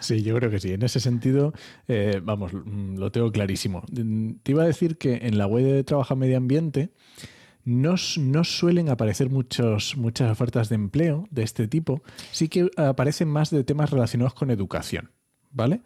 Sí, 0.00 0.22
yo 0.22 0.34
creo 0.36 0.50
que 0.50 0.58
sí. 0.58 0.72
En 0.72 0.82
ese 0.82 1.00
sentido, 1.00 1.52
eh, 1.88 2.20
vamos, 2.22 2.52
mm, 2.52 2.96
lo 2.96 3.10
tengo 3.10 3.30
clarísimo. 3.32 3.82
Mm, 3.90 4.32
te 4.42 4.52
iba 4.52 4.64
a 4.64 4.66
decir 4.66 4.98
que 4.98 5.20
en 5.22 5.38
la 5.38 5.46
web 5.46 5.64
de 5.64 5.84
Trabaja 5.84 6.14
Medio 6.14 6.36
Ambiente 6.36 6.90
no, 7.64 7.94
no 8.18 8.44
suelen 8.44 8.88
aparecer 8.88 9.30
muchos, 9.30 9.96
muchas 9.96 10.30
ofertas 10.30 10.68
de 10.68 10.74
empleo 10.74 11.26
de 11.30 11.42
este 11.42 11.68
tipo. 11.68 12.02
Sí 12.32 12.48
que 12.48 12.70
aparecen 12.76 13.28
más 13.28 13.50
de 13.50 13.64
temas 13.64 13.90
relacionados 13.90 14.34
con 14.34 14.50
educación, 14.50 15.10
¿vale? 15.50 15.82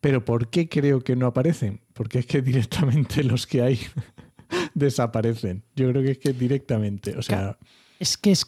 Pero 0.00 0.24
¿por 0.24 0.48
qué 0.48 0.68
creo 0.68 1.02
que 1.02 1.16
no 1.16 1.26
aparecen? 1.26 1.80
Porque 1.92 2.20
es 2.20 2.26
que 2.26 2.42
directamente 2.42 3.22
los 3.22 3.46
que 3.46 3.62
hay 3.62 3.80
desaparecen. 4.74 5.64
Yo 5.76 5.90
creo 5.90 6.02
que 6.02 6.10
es 6.12 6.18
que 6.18 6.32
directamente, 6.32 7.16
o 7.16 7.22
sea... 7.22 7.58
Es 7.98 8.16
que 8.16 8.32
es... 8.32 8.46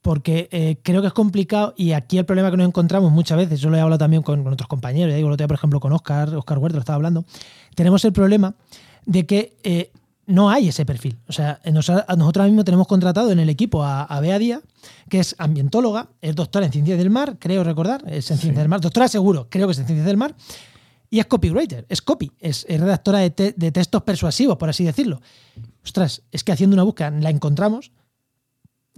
Porque 0.00 0.48
eh, 0.52 0.78
creo 0.82 1.00
que 1.00 1.08
es 1.08 1.12
complicado 1.12 1.74
y 1.76 1.92
aquí 1.92 2.18
el 2.18 2.24
problema 2.24 2.50
que 2.50 2.56
nos 2.56 2.68
encontramos 2.68 3.10
muchas 3.10 3.36
veces, 3.36 3.60
yo 3.60 3.68
lo 3.68 3.76
he 3.76 3.80
hablado 3.80 3.98
también 3.98 4.22
con, 4.22 4.46
otros 4.46 4.68
compañeros, 4.68 5.14
digo, 5.14 5.28
lo 5.28 5.36
tengo 5.36 5.48
por 5.48 5.56
ejemplo 5.56 5.80
con 5.80 5.92
Oscar, 5.92 6.34
Oscar 6.34 6.58
Huerto 6.58 6.78
estaba 6.78 6.94
hablando, 6.94 7.24
tenemos 7.74 8.04
el 8.04 8.12
problema 8.12 8.54
de 9.04 9.26
que 9.26 9.56
eh, 9.64 9.90
no 10.28 10.50
hay 10.50 10.68
ese 10.68 10.84
perfil. 10.84 11.18
O 11.26 11.32
sea, 11.32 11.60
nosotros 11.72 12.46
mismo 12.46 12.62
tenemos 12.62 12.86
contratado 12.86 13.32
en 13.32 13.40
el 13.40 13.48
equipo 13.48 13.82
a, 13.82 14.04
a 14.04 14.20
Bea 14.20 14.38
Díaz, 14.38 14.60
que 15.08 15.20
es 15.20 15.34
ambientóloga, 15.38 16.10
es 16.20 16.36
doctora 16.36 16.66
en 16.66 16.72
ciencias 16.72 16.98
del 16.98 17.08
mar, 17.08 17.36
creo 17.38 17.64
recordar, 17.64 18.02
es 18.06 18.30
en 18.30 18.36
ciencias 18.36 18.62
del 18.62 18.68
mar, 18.68 18.80
doctora 18.80 19.08
seguro, 19.08 19.48
creo 19.48 19.66
que 19.66 19.72
es 19.72 19.78
en 19.78 19.86
ciencias 19.86 20.06
del 20.06 20.18
mar, 20.18 20.36
y 21.08 21.18
es 21.18 21.26
copywriter, 21.26 21.86
es 21.88 22.02
copy, 22.02 22.30
es, 22.38 22.66
redactora 22.68 23.20
de, 23.20 23.54
de, 23.56 23.72
textos 23.72 24.02
persuasivos, 24.02 24.58
por 24.58 24.68
así 24.68 24.84
decirlo. 24.84 25.22
Ostras, 25.82 26.22
es 26.30 26.44
que 26.44 26.52
haciendo 26.52 26.74
una 26.74 26.82
búsqueda 26.82 27.10
la 27.10 27.30
encontramos 27.30 27.90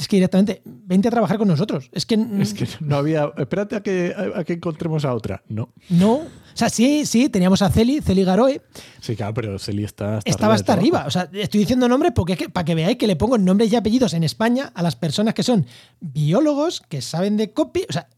es 0.01 0.09
que 0.09 0.17
directamente, 0.17 0.63
vente 0.65 1.09
a 1.09 1.11
trabajar 1.11 1.37
con 1.37 1.47
nosotros. 1.47 1.91
Es 1.93 2.07
que, 2.07 2.15
es 2.41 2.55
que 2.55 2.67
no 2.81 2.97
había. 2.97 3.31
Espérate 3.37 3.77
a 3.77 3.83
que, 3.83 4.15
a 4.35 4.45
que 4.45 4.55
encontremos 4.55 5.05
a 5.05 5.15
otra. 5.15 5.43
No. 5.49 5.75
No. 5.91 6.15
O 6.15 6.27
sea, 6.55 6.71
sí, 6.71 7.05
sí, 7.05 7.29
teníamos 7.29 7.61
a 7.61 7.71
Celi, 7.71 8.01
Celi 8.01 8.25
Garoe. 8.25 8.63
Sí, 9.01 9.15
claro, 9.15 9.35
pero 9.35 9.59
Celi 9.59 9.85
está. 9.85 10.17
Hasta 10.17 10.31
Estaba 10.31 10.55
hasta 10.55 10.73
arriba. 10.73 11.05
O 11.07 11.11
sea, 11.11 11.29
estoy 11.33 11.61
diciendo 11.61 11.87
nombres 11.87 12.13
porque 12.15 12.37
que, 12.37 12.49
para 12.49 12.65
que 12.65 12.75
veáis 12.75 12.97
que 12.97 13.07
le 13.07 13.17
pongo 13.17 13.37
nombres 13.37 13.71
y 13.71 13.77
apellidos 13.77 14.15
en 14.15 14.25
España 14.25 14.73
a 14.75 14.83
las 14.83 14.97
personas 14.97 15.35
que 15.35 15.43
son 15.43 15.67
biólogos, 16.01 16.81
que 16.81 17.03
saben 17.03 17.37
de 17.37 17.53
copy. 17.53 17.85
O 17.89 17.93
sea, 17.93 18.09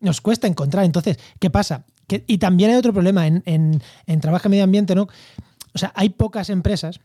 nos 0.00 0.20
cuesta 0.20 0.48
encontrar. 0.48 0.84
Entonces, 0.84 1.16
¿qué 1.38 1.48
pasa? 1.48 1.86
Que, 2.08 2.24
y 2.26 2.38
también 2.38 2.70
hay 2.70 2.76
otro 2.76 2.92
problema 2.92 3.28
en, 3.28 3.42
en, 3.46 3.80
en 4.06 4.20
trabajo 4.20 4.48
en 4.48 4.50
medio 4.50 4.64
ambiente, 4.64 4.96
¿no? 4.96 5.06
O 5.74 5.78
sea, 5.78 5.92
hay 5.94 6.08
pocas 6.08 6.50
empresas 6.50 7.00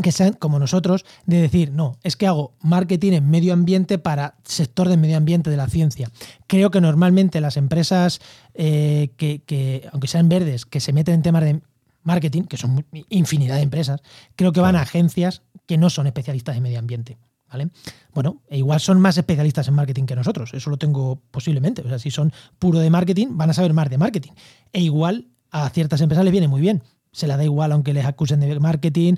que 0.00 0.12
sean 0.12 0.32
como 0.32 0.58
nosotros, 0.58 1.04
de 1.26 1.40
decir, 1.40 1.72
no, 1.72 1.98
es 2.02 2.16
que 2.16 2.26
hago 2.26 2.54
marketing 2.62 3.12
en 3.12 3.30
medio 3.30 3.52
ambiente 3.52 3.98
para 3.98 4.36
sector 4.44 4.88
del 4.88 4.98
medio 4.98 5.16
ambiente 5.16 5.50
de 5.50 5.56
la 5.56 5.66
ciencia. 5.66 6.10
Creo 6.46 6.70
que 6.70 6.80
normalmente 6.80 7.40
las 7.40 7.56
empresas 7.56 8.20
eh, 8.54 9.10
que, 9.16 9.88
aunque 9.92 10.08
sean 10.08 10.28
verdes, 10.28 10.64
que 10.64 10.80
se 10.80 10.92
meten 10.92 11.16
en 11.16 11.22
temas 11.22 11.44
de 11.44 11.60
marketing, 12.04 12.44
que 12.44 12.56
son 12.56 12.86
infinidad 13.10 13.56
de 13.56 13.62
empresas, 13.62 14.00
creo 14.34 14.52
que 14.52 14.60
van 14.60 14.76
a 14.76 14.82
agencias 14.82 15.42
que 15.66 15.76
no 15.76 15.90
son 15.90 16.06
especialistas 16.06 16.56
en 16.56 16.62
medio 16.62 16.78
ambiente. 16.78 17.18
¿Vale? 17.50 17.68
Bueno, 18.14 18.40
e 18.48 18.56
igual 18.56 18.80
son 18.80 18.98
más 18.98 19.18
especialistas 19.18 19.68
en 19.68 19.74
marketing 19.74 20.04
que 20.04 20.16
nosotros, 20.16 20.54
eso 20.54 20.70
lo 20.70 20.78
tengo 20.78 21.20
posiblemente. 21.30 21.82
O 21.82 21.88
sea, 21.88 21.98
si 21.98 22.10
son 22.10 22.32
puro 22.58 22.78
de 22.78 22.88
marketing, 22.88 23.26
van 23.32 23.50
a 23.50 23.52
saber 23.52 23.74
más 23.74 23.90
de 23.90 23.98
marketing. 23.98 24.30
E 24.72 24.80
igual 24.80 25.28
a 25.50 25.68
ciertas 25.68 26.00
empresas 26.00 26.24
les 26.24 26.32
viene 26.32 26.48
muy 26.48 26.62
bien 26.62 26.82
se 27.12 27.26
la 27.26 27.36
da 27.36 27.44
igual 27.44 27.72
aunque 27.72 27.92
les 27.92 28.06
acusen 28.06 28.40
de 28.40 28.58
marketing, 28.58 29.14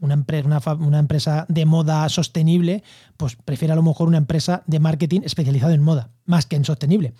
una 0.00 0.14
empresa, 0.14 0.74
una, 0.74 0.98
empresa 0.98 1.46
de 1.48 1.64
moda 1.64 2.08
sostenible, 2.08 2.82
pues 3.16 3.36
prefiere 3.36 3.72
a 3.72 3.76
lo 3.76 3.82
mejor 3.82 4.08
una 4.08 4.18
empresa 4.18 4.62
de 4.66 4.80
marketing 4.80 5.20
especializada 5.24 5.72
en 5.72 5.82
moda, 5.82 6.10
más 6.24 6.46
que 6.46 6.56
en 6.56 6.64
sostenible. 6.64 7.14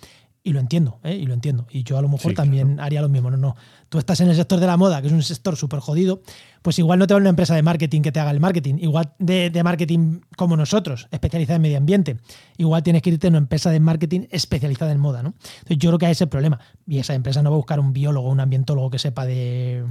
Y 0.47 0.53
lo 0.53 0.61
entiendo, 0.61 1.01
¿eh? 1.03 1.13
y 1.13 1.25
lo 1.25 1.33
entiendo. 1.33 1.67
Y 1.69 1.83
yo 1.83 1.97
a 1.97 2.01
lo 2.01 2.07
mejor 2.07 2.33
también 2.33 2.79
haría 2.79 3.01
lo 3.01 3.09
mismo. 3.09 3.29
No, 3.29 3.35
no. 3.35 3.57
Tú 3.89 3.97
estás 3.97 4.21
en 4.21 4.29
el 4.29 4.35
sector 4.37 4.61
de 4.61 4.65
la 4.65 4.77
moda, 4.77 5.01
que 5.01 5.07
es 5.07 5.13
un 5.13 5.21
sector 5.21 5.57
súper 5.57 5.81
jodido, 5.81 6.21
pues 6.61 6.79
igual 6.79 6.99
no 6.99 7.05
te 7.05 7.13
va 7.13 7.19
una 7.19 7.27
empresa 7.27 7.53
de 7.53 7.63
marketing 7.63 8.01
que 8.01 8.13
te 8.13 8.21
haga 8.21 8.31
el 8.31 8.39
marketing. 8.39 8.75
Igual 8.79 9.11
de, 9.19 9.51
marketing 9.61 10.21
como 10.37 10.55
nosotros, 10.55 11.09
especializada 11.11 11.57
en 11.57 11.63
medio 11.63 11.77
ambiente. 11.77 12.15
Igual 12.55 12.81
tienes 12.81 13.01
que 13.01 13.09
irte 13.09 13.27
a 13.27 13.29
una 13.29 13.39
empresa 13.39 13.71
de 13.71 13.81
marketing 13.81 14.21
especializada 14.31 14.93
en 14.93 14.99
moda, 14.99 15.21
¿no? 15.21 15.33
Entonces 15.57 15.79
yo 15.79 15.89
creo 15.89 15.99
que 15.99 16.05
hay 16.05 16.13
ese 16.13 16.27
problema. 16.27 16.61
Y 16.87 16.99
esa 16.99 17.13
empresa 17.13 17.43
no 17.43 17.49
va 17.49 17.57
a 17.57 17.57
buscar 17.57 17.81
un 17.81 17.91
biólogo, 17.91 18.29
un 18.29 18.39
ambientólogo 18.39 18.89
que 18.89 18.99
sepa 18.99 19.25
de. 19.25 19.83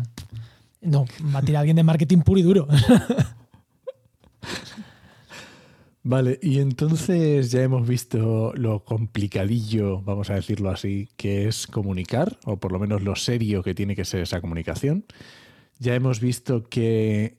No, 0.80 1.04
va 1.34 1.40
a 1.40 1.42
tirar 1.42 1.56
a 1.56 1.60
alguien 1.60 1.76
de 1.76 1.82
marketing 1.82 2.20
puro 2.20 2.40
y 2.40 2.44
duro. 2.44 2.66
Vale, 6.08 6.38
y 6.40 6.60
entonces 6.60 7.50
ya 7.50 7.64
hemos 7.64 7.88
visto 7.88 8.52
lo 8.54 8.84
complicadillo, 8.84 10.02
vamos 10.02 10.30
a 10.30 10.36
decirlo 10.36 10.70
así, 10.70 11.08
que 11.16 11.48
es 11.48 11.66
comunicar, 11.66 12.38
o 12.44 12.58
por 12.58 12.70
lo 12.70 12.78
menos 12.78 13.02
lo 13.02 13.16
serio 13.16 13.64
que 13.64 13.74
tiene 13.74 13.96
que 13.96 14.04
ser 14.04 14.20
esa 14.20 14.40
comunicación. 14.40 15.04
Ya 15.80 15.96
hemos 15.96 16.20
visto 16.20 16.62
que, 16.68 17.34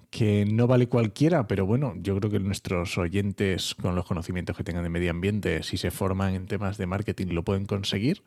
no 0.52 0.68
vale 0.68 0.88
cualquiera, 0.90 1.48
pero 1.48 1.66
bueno, 1.66 1.94
yo 2.02 2.18
creo 2.20 2.30
que 2.30 2.40
nuestros 2.40 2.98
oyentes 2.98 3.74
con 3.74 3.96
los 3.96 4.06
conocimientos 4.06 4.58
que 4.58 4.66
tengan 4.66 4.84
de 4.84 4.90
medio 4.90 5.12
ambiente, 5.12 5.64
si 5.64 5.78
se 5.78 5.90
forman 5.90 6.36
en 6.36 6.46
temas 6.48 6.78
de 6.78 6.88
marketing, 6.88 7.28
lo 7.28 7.44
pueden 7.44 7.68
conseguir. 7.68 8.22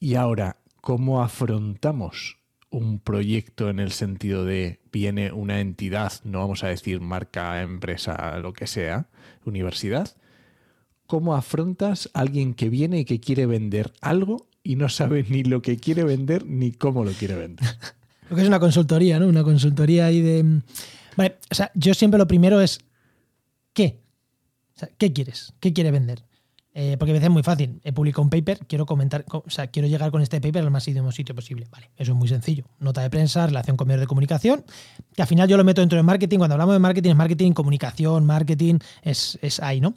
Y 0.00 0.14
ahora, 0.14 0.56
¿cómo 0.80 1.22
afrontamos 1.22 2.37
un 2.70 2.98
proyecto 3.00 3.70
en 3.70 3.80
el 3.80 3.92
sentido 3.92 4.44
de 4.44 4.80
viene 4.92 5.32
una 5.32 5.60
entidad, 5.60 6.12
no 6.24 6.40
vamos 6.40 6.64
a 6.64 6.68
decir 6.68 7.00
marca, 7.00 7.62
empresa, 7.62 8.38
lo 8.38 8.52
que 8.52 8.66
sea, 8.66 9.08
universidad, 9.44 10.16
¿cómo 11.06 11.34
afrontas 11.34 12.10
a 12.12 12.20
alguien 12.20 12.54
que 12.54 12.68
viene 12.68 13.00
y 13.00 13.04
que 13.04 13.20
quiere 13.20 13.46
vender 13.46 13.92
algo 14.00 14.48
y 14.62 14.76
no 14.76 14.88
sabe 14.88 15.24
ni 15.28 15.44
lo 15.44 15.62
que 15.62 15.78
quiere 15.78 16.04
vender 16.04 16.44
ni 16.46 16.72
cómo 16.72 17.04
lo 17.04 17.12
quiere 17.12 17.36
vender? 17.36 17.66
Lo 18.28 18.36
que 18.36 18.42
es 18.42 18.48
una 18.48 18.60
consultoría, 18.60 19.18
¿no? 19.18 19.26
Una 19.26 19.42
consultoría 19.42 20.04
ahí 20.04 20.20
de... 20.20 20.60
Vale, 21.16 21.38
o 21.50 21.54
sea, 21.54 21.70
yo 21.74 21.94
siempre 21.94 22.18
lo 22.18 22.28
primero 22.28 22.60
es 22.60 22.78
¿qué? 23.72 24.00
¿Qué 24.98 25.14
quieres? 25.14 25.54
¿Qué 25.60 25.72
quiere 25.72 25.90
vender? 25.90 26.27
Eh, 26.80 26.96
porque 26.96 27.10
a 27.10 27.14
veces 27.14 27.26
es 27.26 27.32
muy 27.32 27.42
fácil. 27.42 27.80
He 27.82 27.92
publicado 27.92 28.22
un 28.22 28.30
paper, 28.30 28.60
quiero 28.68 28.86
comentar, 28.86 29.24
o 29.32 29.50
sea, 29.50 29.66
quiero 29.66 29.88
llegar 29.88 30.12
con 30.12 30.22
este 30.22 30.40
paper 30.40 30.62
al 30.62 30.70
máximo 30.70 31.10
sitio 31.10 31.34
posible. 31.34 31.66
Vale, 31.72 31.90
eso 31.96 32.12
es 32.12 32.16
muy 32.16 32.28
sencillo. 32.28 32.66
Nota 32.78 33.00
de 33.00 33.10
prensa, 33.10 33.48
relación 33.48 33.76
con 33.76 33.88
medios 33.88 34.02
de 34.02 34.06
comunicación, 34.06 34.64
que 35.12 35.20
al 35.20 35.26
final 35.26 35.48
yo 35.48 35.56
lo 35.56 35.64
meto 35.64 35.80
dentro 35.80 35.96
de 35.96 36.04
marketing. 36.04 36.38
Cuando 36.38 36.54
hablamos 36.54 36.76
de 36.76 36.78
marketing, 36.78 37.10
es 37.10 37.16
marketing, 37.16 37.50
comunicación, 37.50 38.24
marketing, 38.24 38.78
es, 39.02 39.40
es 39.42 39.58
ahí, 39.58 39.80
¿no? 39.80 39.94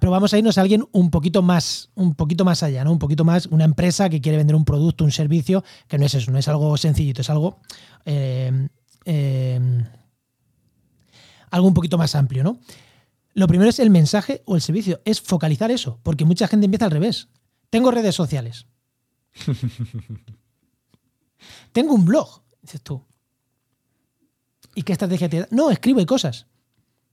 Pero 0.00 0.10
vamos 0.10 0.32
a 0.32 0.38
irnos 0.38 0.56
a 0.56 0.62
alguien 0.62 0.86
un 0.92 1.10
poquito 1.10 1.42
más, 1.42 1.90
un 1.96 2.14
poquito 2.14 2.46
más 2.46 2.62
allá, 2.62 2.82
¿no? 2.82 2.92
Un 2.92 2.98
poquito 2.98 3.26
más, 3.26 3.44
una 3.44 3.64
empresa 3.64 4.08
que 4.08 4.22
quiere 4.22 4.38
vender 4.38 4.56
un 4.56 4.64
producto, 4.64 5.04
un 5.04 5.12
servicio, 5.12 5.62
que 5.86 5.98
no 5.98 6.06
es 6.06 6.14
eso, 6.14 6.30
no 6.30 6.38
es 6.38 6.48
algo 6.48 6.74
sencillito, 6.78 7.20
es 7.20 7.28
algo. 7.28 7.60
Eh, 8.06 8.68
eh, 9.04 9.60
algo 11.50 11.68
un 11.68 11.74
poquito 11.74 11.98
más 11.98 12.14
amplio, 12.14 12.42
¿no? 12.42 12.58
Lo 13.34 13.46
primero 13.46 13.70
es 13.70 13.78
el 13.78 13.90
mensaje 13.90 14.42
o 14.44 14.56
el 14.56 14.62
servicio, 14.62 15.00
es 15.04 15.20
focalizar 15.20 15.70
eso, 15.70 15.98
porque 16.02 16.24
mucha 16.24 16.48
gente 16.48 16.66
empieza 16.66 16.84
al 16.84 16.90
revés. 16.90 17.28
Tengo 17.70 17.90
redes 17.90 18.14
sociales. 18.14 18.66
Tengo 21.72 21.94
un 21.94 22.04
blog, 22.04 22.42
dices 22.60 22.82
tú. 22.82 23.02
¿Y 24.74 24.82
qué 24.82 24.92
estrategia 24.92 25.28
te 25.28 25.40
da? 25.40 25.48
No, 25.50 25.70
escribe 25.70 26.04
cosas. 26.06 26.46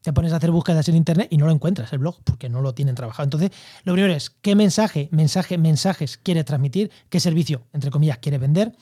Te 0.02 0.14
pones 0.14 0.32
a 0.32 0.38
hacer 0.38 0.52
búsquedas 0.52 0.88
en 0.88 0.96
internet 0.96 1.28
y 1.30 1.38
no 1.38 1.46
lo 1.46 1.52
encuentras 1.52 1.92
el 1.92 2.00
blog 2.00 2.22
porque 2.24 2.48
no 2.48 2.62
lo 2.62 2.74
tienen 2.74 2.96
trabajado. 2.96 3.26
Entonces, 3.26 3.52
lo 3.84 3.94
primero 3.94 4.14
es 4.14 4.30
qué 4.30 4.56
mensaje, 4.56 5.10
mensaje, 5.12 5.58
mensajes 5.58 6.18
quiere 6.18 6.46
transmitir, 6.46 6.90
qué 7.10 7.20
servicio, 7.20 7.68
entre 7.74 7.92
comillas, 7.92 8.20
quiere 8.20 8.38
vender, 8.38 8.74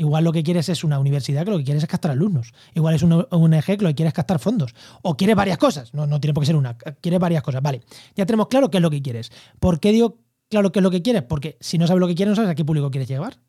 Igual 0.00 0.24
lo 0.24 0.32
que 0.32 0.42
quieres 0.42 0.66
es 0.70 0.82
una 0.82 0.98
universidad 0.98 1.44
que 1.44 1.50
lo 1.50 1.58
que 1.58 1.64
quieres 1.64 1.82
es 1.82 1.88
captar 1.88 2.12
alumnos. 2.12 2.54
Igual 2.74 2.94
es 2.94 3.02
un 3.02 3.12
ONG 3.12 3.62
que 3.62 3.76
lo 3.82 3.88
que 3.88 3.96
quieres 3.96 4.14
captar 4.14 4.38
fondos. 4.38 4.74
O 5.02 5.14
quieres 5.14 5.36
varias 5.36 5.58
cosas. 5.58 5.92
No, 5.92 6.06
no 6.06 6.18
tiene 6.18 6.32
por 6.32 6.40
qué 6.40 6.46
ser 6.46 6.56
una. 6.56 6.78
Quieres 6.78 7.20
varias 7.20 7.42
cosas. 7.42 7.60
Vale. 7.60 7.82
Ya 8.16 8.24
tenemos 8.24 8.48
claro 8.48 8.70
qué 8.70 8.78
es 8.78 8.82
lo 8.82 8.88
que 8.88 9.02
quieres. 9.02 9.30
¿Por 9.58 9.78
qué 9.78 9.92
digo 9.92 10.16
claro 10.48 10.72
qué 10.72 10.78
es 10.78 10.82
lo 10.82 10.90
que 10.90 11.02
quieres? 11.02 11.22
Porque 11.24 11.58
si 11.60 11.76
no 11.76 11.86
sabes 11.86 12.00
lo 12.00 12.08
que 12.08 12.14
quieres, 12.14 12.30
no 12.30 12.36
sabes 12.36 12.50
a 12.50 12.54
qué 12.54 12.64
público 12.64 12.90
quieres 12.90 13.08
llevar. 13.10 13.40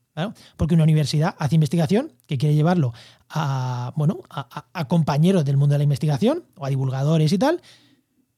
Porque 0.58 0.76
una 0.76 0.84
universidad 0.84 1.36
hace 1.40 1.56
investigación 1.56 2.12
que 2.28 2.38
quiere 2.38 2.54
llevarlo 2.54 2.92
a, 3.30 3.94
bueno, 3.96 4.20
a 4.30 4.88
compañeros 4.90 5.46
del 5.46 5.56
mundo 5.56 5.76
de 5.76 5.78
la 5.78 5.86
investigación 5.86 6.44
o 6.58 6.66
a 6.66 6.70
divulgadores 6.70 7.32
y 7.32 7.38
tal. 7.38 7.62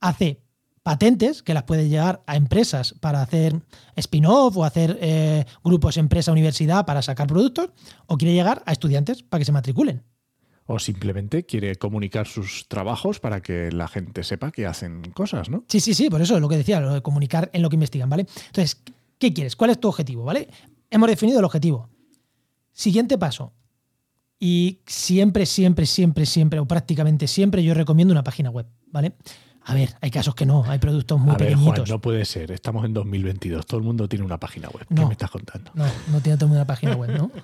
Hace 0.02 0.43
patentes 0.84 1.42
que 1.42 1.54
las 1.54 1.64
puede 1.64 1.88
llevar 1.88 2.22
a 2.28 2.36
empresas 2.36 2.94
para 3.00 3.22
hacer 3.22 3.62
spin-off 3.96 4.58
o 4.58 4.66
hacer 4.66 4.98
eh, 5.02 5.46
grupos 5.64 5.98
empresa-universidad 5.98 6.86
para 6.86 7.02
sacar 7.02 7.28
productos, 7.28 7.70
o 8.06 8.18
quiere 8.18 8.34
llegar 8.34 8.62
a 8.66 8.74
estudiantes 8.74 9.24
para 9.24 9.40
que 9.40 9.46
se 9.46 9.52
matriculen. 9.54 10.04
O 10.66 10.80
simplemente 10.80 11.46
quiere 11.46 11.76
comunicar 11.76 12.28
sus 12.28 12.68
trabajos 12.68 13.20
para 13.20 13.42
que 13.42 13.72
la 13.72 13.88
gente 13.88 14.24
sepa 14.24 14.52
que 14.52 14.66
hacen 14.66 15.12
cosas, 15.12 15.50
¿no? 15.50 15.66
Sí, 15.68 15.80
sí, 15.80 15.94
sí, 15.94 16.10
por 16.10 16.22
eso 16.22 16.36
es 16.36 16.42
lo 16.42 16.48
que 16.48 16.58
decía, 16.58 16.80
lo 16.80 16.94
de 16.94 17.02
comunicar 17.02 17.50
en 17.54 17.62
lo 17.62 17.70
que 17.70 17.76
investigan, 17.76 18.10
¿vale? 18.10 18.28
Entonces, 18.48 18.82
¿qué 19.18 19.34
quieres? 19.34 19.56
¿Cuál 19.56 19.72
es 19.72 19.80
tu 19.80 19.90
objetivo, 19.90 20.24
¿vale? 20.24 20.48
Hemos 20.90 21.10
definido 21.10 21.40
el 21.40 21.46
objetivo. 21.46 21.90
Siguiente 22.72 23.18
paso. 23.18 23.54
Y 24.40 24.82
siempre, 24.86 25.46
siempre, 25.46 25.86
siempre, 25.86 26.26
siempre, 26.26 26.60
o 26.60 26.66
prácticamente 26.66 27.28
siempre, 27.28 27.64
yo 27.64 27.74
recomiendo 27.74 28.12
una 28.14 28.24
página 28.24 28.50
web, 28.50 28.68
¿vale? 28.88 29.14
A 29.66 29.74
ver, 29.74 29.96
hay 30.02 30.12
casos 30.12 30.36
que 30.36 30.46
no, 30.46 30.64
hay 30.66 30.80
productos 30.80 31.20
muy 31.20 31.36
a 31.36 31.38
ver, 31.38 31.50
pequeñitos. 31.50 31.76
Juan, 31.76 31.90
no 31.90 32.02
puede 32.02 32.26
ser. 32.26 32.52
Estamos 32.52 32.84
en 32.86 32.94
2022. 32.94 33.66
Todo 33.66 33.80
el 33.80 33.86
mundo 33.86 34.10
tiene 34.10 34.26
una 34.26 34.38
página 34.38 34.70
web. 34.70 34.86
¿Qué 34.88 35.06
me 35.06 35.14
estás 35.14 35.32
contando? 35.32 35.72
No, 35.74 35.86
no 36.12 36.20
tiene 36.20 36.38
todo 36.38 36.46
el 36.46 36.50
mundo 36.50 36.60
una 36.60 36.68
página 36.68 36.96
web, 36.96 37.18
¿no? 37.18 37.32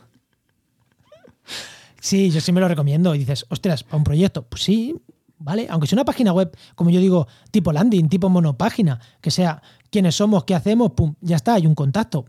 Sí, 2.02 2.32
yo 2.32 2.40
sí 2.40 2.54
me 2.54 2.62
lo 2.62 2.68
recomiendo. 2.70 3.14
Y 3.14 3.20
dices, 3.20 3.46
ostras, 3.50 3.84
para 3.84 3.98
un 3.98 4.06
proyecto, 4.06 4.44
pues 4.44 4.64
sí, 4.64 4.96
¿vale? 5.38 5.68
Aunque 5.70 5.88
sea 5.88 5.98
una 5.98 6.06
página 6.06 6.32
web, 6.32 6.56
como 6.76 6.90
yo 6.90 7.00
digo, 7.00 7.28
tipo 7.52 7.74
landing, 7.74 8.08
tipo 8.08 8.30
monopágina, 8.30 9.02
que 9.20 9.32
sea 9.32 9.62
quiénes 9.90 10.16
somos, 10.16 10.46
qué 10.46 10.56
hacemos, 10.56 10.92
pum, 10.92 11.16
ya 11.20 11.36
está, 11.36 11.56
hay 11.56 11.68
un 11.68 11.76
contacto. 11.76 12.20
O 12.20 12.26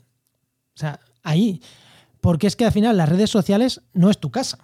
sea, 0.74 0.98
ahí. 1.22 1.62
Porque 2.20 2.46
es 2.46 2.56
que 2.56 2.64
al 2.64 2.72
final 2.72 2.96
las 2.96 3.08
redes 3.08 3.30
sociales 3.30 3.82
no 3.92 4.10
es 4.10 4.18
tu 4.18 4.30
casa, 4.30 4.58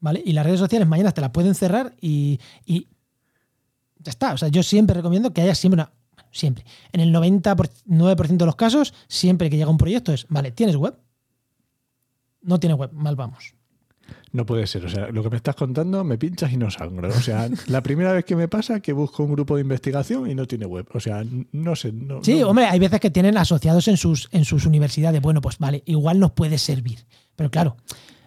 ¿vale? 0.00 0.22
Y 0.24 0.32
las 0.32 0.44
redes 0.44 0.60
sociales 0.60 0.86
mañana 0.86 1.12
te 1.12 1.20
las 1.20 1.30
pueden 1.30 1.54
cerrar 1.54 1.94
y, 2.00 2.38
y 2.66 2.88
ya 4.04 4.10
está. 4.10 4.32
O 4.34 4.38
sea, 4.38 4.48
yo 4.48 4.62
siempre 4.62 4.94
recomiendo 4.94 5.32
que 5.32 5.40
haya 5.42 5.54
siempre 5.54 5.80
una. 5.82 5.92
Siempre. 6.30 6.64
En 6.92 7.00
el 7.00 7.12
99% 7.14 8.36
de 8.36 8.46
los 8.46 8.56
casos, 8.56 8.92
siempre 9.08 9.50
que 9.50 9.56
llega 9.56 9.70
un 9.70 9.78
proyecto 9.78 10.12
es, 10.12 10.26
vale, 10.28 10.50
¿tienes 10.50 10.76
web? 10.76 10.96
No 12.42 12.58
tiene 12.60 12.74
web, 12.74 12.90
mal 12.92 13.16
vamos. 13.16 13.54
No 14.32 14.44
puede 14.44 14.66
ser. 14.66 14.84
O 14.84 14.88
sea, 14.88 15.08
lo 15.08 15.22
que 15.22 15.30
me 15.30 15.36
estás 15.36 15.54
contando 15.54 16.02
me 16.04 16.18
pinchas 16.18 16.52
y 16.52 16.56
no 16.56 16.70
sangro. 16.70 17.08
O 17.08 17.12
sea, 17.20 17.48
la 17.68 17.82
primera 17.82 18.12
vez 18.12 18.24
que 18.24 18.36
me 18.36 18.48
pasa 18.48 18.80
que 18.80 18.92
busco 18.92 19.22
un 19.22 19.32
grupo 19.32 19.54
de 19.54 19.62
investigación 19.62 20.28
y 20.30 20.34
no 20.34 20.46
tiene 20.46 20.66
web. 20.66 20.86
O 20.92 21.00
sea, 21.00 21.24
no 21.52 21.76
sé. 21.76 21.92
No, 21.92 22.22
Sí, 22.22 22.40
no- 22.40 22.48
hombre, 22.48 22.66
hay 22.66 22.78
veces 22.78 23.00
que 23.00 23.10
tienen 23.10 23.38
asociados 23.38 23.88
en 23.88 23.96
sus, 23.96 24.28
en 24.32 24.44
sus 24.44 24.66
universidades. 24.66 25.22
Bueno, 25.22 25.40
pues 25.40 25.58
vale, 25.58 25.82
igual 25.86 26.18
nos 26.20 26.32
puede 26.32 26.58
servir. 26.58 27.06
Pero 27.36 27.50
claro, 27.50 27.76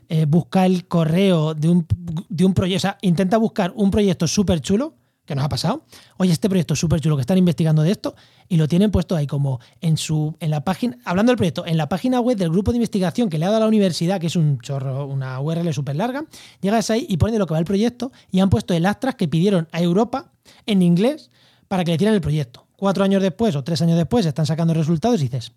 eh, 0.09 0.25
busca 0.25 0.65
el 0.65 0.87
correo 0.87 1.53
de 1.53 1.67
un, 1.69 1.85
de 2.29 2.45
un 2.45 2.53
proyecto, 2.53 2.77
o 2.77 2.81
sea, 2.89 2.97
intenta 3.01 3.37
buscar 3.37 3.71
un 3.75 3.91
proyecto 3.91 4.25
súper 4.27 4.61
chulo, 4.61 4.95
que 5.27 5.35
nos 5.35 5.45
ha 5.45 5.49
pasado. 5.49 5.83
Oye, 6.15 6.31
este 6.31 6.49
proyecto 6.49 6.73
es 6.73 6.79
súper 6.79 7.01
chulo 7.01 7.17
que 7.17 7.21
están 7.21 7.37
investigando 7.37 7.83
de 7.83 7.91
esto 7.91 8.15
y 8.47 8.55
lo 8.55 8.67
tienen 8.67 8.89
puesto 8.89 9.15
ahí 9.15 9.27
como 9.27 9.59
en 9.81 9.97
su 9.97 10.35
en 10.39 10.49
la 10.49 10.63
página, 10.63 10.97
hablando 11.03 11.31
del 11.31 11.37
proyecto, 11.37 11.65
en 11.67 11.77
la 11.77 11.89
página 11.89 12.19
web 12.21 12.37
del 12.37 12.49
grupo 12.49 12.71
de 12.71 12.77
investigación 12.77 13.29
que 13.29 13.37
le 13.37 13.45
ha 13.45 13.49
dado 13.49 13.59
la 13.59 13.67
universidad, 13.67 14.19
que 14.19 14.27
es 14.27 14.35
un 14.37 14.59
chorro, 14.59 15.05
una 15.05 15.39
URL 15.39 15.71
súper 15.73 15.97
larga, 15.97 16.25
llegas 16.61 16.89
ahí 16.89 17.05
y 17.07 17.17
pones 17.17 17.33
de 17.33 17.39
lo 17.39 17.45
que 17.45 17.53
va 17.53 17.59
el 17.59 17.65
proyecto 17.65 18.11
y 18.31 18.39
han 18.39 18.49
puesto 18.49 18.73
el 18.73 18.85
Astras 18.85 19.15
que 19.15 19.27
pidieron 19.27 19.67
a 19.71 19.81
Europa 19.81 20.31
en 20.65 20.81
inglés 20.81 21.29
para 21.67 21.83
que 21.83 21.91
le 21.91 21.97
tiren 21.97 22.13
el 22.13 22.21
proyecto. 22.21 22.65
Cuatro 22.77 23.03
años 23.03 23.21
después 23.21 23.55
o 23.55 23.63
tres 23.63 23.81
años 23.81 23.97
después 23.97 24.25
están 24.25 24.45
sacando 24.45 24.73
resultados 24.73 25.19
y 25.19 25.23
dices, 25.23 25.51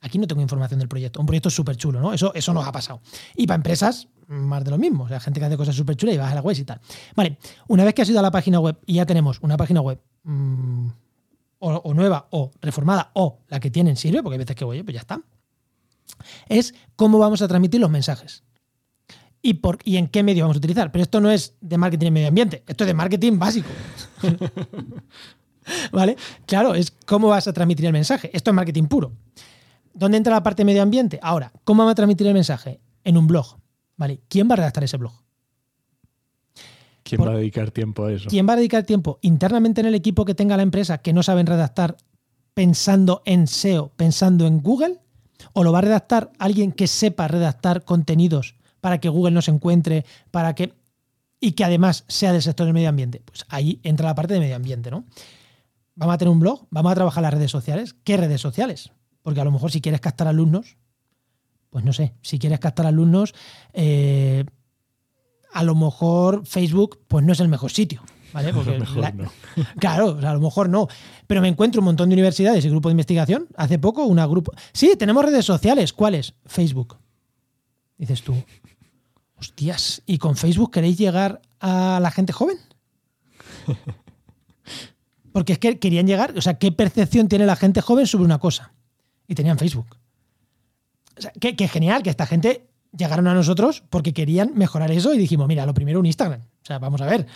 aquí 0.00 0.18
no 0.18 0.26
tengo 0.26 0.40
información 0.40 0.78
del 0.78 0.88
proyecto. 0.88 1.20
Un 1.20 1.26
proyecto 1.26 1.50
súper 1.50 1.76
chulo, 1.76 2.00
¿no? 2.00 2.14
Eso, 2.14 2.32
eso 2.34 2.54
nos 2.54 2.66
ha 2.66 2.72
pasado. 2.72 3.00
Y 3.36 3.46
para 3.46 3.56
empresas, 3.56 4.08
más 4.28 4.64
de 4.64 4.70
lo 4.70 4.78
mismo. 4.78 5.04
O 5.04 5.08
sea, 5.08 5.20
gente 5.20 5.40
que 5.40 5.46
hace 5.46 5.56
cosas 5.56 5.74
súper 5.74 5.96
chulas 5.96 6.14
y 6.14 6.18
vas 6.18 6.30
a 6.30 6.34
la 6.34 6.42
web 6.42 6.56
y 6.56 6.64
tal. 6.64 6.80
Vale, 7.16 7.38
una 7.66 7.84
vez 7.84 7.94
que 7.94 8.02
has 8.02 8.08
ido 8.08 8.20
a 8.20 8.22
la 8.22 8.30
página 8.30 8.60
web 8.60 8.78
y 8.86 8.94
ya 8.94 9.06
tenemos 9.06 9.38
una 9.40 9.56
página 9.56 9.80
web 9.80 10.00
mm, 10.24 10.88
o, 11.60 11.94
nueva 11.94 12.28
o 12.30 12.50
reformada 12.60 13.10
o 13.14 13.40
la 13.48 13.58
que 13.58 13.70
tienen 13.70 13.96
sirve, 13.96 14.22
porque 14.22 14.34
hay 14.34 14.38
veces 14.38 14.56
que, 14.56 14.64
oye, 14.64 14.84
pues 14.84 14.94
ya 14.94 15.00
está. 15.00 15.20
Es 16.48 16.74
cómo 16.96 17.18
vamos 17.18 17.42
a 17.42 17.48
transmitir 17.48 17.80
los 17.80 17.90
mensajes. 17.90 18.44
Y, 19.40 19.54
por, 19.54 19.78
y 19.84 19.96
en 19.96 20.08
qué 20.08 20.22
medio 20.22 20.44
vamos 20.44 20.56
a 20.56 20.58
utilizar. 20.58 20.92
Pero 20.92 21.02
esto 21.02 21.20
no 21.20 21.30
es 21.30 21.54
de 21.60 21.78
marketing 21.78 22.06
y 22.08 22.10
medio 22.10 22.28
ambiente, 22.28 22.64
esto 22.66 22.84
es 22.84 22.88
de 22.88 22.94
marketing 22.94 23.38
básico. 23.38 23.68
¿Vale? 25.92 26.16
Claro, 26.46 26.74
es 26.74 26.90
cómo 26.90 27.28
vas 27.28 27.46
a 27.46 27.52
transmitir 27.52 27.86
el 27.86 27.92
mensaje. 27.92 28.30
Esto 28.32 28.50
es 28.50 28.54
marketing 28.54 28.84
puro. 28.84 29.12
¿Dónde 29.92 30.16
entra 30.16 30.34
la 30.34 30.42
parte 30.42 30.62
de 30.62 30.64
medio 30.64 30.82
ambiente? 30.82 31.18
Ahora, 31.22 31.52
¿cómo 31.64 31.84
va 31.84 31.92
a 31.92 31.94
transmitir 31.94 32.26
el 32.26 32.34
mensaje? 32.34 32.80
En 33.04 33.16
un 33.16 33.26
blog. 33.26 33.58
¿Vale? 33.98 34.20
¿Quién 34.28 34.48
va 34.48 34.54
a 34.54 34.56
redactar 34.56 34.84
ese 34.84 34.96
blog? 34.96 35.12
¿Quién 37.02 37.18
por- 37.18 37.28
va 37.28 37.32
a 37.34 37.36
dedicar 37.38 37.70
tiempo 37.70 38.04
a 38.04 38.12
eso? 38.12 38.28
¿Quién 38.30 38.48
va 38.48 38.52
a 38.54 38.56
dedicar 38.56 38.84
tiempo 38.84 39.18
internamente 39.22 39.80
en 39.80 39.86
el 39.88 39.94
equipo 39.94 40.24
que 40.24 40.34
tenga 40.34 40.56
la 40.56 40.62
empresa 40.62 40.98
que 40.98 41.12
no 41.12 41.22
saben 41.22 41.46
redactar 41.46 41.96
pensando 42.54 43.22
en 43.26 43.46
SEO, 43.46 43.90
pensando 43.96 44.46
en 44.46 44.60
Google? 44.60 45.00
¿O 45.52 45.64
lo 45.64 45.72
va 45.72 45.78
a 45.78 45.82
redactar 45.82 46.30
alguien 46.38 46.72
que 46.72 46.86
sepa 46.86 47.28
redactar 47.28 47.84
contenidos 47.84 48.54
para 48.80 48.98
que 49.00 49.08
Google 49.08 49.32
nos 49.32 49.48
encuentre, 49.48 50.04
para 50.30 50.54
que 50.54 50.74
y 51.40 51.52
que 51.52 51.64
además 51.64 52.04
sea 52.08 52.32
del 52.32 52.42
sector 52.42 52.66
del 52.66 52.74
medio 52.74 52.88
ambiente? 52.88 53.22
Pues 53.24 53.44
ahí 53.48 53.80
entra 53.82 54.06
la 54.06 54.14
parte 54.14 54.34
de 54.34 54.40
medio 54.40 54.56
ambiente, 54.56 54.90
¿no? 54.90 55.04
Vamos 55.94 56.14
a 56.14 56.18
tener 56.18 56.30
un 56.32 56.40
blog, 56.40 56.66
vamos 56.70 56.92
a 56.92 56.94
trabajar 56.94 57.22
las 57.22 57.34
redes 57.34 57.50
sociales. 57.50 57.96
¿Qué 58.04 58.16
redes 58.16 58.40
sociales? 58.40 58.90
Porque 59.22 59.40
a 59.40 59.44
lo 59.44 59.50
mejor 59.50 59.70
si 59.72 59.80
quieres 59.80 60.00
captar 60.00 60.28
alumnos, 60.28 60.76
pues 61.70 61.84
no 61.84 61.92
sé, 61.92 62.14
si 62.22 62.38
quieres 62.38 62.60
captar 62.60 62.86
alumnos, 62.86 63.34
eh, 63.72 64.44
a 65.52 65.62
lo 65.62 65.74
mejor 65.74 66.46
Facebook 66.46 67.00
pues 67.08 67.24
no 67.24 67.32
es 67.32 67.40
el 67.40 67.48
mejor 67.48 67.70
sitio. 67.70 68.02
¿Vale? 68.32 68.50
A 68.50 68.52
Porque 68.52 68.72
lo 68.72 68.78
mejor 68.80 68.98
la- 68.98 69.10
no. 69.12 69.32
Claro, 69.80 70.06
o 70.16 70.20
sea, 70.20 70.30
a 70.30 70.34
lo 70.34 70.40
mejor 70.40 70.68
no. 70.68 70.86
Pero 71.26 71.40
me 71.40 71.48
encuentro 71.48 71.80
un 71.80 71.86
montón 71.86 72.08
de 72.10 72.14
universidades 72.14 72.64
y 72.64 72.68
grupos 72.70 72.90
de 72.90 72.94
investigación. 72.94 73.48
Hace 73.56 73.78
poco, 73.78 74.04
una 74.04 74.26
grupo. 74.26 74.52
Sí, 74.72 74.92
tenemos 74.98 75.24
redes 75.24 75.44
sociales. 75.46 75.92
¿Cuáles? 75.92 76.34
Facebook. 76.44 76.98
Dices 77.96 78.22
tú. 78.22 78.34
Hostias, 79.38 80.02
¿y 80.04 80.18
con 80.18 80.36
Facebook 80.36 80.72
queréis 80.72 80.98
llegar 80.98 81.40
a 81.60 82.00
la 82.02 82.10
gente 82.10 82.32
joven? 82.32 82.58
Porque 85.32 85.52
es 85.54 85.58
que 85.58 85.78
querían 85.78 86.06
llegar, 86.06 86.36
o 86.36 86.40
sea, 86.42 86.58
¿qué 86.58 86.72
percepción 86.72 87.28
tiene 87.28 87.46
la 87.46 87.54
gente 87.56 87.80
joven 87.80 88.06
sobre 88.06 88.24
una 88.24 88.38
cosa? 88.38 88.72
Y 89.26 89.34
tenían 89.34 89.58
Facebook. 89.58 89.96
O 91.18 91.22
sea, 91.22 91.32
que, 91.32 91.56
que 91.56 91.68
genial 91.68 92.02
que 92.02 92.10
esta 92.10 92.26
gente 92.26 92.66
llegaron 92.96 93.26
a 93.26 93.34
nosotros 93.34 93.82
porque 93.90 94.12
querían 94.12 94.52
mejorar 94.54 94.90
eso 94.90 95.14
y 95.14 95.18
dijimos, 95.18 95.48
mira, 95.48 95.66
lo 95.66 95.74
primero 95.74 96.00
un 96.00 96.06
Instagram. 96.06 96.40
O 96.40 96.66
sea, 96.66 96.78
vamos 96.78 97.00
a 97.00 97.06
ver. 97.06 97.26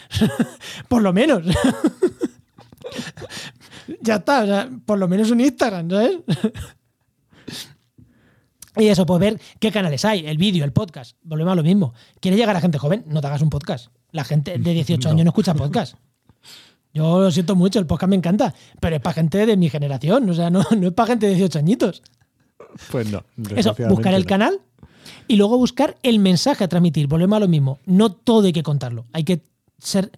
por 0.88 1.02
lo 1.02 1.12
menos. 1.12 1.42
ya 4.00 4.16
está, 4.16 4.42
o 4.42 4.46
sea, 4.46 4.70
por 4.84 4.98
lo 4.98 5.08
menos 5.08 5.30
un 5.30 5.40
Instagram, 5.40 5.90
¿sabes? 5.90 6.18
y 8.76 8.86
eso, 8.86 9.04
pues 9.04 9.20
ver 9.20 9.40
qué 9.58 9.70
canales 9.70 10.04
hay, 10.04 10.26
el 10.26 10.38
vídeo, 10.38 10.64
el 10.64 10.72
podcast. 10.72 11.16
Volvemos 11.22 11.52
a 11.52 11.56
lo 11.56 11.62
mismo. 11.62 11.94
¿Quieres 12.20 12.38
llegar 12.38 12.56
a 12.56 12.60
gente 12.60 12.78
joven? 12.78 13.04
No 13.06 13.20
te 13.20 13.26
hagas 13.26 13.42
un 13.42 13.50
podcast. 13.50 13.88
La 14.10 14.24
gente 14.24 14.58
de 14.58 14.74
18 14.74 15.08
No. 15.08 15.12
años 15.12 15.24
no 15.24 15.30
escucha 15.30 15.54
podcast. 15.54 15.96
Yo 16.94 17.22
lo 17.22 17.30
siento 17.30 17.56
mucho, 17.56 17.78
el 17.78 17.86
podcast 17.86 18.10
me 18.10 18.16
encanta, 18.16 18.54
pero 18.78 18.96
es 18.96 19.02
para 19.02 19.14
gente 19.14 19.46
de 19.46 19.56
mi 19.56 19.70
generación, 19.70 20.28
o 20.28 20.34
sea, 20.34 20.50
no, 20.50 20.62
no 20.78 20.88
es 20.88 20.92
para 20.92 21.06
gente 21.08 21.26
de 21.26 21.34
18 21.36 21.58
añitos. 21.58 22.02
Pues 22.90 23.10
no. 23.10 23.24
Eso, 23.56 23.74
buscar 23.88 24.14
el 24.14 24.22
no. 24.22 24.28
canal 24.28 24.60
y 25.28 25.36
luego 25.36 25.56
buscar 25.56 25.96
el 26.02 26.18
mensaje 26.18 26.64
a 26.64 26.68
transmitir. 26.68 27.06
Volvemos 27.06 27.36
a 27.36 27.40
lo 27.40 27.48
mismo. 27.48 27.78
No 27.86 28.12
todo 28.12 28.46
hay 28.46 28.52
que 28.52 28.62
contarlo. 28.62 29.06
Hay 29.12 29.24
que 29.24 29.42
ser 29.78 30.10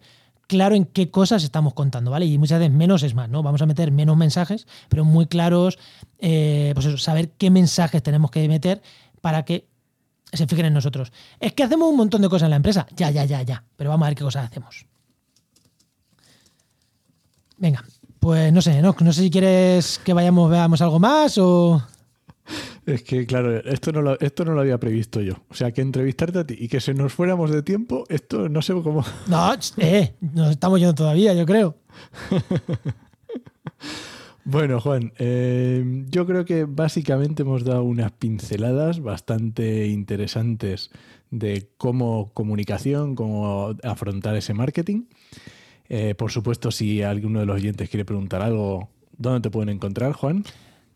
claro 0.46 0.74
en 0.74 0.84
qué 0.84 1.10
cosas 1.10 1.42
estamos 1.44 1.74
contando, 1.74 2.10
¿vale? 2.10 2.26
Y 2.26 2.38
muchas 2.38 2.58
veces 2.58 2.74
menos 2.74 3.02
es 3.02 3.14
más, 3.14 3.28
¿no? 3.28 3.42
Vamos 3.42 3.62
a 3.62 3.66
meter 3.66 3.90
menos 3.90 4.16
mensajes, 4.16 4.66
pero 4.88 5.04
muy 5.04 5.26
claros, 5.26 5.78
eh, 6.18 6.72
pues 6.74 6.86
eso, 6.86 6.98
saber 6.98 7.30
qué 7.30 7.50
mensajes 7.50 8.02
tenemos 8.02 8.30
que 8.30 8.46
meter 8.48 8.82
para 9.20 9.44
que 9.44 9.66
se 10.32 10.46
fijen 10.46 10.66
en 10.66 10.74
nosotros. 10.74 11.12
Es 11.40 11.52
que 11.52 11.62
hacemos 11.62 11.88
un 11.88 11.96
montón 11.96 12.22
de 12.22 12.28
cosas 12.28 12.46
en 12.46 12.50
la 12.50 12.56
empresa. 12.56 12.86
Ya, 12.96 13.10
ya, 13.10 13.24
ya, 13.24 13.42
ya. 13.42 13.64
Pero 13.76 13.90
vamos 13.90 14.06
a 14.06 14.10
ver 14.10 14.16
qué 14.16 14.24
cosas 14.24 14.46
hacemos. 14.46 14.86
Venga, 17.56 17.84
pues 18.20 18.52
no 18.52 18.60
sé, 18.60 18.82
no, 18.82 18.94
no 18.98 19.12
sé 19.12 19.22
si 19.22 19.30
quieres 19.30 20.00
que 20.04 20.12
vayamos, 20.12 20.50
veamos 20.50 20.80
algo 20.82 20.98
más 20.98 21.38
o... 21.38 21.82
Es 22.86 23.02
que, 23.02 23.26
claro, 23.26 23.56
esto 23.64 23.92
no, 23.92 24.02
lo, 24.02 24.20
esto 24.20 24.44
no 24.44 24.52
lo 24.52 24.60
había 24.60 24.78
previsto 24.78 25.20
yo. 25.20 25.34
O 25.48 25.54
sea, 25.54 25.72
que 25.72 25.80
entrevistarte 25.80 26.38
a 26.38 26.46
ti 26.46 26.56
y 26.58 26.68
que 26.68 26.80
se 26.80 26.92
nos 26.92 27.12
fuéramos 27.12 27.50
de 27.50 27.62
tiempo, 27.62 28.04
esto 28.08 28.48
no 28.48 28.60
sé 28.62 28.74
cómo. 28.74 29.04
No, 29.26 29.52
eh, 29.78 30.14
nos 30.20 30.50
estamos 30.50 30.78
yendo 30.78 30.94
todavía, 30.94 31.32
yo 31.34 31.46
creo. 31.46 31.76
Bueno, 34.46 34.78
Juan, 34.78 35.14
eh, 35.18 36.04
yo 36.10 36.26
creo 36.26 36.44
que 36.44 36.66
básicamente 36.66 37.44
hemos 37.44 37.64
dado 37.64 37.82
unas 37.82 38.12
pinceladas 38.12 39.00
bastante 39.00 39.86
interesantes 39.86 40.90
de 41.30 41.70
cómo 41.78 42.30
comunicación, 42.34 43.14
cómo 43.14 43.74
afrontar 43.82 44.36
ese 44.36 44.52
marketing. 44.52 45.04
Eh, 45.88 46.14
por 46.14 46.30
supuesto, 46.30 46.70
si 46.70 47.00
alguno 47.00 47.40
de 47.40 47.46
los 47.46 47.56
oyentes 47.56 47.88
quiere 47.88 48.04
preguntar 48.04 48.42
algo, 48.42 48.90
¿dónde 49.16 49.40
te 49.40 49.50
pueden 49.50 49.70
encontrar, 49.70 50.12
Juan? 50.12 50.44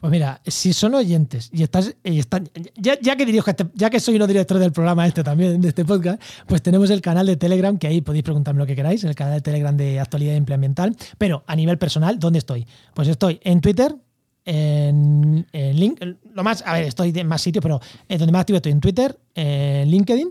Pues 0.01 0.13
mira, 0.13 0.41
si 0.47 0.73
son 0.73 0.95
oyentes 0.95 1.51
y 1.53 1.65
estás, 1.65 1.95
y 2.05 2.21
están, 2.21 2.49
ya, 2.77 2.97
ya 3.01 3.17
que 3.17 3.27
dirijo 3.27 3.51
este- 3.51 3.67
ya 3.75 3.91
que 3.91 3.99
soy 3.99 4.15
uno 4.15 4.29
director 4.29 4.59
del 4.59 4.71
programa 4.71 5.05
este 5.07 5.25
también, 5.25 5.61
de 5.61 5.69
este 5.69 5.85
podcast, 5.85 6.23
pues 6.47 6.63
tenemos 6.63 6.89
el 6.91 7.01
canal 7.01 7.27
de 7.27 7.37
Telegram, 7.37 7.77
que 7.77 7.89
ahí 7.89 8.01
podéis 8.01 8.23
preguntarme 8.23 8.61
lo 8.61 8.67
que 8.67 8.77
queráis, 8.77 9.03
el 9.03 9.17
canal 9.17 9.35
de 9.35 9.41
Telegram 9.41 9.77
de 9.77 9.99
actualidad 9.99 10.35
y 10.35 10.37
empleo 10.37 10.55
ambiental. 10.55 10.95
Pero 11.19 11.43
a 11.49 11.57
nivel 11.57 11.79
personal, 11.79 12.17
¿dónde 12.21 12.39
estoy? 12.39 12.65
Pues 12.95 13.09
estoy 13.09 13.41
en 13.43 13.61
Twitter, 13.61 13.97
en, 14.45 15.47
en 15.53 15.81
link, 15.81 16.01
lo 16.33 16.45
más, 16.45 16.63
a 16.65 16.75
ver, 16.75 16.85
estoy 16.85 17.13
en 17.15 17.27
más 17.27 17.43
sitios, 17.43 17.63
pero 17.63 17.81
eh, 18.09 18.19
donde 18.19 18.33
más 18.33 18.43
activo 18.43 18.59
estoy 18.59 18.73
en 18.73 18.81
Twitter, 18.81 19.19
en 19.35 19.91
LinkedIn 19.91 20.29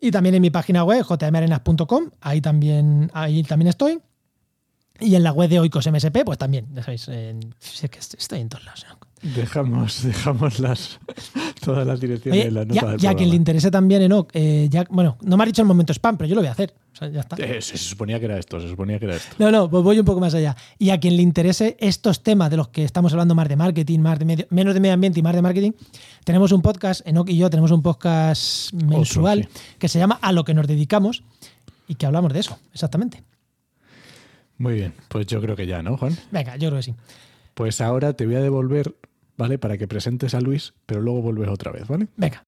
y 0.00 0.10
también 0.10 0.34
en 0.34 0.42
mi 0.42 0.50
página 0.50 0.84
web, 0.84 1.04
jmarenas.com, 1.04 2.10
ahí 2.20 2.40
también, 2.42 3.10
ahí 3.14 3.42
también 3.44 3.68
estoy. 3.68 3.98
Y 5.00 5.14
en 5.16 5.22
la 5.22 5.32
web 5.32 5.48
de 5.50 5.58
Oikos 5.60 5.86
MSP, 5.90 6.24
pues 6.24 6.38
también, 6.38 6.66
ya 6.74 6.82
sabéis, 6.82 7.08
en- 7.08 7.54
si 7.58 7.86
es 7.86 7.90
que 7.90 7.98
estoy 7.98 8.40
en 8.40 8.48
todos 8.48 8.64
lados. 8.64 8.86
Dejamos, 9.22 10.02
dejamos 10.02 10.58
las, 10.58 10.98
todas 11.64 11.86
las 11.86 12.00
direcciones 12.00 12.40
Oye, 12.40 12.48
en 12.48 12.54
las 12.54 12.66
ya, 12.66 12.74
notas 12.74 12.90
del 12.92 13.00
ya 13.00 13.10
a 13.10 13.14
quien 13.14 13.30
le 13.30 13.36
interese 13.36 13.70
también, 13.70 14.02
Enoch, 14.02 14.28
eh, 14.34 14.66
ya, 14.68 14.84
bueno, 14.90 15.16
no 15.22 15.36
me 15.36 15.44
ha 15.44 15.46
dicho 15.46 15.62
el 15.62 15.68
momento 15.68 15.92
spam, 15.92 16.16
pero 16.16 16.28
yo 16.28 16.34
lo 16.34 16.40
voy 16.40 16.48
a 16.48 16.52
hacer. 16.52 16.74
O 16.92 16.96
sea, 16.96 17.08
ya 17.08 17.20
está. 17.20 17.36
Eh, 17.36 17.62
se 17.62 17.78
suponía 17.78 18.18
que 18.18 18.24
era 18.26 18.36
esto, 18.38 18.60
se 18.60 18.68
suponía 18.68 18.98
que 18.98 19.04
era 19.06 19.14
esto. 19.16 19.36
No, 19.38 19.50
no, 19.52 19.70
pues 19.70 19.82
voy 19.84 19.98
un 19.98 20.04
poco 20.04 20.18
más 20.20 20.34
allá. 20.34 20.56
Y 20.78 20.90
a 20.90 20.98
quien 20.98 21.16
le 21.16 21.22
interese 21.22 21.76
estos 21.78 22.22
temas 22.24 22.50
de 22.50 22.56
los 22.56 22.68
que 22.68 22.82
estamos 22.84 23.12
hablando 23.12 23.34
más 23.36 23.48
de 23.48 23.54
marketing, 23.56 24.00
más 24.00 24.18
de 24.18 24.24
medio- 24.24 24.46
menos 24.50 24.74
de 24.74 24.80
medio 24.80 24.94
ambiente 24.94 25.20
y 25.20 25.22
más 25.22 25.34
de 25.36 25.42
marketing, 25.42 25.70
tenemos 26.24 26.50
un 26.52 26.60
podcast, 26.60 27.06
Enoch 27.06 27.28
y 27.30 27.36
yo 27.36 27.48
tenemos 27.48 27.70
un 27.70 27.80
podcast 27.82 28.72
mensual 28.72 29.44
sí. 29.44 29.60
que 29.78 29.88
se 29.88 29.98
llama 30.00 30.18
A 30.20 30.32
lo 30.32 30.44
que 30.44 30.52
nos 30.52 30.66
dedicamos 30.66 31.22
y 31.86 31.94
que 31.94 32.06
hablamos 32.06 32.32
de 32.32 32.40
eso, 32.40 32.58
exactamente. 32.74 33.22
Muy 34.58 34.74
bien, 34.74 34.94
pues 35.08 35.26
yo 35.26 35.40
creo 35.40 35.56
que 35.56 35.66
ya, 35.66 35.82
¿no, 35.82 35.96
Juan? 35.96 36.16
Venga, 36.30 36.56
yo 36.56 36.68
creo 36.68 36.78
que 36.78 36.84
sí. 36.84 36.94
Pues 37.54 37.80
ahora 37.80 38.14
te 38.14 38.26
voy 38.26 38.36
a 38.36 38.40
devolver, 38.40 38.94
¿vale? 39.36 39.58
Para 39.58 39.76
que 39.76 39.88
presentes 39.88 40.34
a 40.34 40.40
Luis, 40.40 40.74
pero 40.86 41.00
luego 41.00 41.22
vuelves 41.22 41.48
otra 41.48 41.72
vez, 41.72 41.86
¿vale? 41.88 42.08
Venga. 42.16 42.44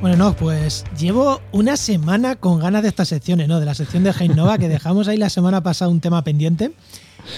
Bueno, 0.00 0.16
no, 0.16 0.36
pues 0.36 0.84
llevo 0.98 1.40
una 1.52 1.76
semana 1.76 2.36
con 2.36 2.60
ganas 2.60 2.82
de 2.82 2.88
estas 2.88 3.08
secciones, 3.08 3.48
¿no? 3.48 3.58
De 3.58 3.66
la 3.66 3.74
sección 3.74 4.04
de 4.04 4.10
Heinova, 4.10 4.58
que 4.58 4.68
dejamos 4.68 5.08
ahí 5.08 5.16
la 5.16 5.30
semana 5.30 5.62
pasada 5.62 5.90
un 5.90 6.00
tema 6.00 6.22
pendiente. 6.22 6.72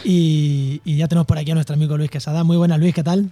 Y, 0.05 0.83
y 0.85 0.97
ya 0.97 1.09
tenemos 1.09 1.27
por 1.27 1.39
aquí 1.39 1.51
a 1.51 1.55
nuestro 1.55 1.75
amigo 1.75 1.97
Luis 1.97 2.11
Quesada. 2.11 2.45
Muy 2.45 2.57
buena, 2.57 2.77
Luis, 2.77 2.95
¿qué 2.95 3.03
tal? 3.05 3.31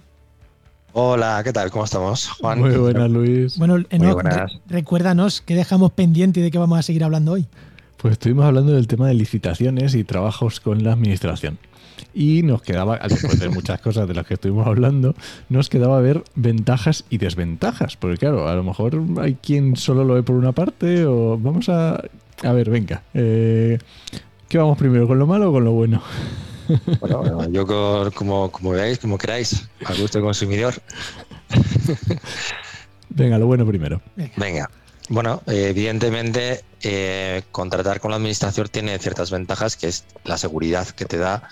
Hola, 0.93 1.41
¿qué 1.43 1.53
tal? 1.53 1.69
¿Cómo 1.69 1.83
estamos, 1.85 2.27
Juan? 2.29 2.59
Muy 2.59 2.71
buena, 2.77 3.07
Luis. 3.07 3.57
Bueno, 3.59 3.75
Enoch, 3.89 4.13
buenas. 4.13 4.53
re- 4.53 4.59
recuérdanos 4.69 5.41
qué 5.41 5.53
dejamos 5.55 5.91
pendiente 5.91 6.39
y 6.39 6.43
de 6.43 6.49
qué 6.49 6.57
vamos 6.57 6.79
a 6.79 6.81
seguir 6.81 7.03
hablando 7.03 7.33
hoy. 7.33 7.45
Pues 7.97 8.13
estuvimos 8.13 8.45
hablando 8.45 8.71
del 8.73 8.87
tema 8.87 9.07
de 9.07 9.13
licitaciones 9.13 9.93
y 9.93 10.03
trabajos 10.03 10.59
con 10.59 10.83
la 10.83 10.93
administración. 10.93 11.59
Y 12.13 12.43
nos 12.43 12.61
quedaba, 12.61 12.99
después 13.07 13.39
de 13.39 13.49
muchas 13.49 13.79
cosas 13.81 14.07
de 14.07 14.13
las 14.13 14.25
que 14.25 14.35
estuvimos 14.35 14.65
hablando, 14.67 15.15
nos 15.49 15.69
quedaba 15.69 15.99
ver 16.01 16.23
ventajas 16.35 17.05
y 17.09 17.17
desventajas. 17.17 17.97
Porque 17.97 18.17
claro, 18.17 18.47
a 18.47 18.55
lo 18.55 18.63
mejor 18.63 19.01
hay 19.19 19.35
quien 19.35 19.75
solo 19.75 20.03
lo 20.03 20.13
ve 20.15 20.23
por 20.23 20.35
una 20.35 20.51
parte 20.51 21.05
o 21.05 21.37
vamos 21.37 21.69
a... 21.69 22.01
A 22.43 22.51
ver, 22.53 22.69
venga. 22.69 23.03
eh, 23.13 23.77
¿Qué 24.47 24.57
vamos 24.57 24.77
primero, 24.77 25.07
con 25.07 25.19
lo 25.19 25.27
malo 25.27 25.49
o 25.49 25.53
con 25.53 25.63
lo 25.65 25.71
bueno? 25.71 26.01
Bueno, 26.99 27.19
bueno, 27.19 27.49
yo 27.49 27.65
co- 27.65 28.11
como, 28.13 28.51
como 28.51 28.71
veáis, 28.71 28.99
como 28.99 29.17
queráis, 29.17 29.67
a 29.85 29.93
gusto 29.93 30.17
del 30.17 30.25
consumidor. 30.25 30.73
Venga, 33.09 33.37
lo 33.37 33.47
bueno 33.47 33.65
primero. 33.65 34.01
Venga. 34.35 34.69
Bueno, 35.09 35.41
evidentemente, 35.47 36.63
eh, 36.83 37.43
contratar 37.51 38.01
con 38.01 38.11
la 38.11 38.17
administración 38.17 38.67
tiene 38.69 38.99
ciertas 38.99 39.31
ventajas, 39.31 39.77
que 39.77 39.87
es 39.87 40.03
la 40.25 40.37
seguridad 40.37 40.85
que 40.89 41.05
te 41.05 41.17
da, 41.17 41.47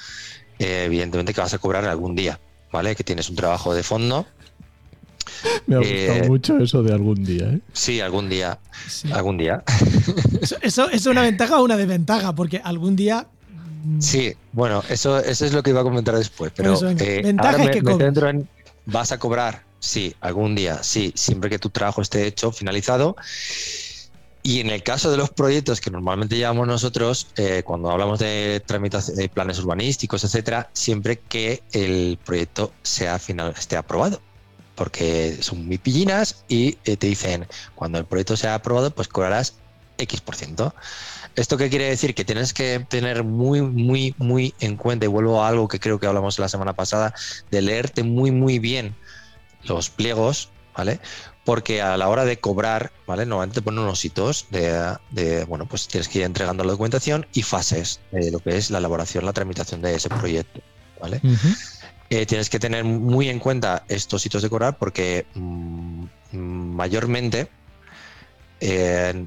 eh, 0.59 0.83
evidentemente, 0.85 1.33
que 1.33 1.41
vas 1.41 1.53
a 1.53 1.57
cobrar 1.57 1.85
algún 1.85 2.15
día, 2.15 2.39
¿vale? 2.71 2.95
Que 2.95 3.03
tienes 3.03 3.29
un 3.29 3.35
trabajo 3.35 3.73
de 3.73 3.83
fondo. 3.83 4.25
Me 5.67 5.75
ha 5.75 5.79
Eh, 5.81 6.07
gustado 6.07 6.27
mucho 6.29 6.57
eso 6.59 6.83
de 6.83 6.93
algún 6.93 7.23
día, 7.23 7.45
¿eh? 7.45 7.59
Sí, 7.73 7.99
algún 7.99 8.29
día, 8.29 8.59
Sí. 8.87 9.11
algún 9.11 9.37
día. 9.37 9.63
Eso, 10.41 10.57
eso 10.61 10.89
es 10.89 11.05
una 11.07 11.21
ventaja 11.21 11.59
o 11.59 11.63
una 11.63 11.77
desventaja, 11.77 12.33
porque 12.35 12.61
algún 12.63 12.95
día. 12.95 13.27
mm, 13.85 14.01
Sí, 14.01 14.33
bueno, 14.51 14.83
eso, 14.89 15.19
eso 15.19 15.45
es 15.45 15.53
lo 15.53 15.63
que 15.63 15.71
iba 15.71 15.81
a 15.81 15.83
comentar 15.83 16.15
después. 16.15 16.51
Pero 16.55 16.73
Eso, 16.73 16.89
eh, 16.89 17.21
Ventaja 17.23 17.49
ahora 17.51 17.63
es 17.63 17.69
me, 17.69 17.71
que 17.71 17.81
me 18.21 18.29
en. 18.29 18.47
¿Vas 18.85 19.11
a 19.11 19.17
cobrar? 19.17 19.63
Sí, 19.79 20.15
algún 20.21 20.55
día, 20.55 20.81
sí, 20.83 21.11
siempre 21.15 21.49
que 21.49 21.59
tu 21.59 21.69
trabajo 21.69 22.01
esté 22.01 22.25
hecho, 22.27 22.51
finalizado. 22.51 23.15
Y 24.45 24.59
en 24.59 24.69
el 24.69 24.83
caso 24.83 25.09
de 25.09 25.17
los 25.17 25.31
proyectos 25.31 25.81
que 25.81 25.89
normalmente 25.89 26.37
llevamos 26.37 26.67
nosotros, 26.67 27.29
eh, 27.35 27.63
cuando 27.65 27.89
hablamos 27.89 28.19
de 28.19 28.61
tramitación 28.63 29.17
de 29.17 29.27
planes 29.27 29.57
urbanísticos, 29.57 30.23
etcétera, 30.23 30.69
siempre 30.71 31.17
que 31.17 31.63
el 31.71 32.19
proyecto 32.23 32.71
sea 32.83 33.17
final, 33.17 33.55
esté 33.57 33.75
aprobado. 33.75 34.21
Porque 34.75 35.39
son 35.41 35.65
muy 35.65 35.79
pillinas 35.79 36.43
y 36.47 36.77
eh, 36.85 36.95
te 36.95 37.07
dicen, 37.07 37.47
cuando 37.73 37.97
el 37.97 38.05
proyecto 38.05 38.37
sea 38.37 38.53
aprobado, 38.53 38.91
pues 38.91 39.07
cobrarás 39.07 39.55
X 39.97 40.21
por 40.21 40.35
ciento. 40.35 40.75
¿Esto 41.35 41.57
qué 41.57 41.71
quiere 41.71 41.89
decir? 41.89 42.13
Que 42.13 42.23
tienes 42.23 42.53
que 42.53 42.85
tener 42.87 43.23
muy, 43.23 43.63
muy, 43.63 44.13
muy 44.19 44.53
en 44.59 44.77
cuenta, 44.77 45.05
y 45.05 45.07
vuelvo 45.07 45.43
a 45.43 45.47
algo 45.47 45.67
que 45.67 45.79
creo 45.79 45.99
que 45.99 46.05
hablamos 46.05 46.37
la 46.37 46.49
semana 46.49 46.73
pasada, 46.73 47.15
de 47.49 47.63
leerte 47.63 48.03
muy, 48.03 48.29
muy 48.29 48.59
bien 48.59 48.95
los 49.63 49.89
pliegos, 49.89 50.49
¿vale? 50.77 50.99
Porque 51.45 51.81
a 51.81 51.95
la 51.95 52.09
hora 52.09 52.25
de 52.25 52.37
cobrar, 52.39 52.91
¿vale? 53.07 53.25
Normalmente 53.25 53.55
te 53.55 53.61
ponen 53.61 53.81
unos 53.81 54.03
hitos 54.03 54.47
de, 54.49 54.95
de, 55.11 55.45
bueno, 55.45 55.67
pues 55.67 55.87
tienes 55.87 56.07
que 56.09 56.19
ir 56.19 56.25
entregando 56.25 56.63
la 56.63 56.71
documentación 56.71 57.27
y 57.33 57.43
fases 57.43 57.99
de 58.11 58.31
lo 58.31 58.39
que 58.39 58.57
es 58.57 58.71
la 58.71 58.79
elaboración, 58.79 59.25
la 59.25 59.31
tramitación 59.33 59.81
de 59.81 59.93
ese 59.95 60.09
proyecto, 60.09 60.59
¿vale? 60.99 61.21
Eh, 62.09 62.25
tienes 62.25 62.49
que 62.49 62.59
tener 62.59 62.83
muy 62.83 63.29
en 63.29 63.39
cuenta 63.39 63.83
estos 63.87 64.25
hitos 64.25 64.41
de 64.41 64.49
cobrar 64.49 64.77
porque 64.79 65.25
mm, 65.35 66.03
mm, 66.31 66.37
mayormente 66.75 67.47
eh, 68.59 69.25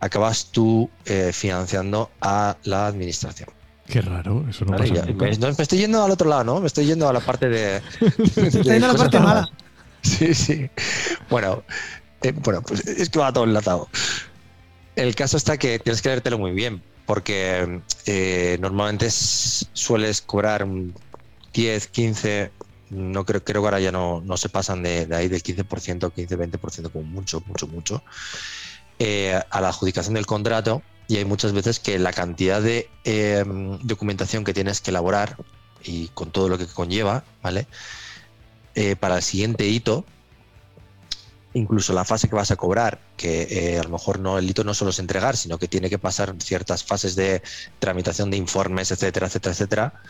acabas 0.00 0.46
tú 0.46 0.90
eh, 1.04 1.30
financiando 1.32 2.10
a 2.20 2.56
la 2.64 2.86
administración. 2.86 3.48
Qué 3.86 4.00
raro, 4.02 4.44
eso 4.48 4.64
no 4.64 4.72
¿vale? 4.72 4.90
pasa 4.90 5.06
Ya- 5.06 5.12
me, 5.14 5.36
no, 5.38 5.46
me 5.48 5.62
estoy 5.62 5.78
yendo 5.78 6.02
al 6.04 6.10
otro 6.10 6.28
lado, 6.28 6.44
¿no? 6.44 6.60
Me 6.60 6.66
estoy 6.66 6.86
yendo 6.86 7.08
a 7.08 7.12
la 7.12 7.20
parte 7.20 7.48
de. 7.48 7.82
Se 8.34 8.46
está 8.46 8.60
yendo 8.72 8.86
a 8.86 8.92
la 8.92 8.98
parte 8.98 9.18
mala. 9.18 9.50
Sí, 10.02 10.34
sí. 10.34 10.70
Bueno, 11.28 11.64
eh, 12.22 12.32
bueno, 12.32 12.62
pues 12.62 12.86
es 12.86 13.10
que 13.10 13.18
va 13.18 13.32
todo 13.32 13.44
enlatado. 13.44 13.88
El 14.96 15.14
caso 15.14 15.36
está 15.36 15.56
que 15.58 15.78
tienes 15.78 16.02
que 16.02 16.08
leértelo 16.08 16.38
muy 16.38 16.52
bien, 16.52 16.82
porque 17.06 17.82
eh, 18.06 18.58
normalmente 18.60 19.10
sueles 19.10 20.20
cobrar 20.22 20.64
un 20.64 20.94
10, 21.52 21.86
15, 21.88 22.52
no 22.90 23.24
creo, 23.24 23.44
creo 23.44 23.62
que 23.62 23.66
ahora 23.66 23.80
ya 23.80 23.92
no, 23.92 24.20
no 24.20 24.36
se 24.36 24.48
pasan 24.48 24.82
de, 24.82 25.06
de 25.06 25.16
ahí 25.16 25.28
del 25.28 25.42
15%, 25.42 26.12
15, 26.12 26.36
20% 26.36 26.90
como 26.90 27.04
mucho, 27.04 27.40
mucho, 27.46 27.66
mucho, 27.68 28.02
eh, 28.98 29.40
a 29.50 29.60
la 29.60 29.68
adjudicación 29.68 30.14
del 30.14 30.26
contrato. 30.26 30.82
Y 31.06 31.16
hay 31.16 31.24
muchas 31.24 31.52
veces 31.52 31.80
que 31.80 31.98
la 31.98 32.12
cantidad 32.12 32.60
de 32.60 32.90
eh, 33.04 33.42
documentación 33.82 34.44
que 34.44 34.52
tienes 34.52 34.82
que 34.82 34.90
elaborar 34.90 35.36
y 35.82 36.08
con 36.08 36.30
todo 36.30 36.50
lo 36.50 36.58
que 36.58 36.66
conlleva, 36.66 37.24
¿vale? 37.42 37.66
Eh, 38.74 38.96
para 38.96 39.16
el 39.16 39.22
siguiente 39.22 39.66
hito, 39.66 40.04
incluso 41.54 41.92
la 41.92 42.04
fase 42.04 42.28
que 42.28 42.34
vas 42.34 42.50
a 42.50 42.56
cobrar, 42.56 43.00
que 43.16 43.42
eh, 43.50 43.78
a 43.78 43.82
lo 43.82 43.90
mejor 43.90 44.18
no 44.20 44.38
el 44.38 44.48
hito 44.48 44.64
no 44.64 44.74
solo 44.74 44.90
es 44.90 44.98
entregar, 44.98 45.36
sino 45.36 45.58
que 45.58 45.68
tiene 45.68 45.90
que 45.90 45.98
pasar 45.98 46.34
ciertas 46.40 46.84
fases 46.84 47.16
de 47.16 47.42
tramitación 47.78 48.30
de 48.30 48.36
informes, 48.36 48.90
etcétera, 48.90 49.26
etcétera, 49.26 49.52
etcétera, 49.52 50.02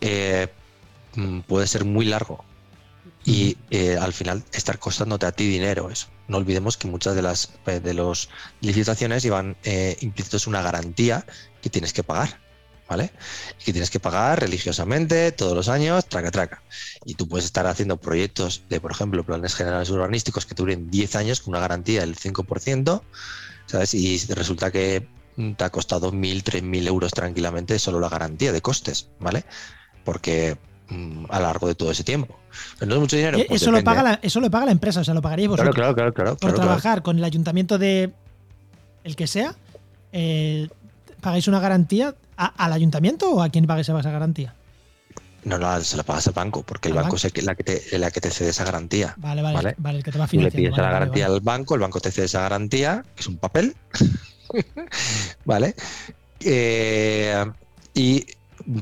eh, 0.00 0.48
mm, 1.14 1.40
puede 1.40 1.66
ser 1.66 1.84
muy 1.84 2.04
largo. 2.04 2.44
Y 3.24 3.56
eh, 3.70 3.96
al 3.96 4.12
final 4.12 4.44
estar 4.52 4.78
costándote 4.78 5.26
a 5.26 5.32
ti 5.32 5.46
dinero 5.46 5.90
eso. 5.90 6.08
No 6.28 6.38
olvidemos 6.38 6.76
que 6.76 6.88
muchas 6.88 7.14
de 7.14 7.22
las 7.22 7.50
de 7.64 7.94
los 7.94 8.28
licitaciones 8.60 9.22
llevan 9.22 9.56
eh, 9.64 9.96
implícitos 10.00 10.46
una 10.46 10.62
garantía 10.62 11.24
que 11.62 11.70
tienes 11.70 11.92
que 11.92 12.02
pagar, 12.02 12.40
¿vale? 12.88 13.10
Y 13.60 13.64
que 13.64 13.72
tienes 13.72 13.90
que 13.90 14.00
pagar 14.00 14.40
religiosamente 14.40 15.32
todos 15.32 15.54
los 15.54 15.68
años, 15.68 16.06
traca, 16.06 16.30
traca. 16.30 16.62
Y 17.04 17.14
tú 17.14 17.28
puedes 17.28 17.44
estar 17.44 17.66
haciendo 17.66 17.96
proyectos 17.96 18.62
de, 18.68 18.80
por 18.80 18.92
ejemplo, 18.92 19.24
planes 19.24 19.54
generales 19.54 19.90
urbanísticos 19.90 20.46
que 20.46 20.54
duren 20.54 20.90
10 20.90 21.16
años 21.16 21.40
con 21.40 21.52
una 21.52 21.60
garantía 21.60 22.00
del 22.00 22.16
5%, 22.16 23.02
¿sabes? 23.66 23.94
Y 23.94 24.18
resulta 24.34 24.70
que 24.70 25.06
te 25.56 25.64
ha 25.64 25.70
costado 25.70 26.12
1.000, 26.12 26.42
3.000 26.42 26.86
euros 26.86 27.12
tranquilamente 27.12 27.78
solo 27.78 28.00
la 28.00 28.08
garantía 28.08 28.52
de 28.52 28.60
costes, 28.60 29.08
¿vale? 29.18 29.44
Porque 30.04 30.58
mm, 30.88 31.26
a 31.30 31.40
lo 31.40 31.46
largo 31.46 31.68
de 31.68 31.74
todo 31.74 31.90
ese 31.90 32.04
tiempo. 32.04 32.38
Pero 32.78 32.88
no 32.90 32.94
es 32.96 33.00
mucho 33.00 33.16
dinero. 33.16 33.38
Eh, 33.38 33.46
Pues 33.48 33.62
eso, 33.62 33.70
lo 33.70 33.82
paga 33.82 34.02
la, 34.02 34.20
eso 34.22 34.40
lo 34.40 34.50
paga 34.50 34.66
la 34.66 34.72
empresa, 34.72 35.00
o 35.00 35.04
sea, 35.04 35.14
lo 35.14 35.22
pagaríais 35.22 35.48
vosotros. 35.48 35.74
claro, 35.74 35.94
claro, 35.94 36.12
claro. 36.12 36.30
por 36.32 36.38
claro, 36.40 36.54
claro. 36.56 36.68
trabajar 36.68 37.02
con 37.02 37.16
el 37.18 37.24
ayuntamiento 37.24 37.78
de 37.78 38.12
el 39.04 39.16
que 39.16 39.26
sea, 39.26 39.56
eh, 40.12 40.68
¿pagáis 41.20 41.48
una 41.48 41.60
garantía 41.60 42.14
a- 42.46 42.64
al 42.64 42.72
ayuntamiento 42.72 43.30
o 43.30 43.42
a 43.42 43.48
quién 43.48 43.66
pagáis 43.66 43.88
esa 43.88 44.00
garantía? 44.10 44.54
No, 45.44 45.58
no, 45.58 45.80
se 45.80 45.96
la 45.96 46.04
pagas 46.04 46.26
al 46.28 46.34
banco, 46.34 46.62
porque 46.62 46.88
el 46.88 46.92
¿Al 46.92 47.02
banco 47.04 47.16
banco? 47.16 47.16
es 47.16 47.24
el 47.34 47.44
la 47.46 47.54
que, 47.56 47.64
te, 47.64 47.98
la 47.98 48.10
que 48.12 48.20
te 48.20 48.30
cede 48.30 48.50
esa 48.50 48.64
garantía. 48.64 49.14
Vale, 49.16 49.42
vale, 49.42 49.56
vale, 49.56 49.74
Vale. 49.78 49.98
el 49.98 50.04
que 50.04 50.12
te 50.12 50.18
va 50.18 50.26
Tú 50.28 50.40
le 50.40 50.50
pides 50.52 50.70
vale, 50.70 50.80
a 50.80 50.84
la 50.84 50.88
vale, 50.88 50.98
garantía 51.00 51.24
vale. 51.24 51.34
al 51.36 51.40
banco, 51.40 51.74
el 51.74 51.80
banco 51.80 52.00
te 52.00 52.12
cede 52.12 52.26
esa 52.26 52.42
garantía, 52.42 53.04
que 53.16 53.20
es 53.22 53.26
un 53.26 53.38
papel, 53.38 53.74
¿vale? 55.44 55.74
Eh, 56.40 57.44
y 57.94 58.24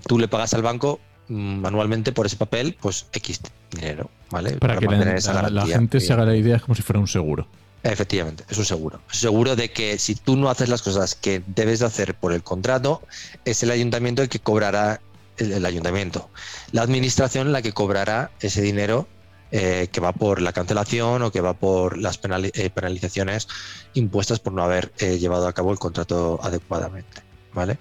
tú 0.06 0.18
le 0.18 0.28
pagas 0.28 0.52
al 0.54 0.62
banco 0.62 1.00
mm, 1.28 1.60
manualmente 1.60 2.12
por 2.12 2.26
ese 2.26 2.36
papel, 2.36 2.76
pues 2.80 3.06
X 3.12 3.40
dinero, 3.70 4.10
¿vale? 4.30 4.52
Para 4.58 4.76
que 4.76 4.86
la, 4.86 5.14
esa 5.16 5.32
la- 5.32 5.50
la 5.50 5.66
gente 5.66 6.00
se 6.00 6.12
haga 6.12 6.24
la 6.24 6.36
idea, 6.36 6.56
es 6.56 6.62
como 6.62 6.74
si 6.74 6.82
fuera 6.82 7.00
un 7.00 7.08
seguro. 7.08 7.46
Efectivamente, 7.82 8.44
es 8.48 8.58
un 8.58 8.64
seguro. 8.64 9.00
Es 9.10 9.18
seguro 9.18 9.56
de 9.56 9.72
que 9.72 9.98
si 9.98 10.14
tú 10.14 10.36
no 10.36 10.50
haces 10.50 10.68
las 10.68 10.82
cosas 10.82 11.14
que 11.14 11.42
debes 11.46 11.80
de 11.80 11.86
hacer 11.86 12.14
por 12.14 12.32
el 12.32 12.42
contrato, 12.42 13.02
es 13.44 13.62
el 13.62 13.70
ayuntamiento 13.70 14.22
el 14.22 14.28
que 14.28 14.38
cobrará 14.38 15.00
el, 15.38 15.64
ayuntamiento. 15.64 16.28
La 16.72 16.82
administración 16.82 17.52
la 17.52 17.62
que 17.62 17.72
cobrará 17.72 18.30
ese 18.40 18.60
dinero 18.60 19.08
eh, 19.50 19.88
que 19.90 20.00
va 20.00 20.12
por 20.12 20.42
la 20.42 20.52
cancelación 20.52 21.22
o 21.22 21.32
que 21.32 21.40
va 21.40 21.54
por 21.54 21.96
las 21.96 22.20
eh, 22.22 22.70
penalizaciones 22.70 23.48
impuestas 23.94 24.38
por 24.40 24.52
no 24.52 24.62
haber 24.62 24.92
eh, 24.98 25.18
llevado 25.18 25.48
a 25.48 25.52
cabo 25.52 25.72
el 25.72 25.78
contrato 25.78 26.38
adecuadamente. 26.42 27.22
¿Vale? 27.52 27.78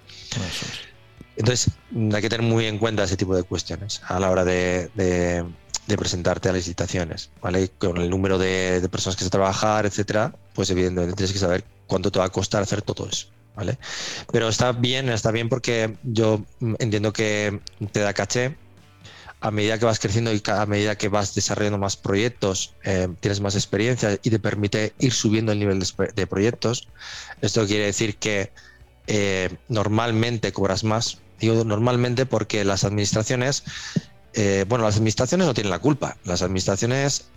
Entonces, 1.35 1.71
hay 2.13 2.21
que 2.21 2.29
tener 2.29 2.45
muy 2.45 2.65
en 2.65 2.79
cuenta 2.79 3.03
ese 3.03 3.17
tipo 3.17 3.35
de 3.35 3.43
cuestiones 3.43 4.01
a 4.07 4.19
la 4.19 4.31
hora 4.31 4.43
de, 4.43 5.45
presentarte 5.97 6.49
a 6.49 6.51
las 6.51 6.59
licitaciones, 6.59 7.29
¿vale? 7.41 7.69
Con 7.77 7.97
el 7.97 8.09
número 8.09 8.37
de, 8.37 8.87
personas 8.91 9.15
que 9.15 9.23
se 9.23 9.29
trabajar, 9.29 9.85
etcétera, 9.85 10.33
pues 10.53 10.69
evidentemente 10.69 11.15
tienes 11.15 11.33
que 11.33 11.39
saber 11.39 11.63
cuánto 11.87 12.11
te 12.11 12.19
va 12.19 12.25
a 12.25 12.29
costar 12.29 12.63
hacer 12.63 12.81
todo 12.81 13.07
eso. 13.07 13.27
¿Vale? 13.55 13.77
Pero 14.31 14.47
está 14.47 14.71
bien, 14.71 15.09
está 15.09 15.31
bien 15.31 15.49
porque 15.49 15.97
yo 16.03 16.45
entiendo 16.79 17.11
que 17.11 17.59
te 17.91 17.99
da 17.99 18.13
caché 18.13 18.55
a 19.41 19.51
medida 19.51 19.77
que 19.79 19.85
vas 19.85 19.99
creciendo 19.99 20.33
y 20.33 20.41
a 20.47 20.65
medida 20.65 20.97
que 20.97 21.07
vas 21.07 21.33
desarrollando 21.33 21.77
más 21.77 21.95
proyectos, 21.95 22.73
eh, 22.83 23.07
tienes 23.19 23.39
más 23.39 23.55
experiencia 23.55 24.19
y 24.21 24.29
te 24.29 24.39
permite 24.39 24.93
ir 24.99 25.13
subiendo 25.13 25.51
el 25.51 25.59
nivel 25.59 25.79
de, 25.79 26.27
proyectos. 26.27 26.89
Esto 27.41 27.65
quiere 27.65 27.85
decir 27.85 28.17
que 28.17 28.51
eh, 29.07 29.49
normalmente 29.69 30.51
cobras 30.51 30.83
más. 30.83 31.19
Digo 31.39 31.63
normalmente 31.63 32.25
porque 32.25 32.65
las 32.65 32.83
administraciones, 32.83 33.63
eh, 34.33 34.65
bueno, 34.67 34.85
las 34.85 34.95
administraciones 34.95 35.47
no 35.47 35.53
tienen 35.53 35.71
la 35.71 35.79
culpa. 35.79 36.17
Las 36.23 36.41
administraciones, 36.41 37.29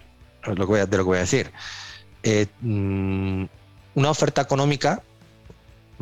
lo 0.45 0.55
que 0.55 0.64
voy 0.64 0.80
a, 0.80 0.86
de 0.86 0.97
lo 0.97 1.05
que 1.05 1.09
voy 1.09 1.18
a 1.18 1.20
decir, 1.20 1.53
mm, 2.61 3.45
una 3.95 4.11
oferta 4.11 4.43
económica 4.43 5.03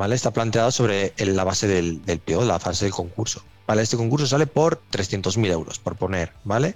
¿vale? 0.01 0.15
Está 0.15 0.31
planteado 0.31 0.71
sobre 0.71 1.13
la 1.19 1.45
base 1.45 1.69
del, 1.69 2.03
del 2.07 2.21
PO, 2.21 2.45
la 2.47 2.59
fase 2.59 2.87
del 2.87 2.95
concurso. 2.95 3.43
¿Vale? 3.67 3.83
Este 3.83 3.99
concurso 3.99 4.27
sale 4.27 4.47
por 4.47 4.81
300.000 4.91 5.47
euros, 5.51 5.79
por 5.79 5.95
poner, 5.95 6.33
¿vale? 6.43 6.75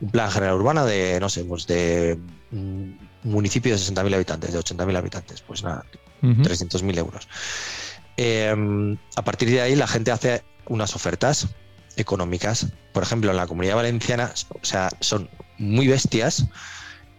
Un 0.00 0.10
plan 0.10 0.30
general 0.30 0.56
urbana 0.56 0.84
de, 0.84 1.18
no 1.20 1.30
sé, 1.30 1.42
pues 1.44 1.66
de 1.66 2.18
un 2.52 2.98
municipio 3.24 3.72
de 3.72 3.80
60.000 3.80 4.14
habitantes, 4.14 4.52
de 4.52 4.58
80.000 4.58 4.96
habitantes, 4.96 5.40
pues 5.40 5.64
nada, 5.64 5.86
300.000 6.22 6.98
euros. 6.98 7.28
Em, 8.18 8.98
a 9.16 9.24
partir 9.24 9.48
de 9.48 9.62
ahí 9.62 9.74
la 9.74 9.86
gente 9.86 10.10
hace 10.10 10.44
unas 10.66 10.94
ofertas 10.94 11.48
económicas. 12.00 12.66
Por 12.92 13.02
ejemplo, 13.02 13.30
en 13.30 13.36
la 13.36 13.46
comunidad 13.46 13.76
valenciana, 13.76 14.32
o 14.50 14.64
sea, 14.64 14.88
son 15.00 15.28
muy 15.58 15.88
bestias 15.88 16.46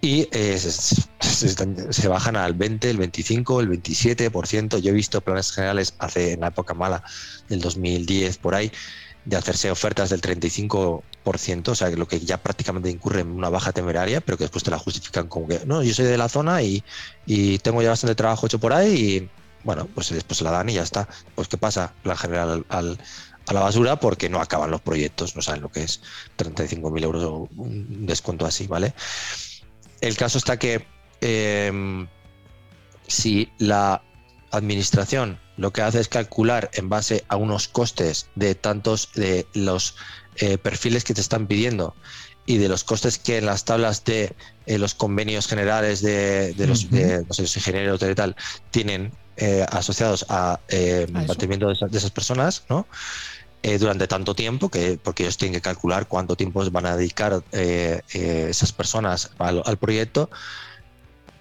y 0.01 0.27
eh, 0.31 0.57
se, 0.57 2.07
bajan 2.07 2.35
al 2.35 2.53
20, 2.53 2.89
el 2.89 2.97
25, 2.97 3.61
el 3.61 3.69
27%. 3.69 4.79
Yo 4.79 4.89
he 4.89 4.93
visto 4.93 5.21
planes 5.21 5.51
generales 5.51 5.93
hace 5.99 6.33
en 6.33 6.41
la 6.41 6.47
época 6.47 6.73
mala 6.73 7.03
del 7.49 7.61
2010 7.61 8.37
por 8.37 8.55
ahí 8.55 8.71
de 9.25 9.37
hacerse 9.37 9.69
ofertas 9.69 10.09
del 10.09 10.21
35%, 10.21 11.67
o 11.67 11.75
sea, 11.75 11.89
lo 11.91 12.07
que 12.07 12.19
ya 12.19 12.37
prácticamente 12.37 12.89
incurre 12.89 13.21
en 13.21 13.31
una 13.31 13.49
baja 13.49 13.71
temeraria, 13.71 14.21
pero 14.21 14.37
que 14.37 14.45
después 14.45 14.63
te 14.63 14.71
la 14.71 14.79
justifican 14.79 15.27
como 15.27 15.47
que, 15.47 15.61
no, 15.65 15.83
yo 15.83 15.93
soy 15.93 16.05
de 16.05 16.17
la 16.17 16.29
zona 16.29 16.63
y, 16.63 16.83
tengo 17.59 17.81
ya 17.81 17.89
bastante 17.89 18.15
trabajo 18.15 18.47
hecho 18.47 18.59
por 18.59 18.73
ahí 18.73 18.93
y, 18.93 19.29
bueno, 19.63 19.87
pues 19.93 20.09
después 20.09 20.39
se 20.39 20.43
la 20.43 20.51
dan 20.51 20.69
y 20.69 20.73
ya 20.73 20.83
está. 20.83 21.07
Pues, 21.35 21.47
¿qué 21.47 21.57
pasa? 21.57 21.93
Plan 22.01 22.17
general 22.17 22.65
al, 22.69 22.97
a 23.47 23.53
la 23.53 23.61
basura 23.61 23.99
porque 23.99 24.29
no 24.29 24.39
acaban 24.39 24.71
los 24.71 24.81
proyectos, 24.81 25.35
no 25.35 25.41
saben 25.41 25.61
lo 25.61 25.69
que 25.69 25.83
es 25.83 26.01
35.000 26.37 27.03
euros 27.03 27.23
o 27.23 27.49
un 27.57 28.05
descuento 28.05 28.45
así, 28.45 28.67
¿vale? 28.67 28.93
El 30.01 30.17
caso 30.17 30.37
está 30.37 30.57
que 30.57 30.85
em, 31.21 32.07
si 33.07 33.51
la 33.57 34.01
administración 34.51 35.39
lo 35.57 35.71
que 35.71 35.81
hace 35.81 35.99
es 35.99 36.07
calcular 36.07 36.69
en 36.73 36.89
base 36.89 37.23
a 37.27 37.35
unos 37.35 37.67
costes 37.67 38.27
de 38.35 38.55
tantos 38.55 39.09
de 39.15 39.45
los 39.53 39.95
eh, 40.37 40.57
perfiles 40.57 41.03
que 41.03 41.13
te 41.13 41.21
están 41.21 41.47
pidiendo 41.47 41.95
y 42.45 42.57
de 42.57 42.67
los 42.67 42.83
costes 42.83 43.19
que 43.19 43.37
en 43.37 43.45
las 43.45 43.65
tablas 43.65 44.03
de 44.03 44.35
eh, 44.65 44.77
los 44.77 44.95
convenios 44.95 45.47
generales 45.47 46.01
de, 46.01 46.55
los, 46.57 46.83
ingenieros 47.55 48.01
y 48.01 48.15
tal 48.15 48.35
tienen 48.71 49.13
eh, 49.37 49.65
asociados 49.69 50.25
a, 50.29 50.59
mantenimiento 51.11 51.69
de, 51.69 51.75
de, 51.89 51.97
esas 51.97 52.11
personas, 52.11 52.63
¿no? 52.69 52.87
Eh, 53.63 53.77
durante 53.77 54.07
tanto 54.07 54.33
tiempo, 54.33 54.69
que, 54.69 54.97
porque 55.01 55.21
ellos 55.21 55.37
tienen 55.37 55.53
que 55.53 55.61
calcular 55.61 56.07
cuánto 56.07 56.35
tiempo 56.35 56.67
van 56.71 56.87
a 56.87 56.97
dedicar 56.97 57.43
eh, 57.51 58.01
eh, 58.11 58.47
esas 58.49 58.71
personas 58.71 59.29
al, 59.37 59.77
proyecto, 59.77 60.31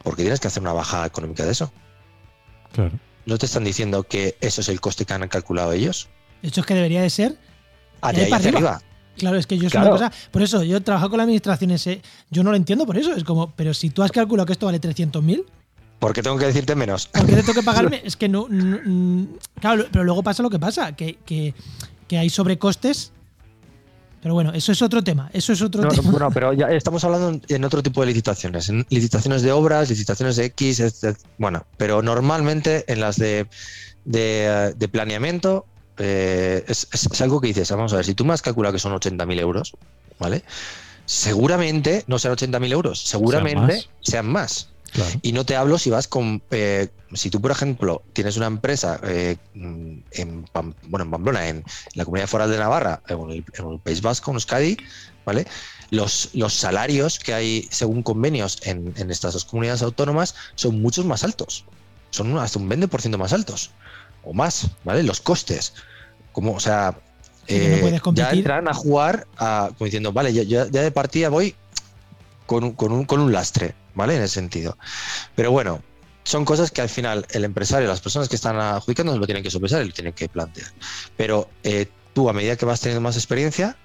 porque 0.03 0.23
tienes 0.23 0.39
que 0.39 0.49
hacer 0.49 0.63
una 0.63 0.75
baja 0.75 1.07
económica 1.07 1.47
de 1.47 1.53
eso. 1.53 1.73
Claro. 2.73 2.93
¿No 3.25 3.39
te 3.39 3.47
están 3.47 3.65
diciendo 3.65 4.03
que 4.03 4.37
eso 4.43 4.61
es 4.61 4.69
el 4.69 4.83
coste 4.83 5.07
que 5.07 5.15
han 5.15 5.27
calculado 5.29 5.73
ellos? 5.73 6.11
De 6.43 6.49
hecho, 6.49 6.61
es 6.61 6.67
que 6.67 6.75
debería 6.75 7.01
de 7.01 7.09
ser. 7.09 7.39
Ah, 8.03 8.13
de 8.13 8.25
ahí 8.25 8.31
para 8.31 8.49
arriba. 8.49 8.83
Claro, 9.17 9.39
es 9.39 9.47
que 9.47 9.57
yo 9.57 9.71
soy 9.71 9.81
una 9.81 9.91
cosa. 9.91 10.13
Por 10.31 10.43
eso, 10.43 10.63
yo 10.63 10.83
trabajo 10.83 11.09
con 11.09 11.17
la 11.17 11.25
administración 11.25 11.71
ese. 11.71 12.03
Yo 12.31 12.43
no 12.43 12.51
lo 12.51 12.57
entiendo 12.57 12.85
por 12.85 12.99
eso. 12.99 13.15
Es 13.15 13.25
como, 13.25 13.51
pero 13.53 13.73
si 13.73 13.89
tú 13.89 14.03
has 14.03 14.13
calculado 14.13 14.45
que 14.45 14.53
esto 14.53 14.67
vale 14.67 14.81
300.000. 14.81 15.45
¿Por 15.99 16.15
qué 16.15 16.23
tengo 16.23 16.39
que 16.39 16.47
decirte 16.47 16.75
menos? 16.75 17.09
¿Por 17.09 17.27
qué 17.27 17.37
te 17.37 17.43
tengo 17.43 17.55
que 17.55 17.63
pagarme? 17.65 18.03
es 18.05 18.17
que 18.17 18.29
no, 18.29 18.47
Claro, 19.61 19.87
pero 19.93 20.05
luego 20.05 20.23
pasa 20.23 20.43
lo 20.43 20.51
que 20.51 20.59
pasa, 20.59 20.97
que, 20.97 21.19
que 21.27 21.55
que 22.11 22.19
hay 22.19 22.29
sobrecostes. 22.29 23.13
Pero 24.21 24.35
bueno, 24.35 24.53
eso 24.53 24.73
es 24.73 24.83
otro 24.83 25.05
tema. 25.05 25.31
Eso 25.33 25.53
es 25.53 25.63
otro 25.63 25.87
tema. 25.87 26.11
Bueno, 26.11 26.29
pero 26.33 26.53
ya 26.53 26.67
estamos 26.73 27.05
hablando 27.05 27.41
en 27.47 27.65
otro 27.65 27.85
tipo 27.85 28.01
de 28.01 28.09
licitaciones, 28.09 28.69
en 28.69 28.85
licitaciones 28.91 29.43
de 29.43 29.53
obras, 29.53 29.89
licitaciones 29.89 30.35
de 30.35 30.47
X, 30.47 30.83
bueno, 31.39 31.65
pero 31.77 32.03
normalmente 32.03 32.85
en 32.93 32.99
las 32.99 33.17
de, 33.17 33.47
de, 34.05 34.89
planeamiento 34.91 35.67
eh, 35.99 36.65
es, 36.67 37.21
algo 37.21 37.41
que 37.41 37.47
dices, 37.47 37.71
vamos 37.71 37.93
a 37.93 37.97
ver, 37.97 38.05
si 38.05 38.15
tú 38.15 38.25
me 38.25 38.35
has 38.35 38.43
calculado 38.43 38.73
que 38.73 38.81
son 38.81 38.93
80.000 38.93 39.39
euros, 39.39 39.73
¿vale? 40.19 40.43
Seguramente 41.07 42.03
no 42.09 42.19
serán 42.19 42.37
80.000 42.37 42.73
euros, 42.73 43.01
seguramente 43.01 43.85
Sean 44.01 44.27
más. 44.27 44.69
Y 45.23 45.33
no 45.33 45.45
te 45.45 45.57
hablo 45.57 45.79
si 45.79 45.91
vas 45.91 46.09
con. 46.09 46.43
Eh, 46.51 46.89
si 47.15 47.31
tú, 47.31 47.41
por 47.41 47.51
ejemplo, 47.51 48.03
tienes 48.13 48.37
una 48.37 48.47
empresa 48.47 49.01
eh, 49.03 49.37
en, 49.55 50.05
bueno, 50.89 51.05
en 51.05 51.11
Pamplona, 51.11 51.49
en, 51.49 51.65
la 51.95 52.05
comunidad 52.05 52.29
foral 52.29 52.51
de 52.51 52.59
Navarra, 52.59 53.03
en 53.09 53.31
el, 53.31 53.79
País 53.83 54.01
Vasco, 54.01 54.31
en 54.31 54.37
Euskadi, 54.37 54.77
¿vale? 55.25 55.47
Los, 55.91 56.31
los 56.35 56.55
salarios 56.55 57.19
que 57.19 57.35
hay 57.35 57.69
según 57.71 58.03
convenios 58.03 58.59
en, 58.63 58.95
estas 59.11 59.33
dos 59.33 59.45
comunidades 59.45 59.83
autónomas 59.83 60.35
son 60.55 60.81
muchos 60.81 61.05
más 61.05 61.25
altos. 61.25 61.65
Son 62.11 62.37
hasta 62.39 62.59
un 62.59 62.69
20% 62.69 63.17
más 63.17 63.33
altos. 63.33 63.71
O 64.23 64.33
más, 64.33 64.69
¿vale? 64.85 65.03
Los 65.03 65.21
costes. 65.21 65.73
Como, 66.33 66.55
o 66.55 66.61
sea, 66.61 66.97
eh, 67.49 68.01
ya 68.13 68.31
entran 68.31 68.69
a 68.69 68.75
jugar 68.75 69.27
como 69.37 69.85
diciendo, 69.85 70.13
vale, 70.13 70.33
ya, 70.33 70.43
ya 70.45 70.65
de 70.67 70.91
partida 70.93 71.29
voy 71.29 71.57
con 72.51 72.73
con 72.73 72.91
un, 72.93 73.05
con 73.05 73.21
un 73.21 73.33
lastre. 73.33 73.75
¿vale? 73.95 74.17
En 74.17 74.23
ese 74.23 74.35
sentido. 74.35 74.77
Pero 75.35 75.51
bueno, 75.51 75.83
son 76.25 76.45
cosas 76.45 76.71
que 76.71 76.81
al 76.81 76.89
final 76.89 77.27
el 77.31 77.45
empresario, 77.45 77.89
las 77.89 78.01
personas 78.01 78.29
que 78.29 78.37
están 78.37 78.57
adjudicando, 78.59 79.17
lo 79.17 79.27
tienen 79.27 79.43
que 79.43 79.51
sopesar 79.51 79.83
y 79.83 79.87
lo 79.87 79.93
tienen 79.93 80.13
que 80.13 80.29
plantear. 80.29 80.69
Pero 81.17 81.49
eh, 81.63 81.87
tú, 82.15 82.29
a 82.29 82.33
medida 82.33 82.57
que 82.57 82.67
vas 82.67 82.81
teniendo 82.81 83.01
más 83.01 83.17
experiencia, 83.17 83.77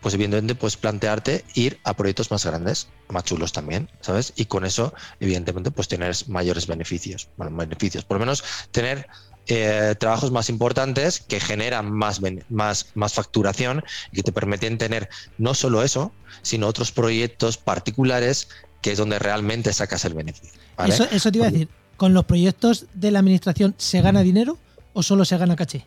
pues 0.00 0.14
evidentemente 0.14 0.54
puedes 0.54 0.76
plantearte 0.76 1.44
ir 1.54 1.80
a 1.84 1.94
proyectos 1.94 2.30
más 2.30 2.44
grandes, 2.44 2.88
más 3.08 3.24
chulos 3.24 3.52
también, 3.52 3.88
¿sabes? 4.00 4.32
Y 4.36 4.44
con 4.44 4.64
eso, 4.64 4.94
evidentemente, 5.20 5.70
pues 5.70 5.88
tener 5.88 6.14
mayores 6.28 6.66
beneficios, 6.66 7.28
bueno, 7.36 7.56
beneficios, 7.56 8.04
por 8.04 8.16
lo 8.16 8.20
menos 8.20 8.44
tener 8.70 9.08
eh, 9.48 9.94
trabajos 9.98 10.32
más 10.32 10.48
importantes 10.48 11.20
que 11.20 11.38
generan 11.38 11.92
más, 11.92 12.20
más, 12.48 12.86
más 12.94 13.14
facturación 13.14 13.84
y 14.10 14.16
que 14.16 14.22
te 14.22 14.32
permiten 14.32 14.76
tener 14.76 15.08
no 15.38 15.54
solo 15.54 15.82
eso, 15.82 16.12
sino 16.42 16.66
otros 16.66 16.90
proyectos 16.90 17.56
particulares 17.56 18.48
que 18.82 18.92
es 18.92 18.98
donde 18.98 19.18
realmente 19.18 19.72
sacas 19.72 20.04
el 20.04 20.14
beneficio. 20.14 20.60
Eso, 20.86 21.32
te 21.32 21.38
iba 21.38 21.46
a 21.46 21.50
decir, 21.50 21.68
¿con 21.96 22.14
los 22.14 22.24
proyectos 22.24 22.86
de 22.94 23.10
la 23.10 23.20
administración 23.20 23.74
se 23.78 24.00
gana 24.00 24.22
dinero 24.22 24.58
o 24.92 25.02
solo 25.02 25.24
se 25.24 25.36
gana 25.38 25.56
caché? 25.56 25.86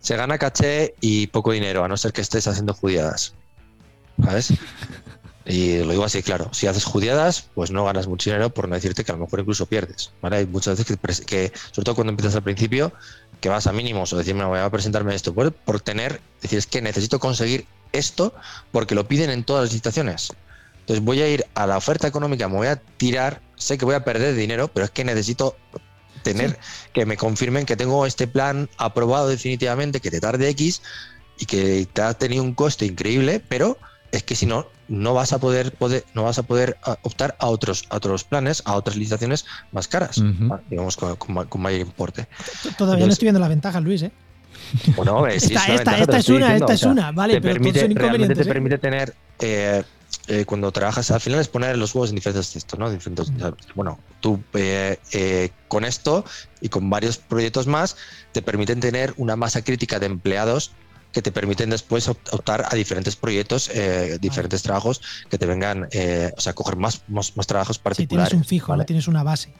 Se 0.00 0.16
gana 0.16 0.38
caché 0.38 0.94
y 1.00 1.26
poco 1.28 1.52
dinero, 1.52 1.84
a 1.84 1.88
no 1.88 1.96
ser 1.96 2.12
que 2.12 2.20
estés 2.20 2.46
haciendo 2.46 2.74
judiadas. 2.74 3.34
¿Sabes? 4.22 4.52
Y 5.48 5.78
lo 5.78 5.92
digo 5.92 6.04
así, 6.04 6.24
claro, 6.24 6.50
si 6.52 6.66
haces 6.66 6.84
judiadas, 6.84 7.48
pues 7.54 7.70
no 7.70 7.84
ganas 7.84 8.08
mucho 8.08 8.30
dinero, 8.30 8.50
por 8.50 8.68
no 8.68 8.74
decirte 8.74 9.04
que 9.04 9.12
a 9.12 9.14
lo 9.14 9.20
mejor 9.22 9.40
incluso 9.40 9.66
pierdes. 9.66 10.10
¿vale? 10.20 10.38
Hay 10.38 10.46
muchas 10.46 10.76
veces 10.76 11.24
que, 11.24 11.52
sobre 11.70 11.84
todo 11.84 11.94
cuando 11.94 12.10
empiezas 12.10 12.34
al 12.34 12.42
principio, 12.42 12.92
que 13.40 13.48
vas 13.48 13.68
a 13.68 13.72
mínimos 13.72 14.12
o 14.12 14.18
decir, 14.18 14.34
me 14.34 14.44
voy 14.44 14.58
a 14.58 14.68
presentarme 14.70 15.14
esto, 15.14 15.32
por, 15.32 15.52
por 15.52 15.80
tener, 15.80 16.20
decir, 16.42 16.58
es 16.58 16.66
que 16.66 16.82
necesito 16.82 17.20
conseguir 17.20 17.66
esto 17.92 18.34
porque 18.72 18.96
lo 18.96 19.06
piden 19.06 19.30
en 19.30 19.44
todas 19.44 19.64
las 19.64 19.72
licitaciones. 19.72 20.32
Entonces 20.80 21.04
voy 21.04 21.22
a 21.22 21.28
ir 21.28 21.44
a 21.54 21.66
la 21.66 21.76
oferta 21.76 22.08
económica, 22.08 22.48
me 22.48 22.56
voy 22.56 22.66
a 22.66 22.76
tirar, 22.76 23.40
sé 23.54 23.78
que 23.78 23.84
voy 23.84 23.94
a 23.94 24.04
perder 24.04 24.34
dinero, 24.34 24.68
pero 24.68 24.84
es 24.84 24.90
que 24.90 25.04
necesito 25.04 25.56
tener 26.22 26.58
que 26.92 27.06
me 27.06 27.16
confirmen 27.16 27.66
que 27.66 27.76
tengo 27.76 28.04
este 28.04 28.26
plan 28.26 28.68
aprobado 28.78 29.28
definitivamente, 29.28 30.00
que 30.00 30.10
te 30.10 30.20
tarde 30.20 30.48
X 30.48 30.82
y 31.38 31.46
que 31.46 31.86
te 31.92 32.02
ha 32.02 32.14
tenido 32.14 32.42
un 32.42 32.54
coste 32.54 32.84
increíble, 32.84 33.40
pero 33.48 33.78
es 34.10 34.22
que 34.24 34.34
si 34.34 34.46
no, 34.46 34.66
no 34.88 35.14
vas 35.14 35.32
a 35.32 35.38
poder, 35.38 35.72
poder 35.72 36.04
no 36.14 36.22
vas 36.24 36.38
a 36.38 36.42
poder 36.44 36.76
ah, 36.84 36.96
optar 37.02 37.36
a 37.38 37.46
otros, 37.48 37.84
a 37.90 37.96
otros 37.96 38.24
planes, 38.24 38.62
a 38.64 38.74
otras 38.76 38.96
licitaciones 38.96 39.44
más 39.72 39.88
caras, 39.88 40.22
digamos 40.68 40.96
con, 40.96 41.16
con 41.16 41.34
ma- 41.34 41.44
con 41.46 41.60
mayor 41.62 41.80
importe. 41.80 42.28
Todavía 42.78 43.06
no 43.06 43.12
estoy 43.12 43.26
viendo 43.26 43.40
las 43.40 43.48
ventajas, 43.48 43.82
Luis, 43.82 44.02
¿eh? 44.02 44.12
Bueno, 44.96 45.24
sí, 45.30 45.36
Esta- 45.54 45.60
es 45.60 45.68
una 45.68 45.74
esta- 45.74 45.74
ventaja, 45.76 46.02
esta 46.02 46.16
es 46.18 46.28
una, 46.28 46.36
diciendo, 46.38 46.64
esta 46.66 46.74
es 46.74 46.82
una, 46.84 47.12
vale, 47.12 47.34
te 47.34 47.40
pero 47.40 47.54
permite, 47.54 47.80
son 47.80 47.90
realmente 47.90 48.32
inconvenientes, 48.32 48.38
te 48.38 48.42
¿eh? 48.42 48.52
permite 48.54 48.78
tener 48.78 49.14
eh, 49.40 49.82
eh, 50.28 50.44
cuando 50.44 50.72
trabajas 50.72 51.10
al 51.10 51.20
final 51.20 51.40
es 51.40 51.48
poner 51.48 51.76
los 51.76 51.94
huevos 51.94 52.10
en 52.10 52.16
diferentes 52.16 52.52
textos, 52.52 52.78
¿no? 52.78 52.90
Diferentes, 52.90 53.30
sea, 53.38 53.52
bueno, 53.74 53.98
tú 54.20 54.40
eh, 54.54 54.98
eh, 55.12 55.50
con 55.68 55.84
esto 55.84 56.24
y 56.60 56.68
con 56.68 56.88
varios 56.88 57.18
proyectos 57.18 57.66
más 57.66 57.96
te 58.32 58.40
permiten 58.42 58.80
tener 58.80 59.12
una 59.16 59.36
masa 59.36 59.62
crítica 59.62 59.98
de 59.98 60.06
empleados 60.06 60.72
que 61.16 61.22
te 61.22 61.32
permiten 61.32 61.70
después 61.70 62.10
opt- 62.10 62.28
optar 62.30 62.66
a 62.70 62.74
diferentes 62.74 63.16
proyectos, 63.16 63.70
eh, 63.72 64.18
diferentes 64.20 64.60
trabajos 64.62 65.00
que 65.30 65.38
te 65.38 65.46
vengan, 65.46 65.88
eh, 65.90 66.30
o 66.36 66.40
sea, 66.42 66.52
coger 66.52 66.76
más, 66.76 67.00
más, 67.08 67.34
más 67.38 67.46
trabajos 67.46 67.78
particulares. 67.78 68.28
tienes 68.28 68.44
un 68.44 68.46
fijo, 68.46 68.72
¿vale? 68.72 68.82
no 68.82 68.86
tienes 68.86 69.08
una 69.08 69.22
base. 69.22 69.50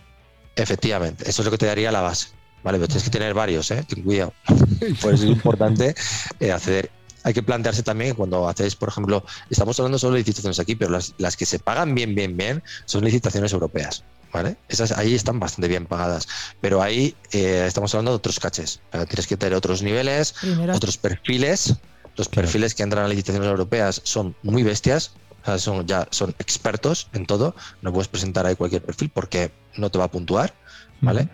Efectivamente, 0.54 1.24
eso 1.30 1.40
es 1.40 1.46
lo 1.46 1.50
que 1.50 1.56
te 1.56 1.64
daría 1.64 1.90
la 1.90 2.02
base. 2.02 2.28
Vale, 2.62 2.76
pero 2.76 2.88
tienes 2.88 3.04
que 3.04 3.10
tener 3.10 3.32
varios, 3.32 3.70
¿eh? 3.70 3.82
Ten 3.88 4.02
cuidado. 4.02 4.34
Por 5.00 5.14
eso 5.14 5.24
es 5.24 5.30
importante 5.30 5.94
eh, 6.40 6.52
acceder. 6.52 6.90
Hay 7.22 7.32
que 7.32 7.42
plantearse 7.42 7.82
también 7.82 8.10
que 8.10 8.16
cuando 8.18 8.46
hacéis, 8.48 8.76
por 8.76 8.90
ejemplo, 8.90 9.24
estamos 9.48 9.78
hablando 9.80 9.98
solo 9.98 10.12
de 10.12 10.18
licitaciones 10.20 10.58
aquí, 10.60 10.74
pero 10.76 10.90
las, 10.90 11.14
las 11.16 11.38
que 11.38 11.46
se 11.46 11.58
pagan 11.58 11.94
bien, 11.94 12.14
bien, 12.14 12.36
bien 12.36 12.62
son 12.84 13.02
licitaciones 13.02 13.52
europeas. 13.54 14.04
¿Vale? 14.32 14.56
Esas 14.68 14.92
ahí 14.92 15.14
están 15.14 15.40
bastante 15.40 15.68
bien 15.68 15.86
pagadas. 15.86 16.28
Pero 16.60 16.82
ahí 16.82 17.14
eh, 17.32 17.64
estamos 17.66 17.94
hablando 17.94 18.10
de 18.12 18.16
otros 18.16 18.38
caches. 18.40 18.80
Tienes 18.90 19.26
que 19.26 19.36
tener 19.36 19.54
otros 19.54 19.82
niveles, 19.82 20.34
Primero, 20.40 20.74
otros 20.74 20.96
perfiles. 20.98 21.74
Los 22.16 22.28
Claro. 22.28 22.46
perfiles 22.46 22.74
que 22.74 22.82
entran 22.82 23.04
a 23.04 23.08
licitaciones 23.08 23.48
europeas 23.48 24.00
son 24.04 24.34
muy 24.42 24.62
bestias. 24.62 25.12
O 25.42 25.44
sea, 25.46 25.58
son, 25.58 25.86
ya 25.86 26.08
son 26.10 26.34
expertos 26.38 27.08
en 27.12 27.24
todo. 27.26 27.54
No 27.82 27.92
puedes 27.92 28.08
presentar 28.08 28.46
ahí 28.46 28.56
cualquier 28.56 28.82
perfil 28.82 29.10
porque 29.14 29.52
no 29.76 29.90
te 29.90 29.98
va 29.98 30.04
a 30.06 30.10
puntuar. 30.10 30.54
¿vale? 31.00 31.28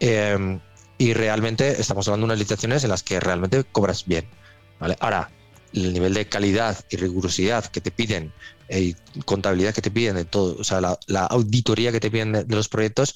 Eh, 0.00 0.58
y 0.98 1.12
realmente 1.14 1.80
estamos 1.80 2.06
hablando 2.08 2.26
de 2.26 2.32
unas 2.32 2.38
licitaciones 2.38 2.84
en 2.84 2.90
las 2.90 3.02
que 3.02 3.18
realmente 3.20 3.64
cobras 3.64 4.04
bien, 4.06 4.26
¿vale? 4.78 4.96
Ahora, 5.00 5.30
el 5.74 5.92
nivel 5.92 6.14
de 6.14 6.26
calidad 6.28 6.78
y 6.90 6.96
rigurosidad 6.96 7.66
que 7.66 7.80
te 7.82 7.90
piden 7.90 8.32
eh, 8.68 8.80
y 9.14 9.20
contabilidad 9.22 9.74
que 9.74 9.82
te 9.82 9.90
piden 9.90 10.16
de 10.16 10.24
todo, 10.24 10.56
o 10.58 10.64
sea, 10.64 10.80
la, 10.80 10.98
la 11.06 11.26
auditoría 11.26 11.92
que 11.92 12.00
te 12.00 12.10
piden 12.10 12.32
de, 12.32 12.44
de 12.44 12.56
los 12.56 12.68
proyectos 12.68 13.14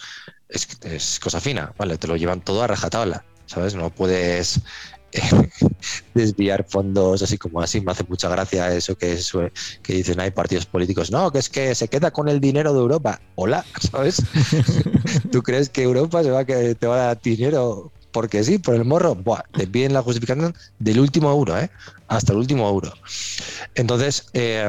es, 0.48 0.66
es 0.82 1.18
cosa 1.20 1.40
fina, 1.40 1.72
¿vale? 1.78 1.98
Te 1.98 2.06
lo 2.08 2.16
llevan 2.16 2.40
todo 2.40 2.62
a 2.62 2.66
rajatabla, 2.66 3.24
¿sabes? 3.46 3.74
No 3.74 3.90
puedes 3.90 4.60
eh, 5.12 5.20
desviar 6.14 6.66
fondos 6.68 7.22
así 7.22 7.36
como 7.38 7.60
así. 7.60 7.80
Me 7.80 7.92
hace 7.92 8.04
mucha 8.08 8.28
gracia 8.28 8.74
eso 8.74 8.94
que, 8.96 9.16
sue- 9.18 9.52
que 9.82 9.94
dicen 9.94 10.20
hay 10.20 10.30
partidos 10.30 10.66
políticos. 10.66 11.10
No, 11.10 11.30
que 11.30 11.38
es 11.38 11.48
que 11.48 11.74
se 11.74 11.88
queda 11.88 12.10
con 12.10 12.28
el 12.28 12.40
dinero 12.40 12.72
de 12.72 12.80
Europa. 12.80 13.20
Hola, 13.36 13.64
¿sabes? 13.90 14.22
¿Tú 15.32 15.42
crees 15.42 15.68
que 15.70 15.82
Europa 15.82 16.22
se 16.22 16.30
va 16.30 16.40
a 16.40 16.44
que 16.44 16.74
te 16.74 16.86
va 16.86 16.94
a 16.96 17.06
dar 17.08 17.20
dinero 17.20 17.92
porque 18.12 18.42
sí, 18.42 18.58
por 18.58 18.74
el 18.74 18.84
morro? 18.84 19.14
Buah, 19.14 19.42
te 19.52 19.66
piden 19.68 19.92
la 19.92 20.02
justificación 20.02 20.52
del 20.78 20.98
último 20.98 21.30
euro, 21.30 21.56
¿eh? 21.58 21.70
Hasta 22.08 22.32
el 22.32 22.38
último 22.38 22.68
euro. 22.68 22.92
Entonces, 23.74 24.26
eh, 24.32 24.68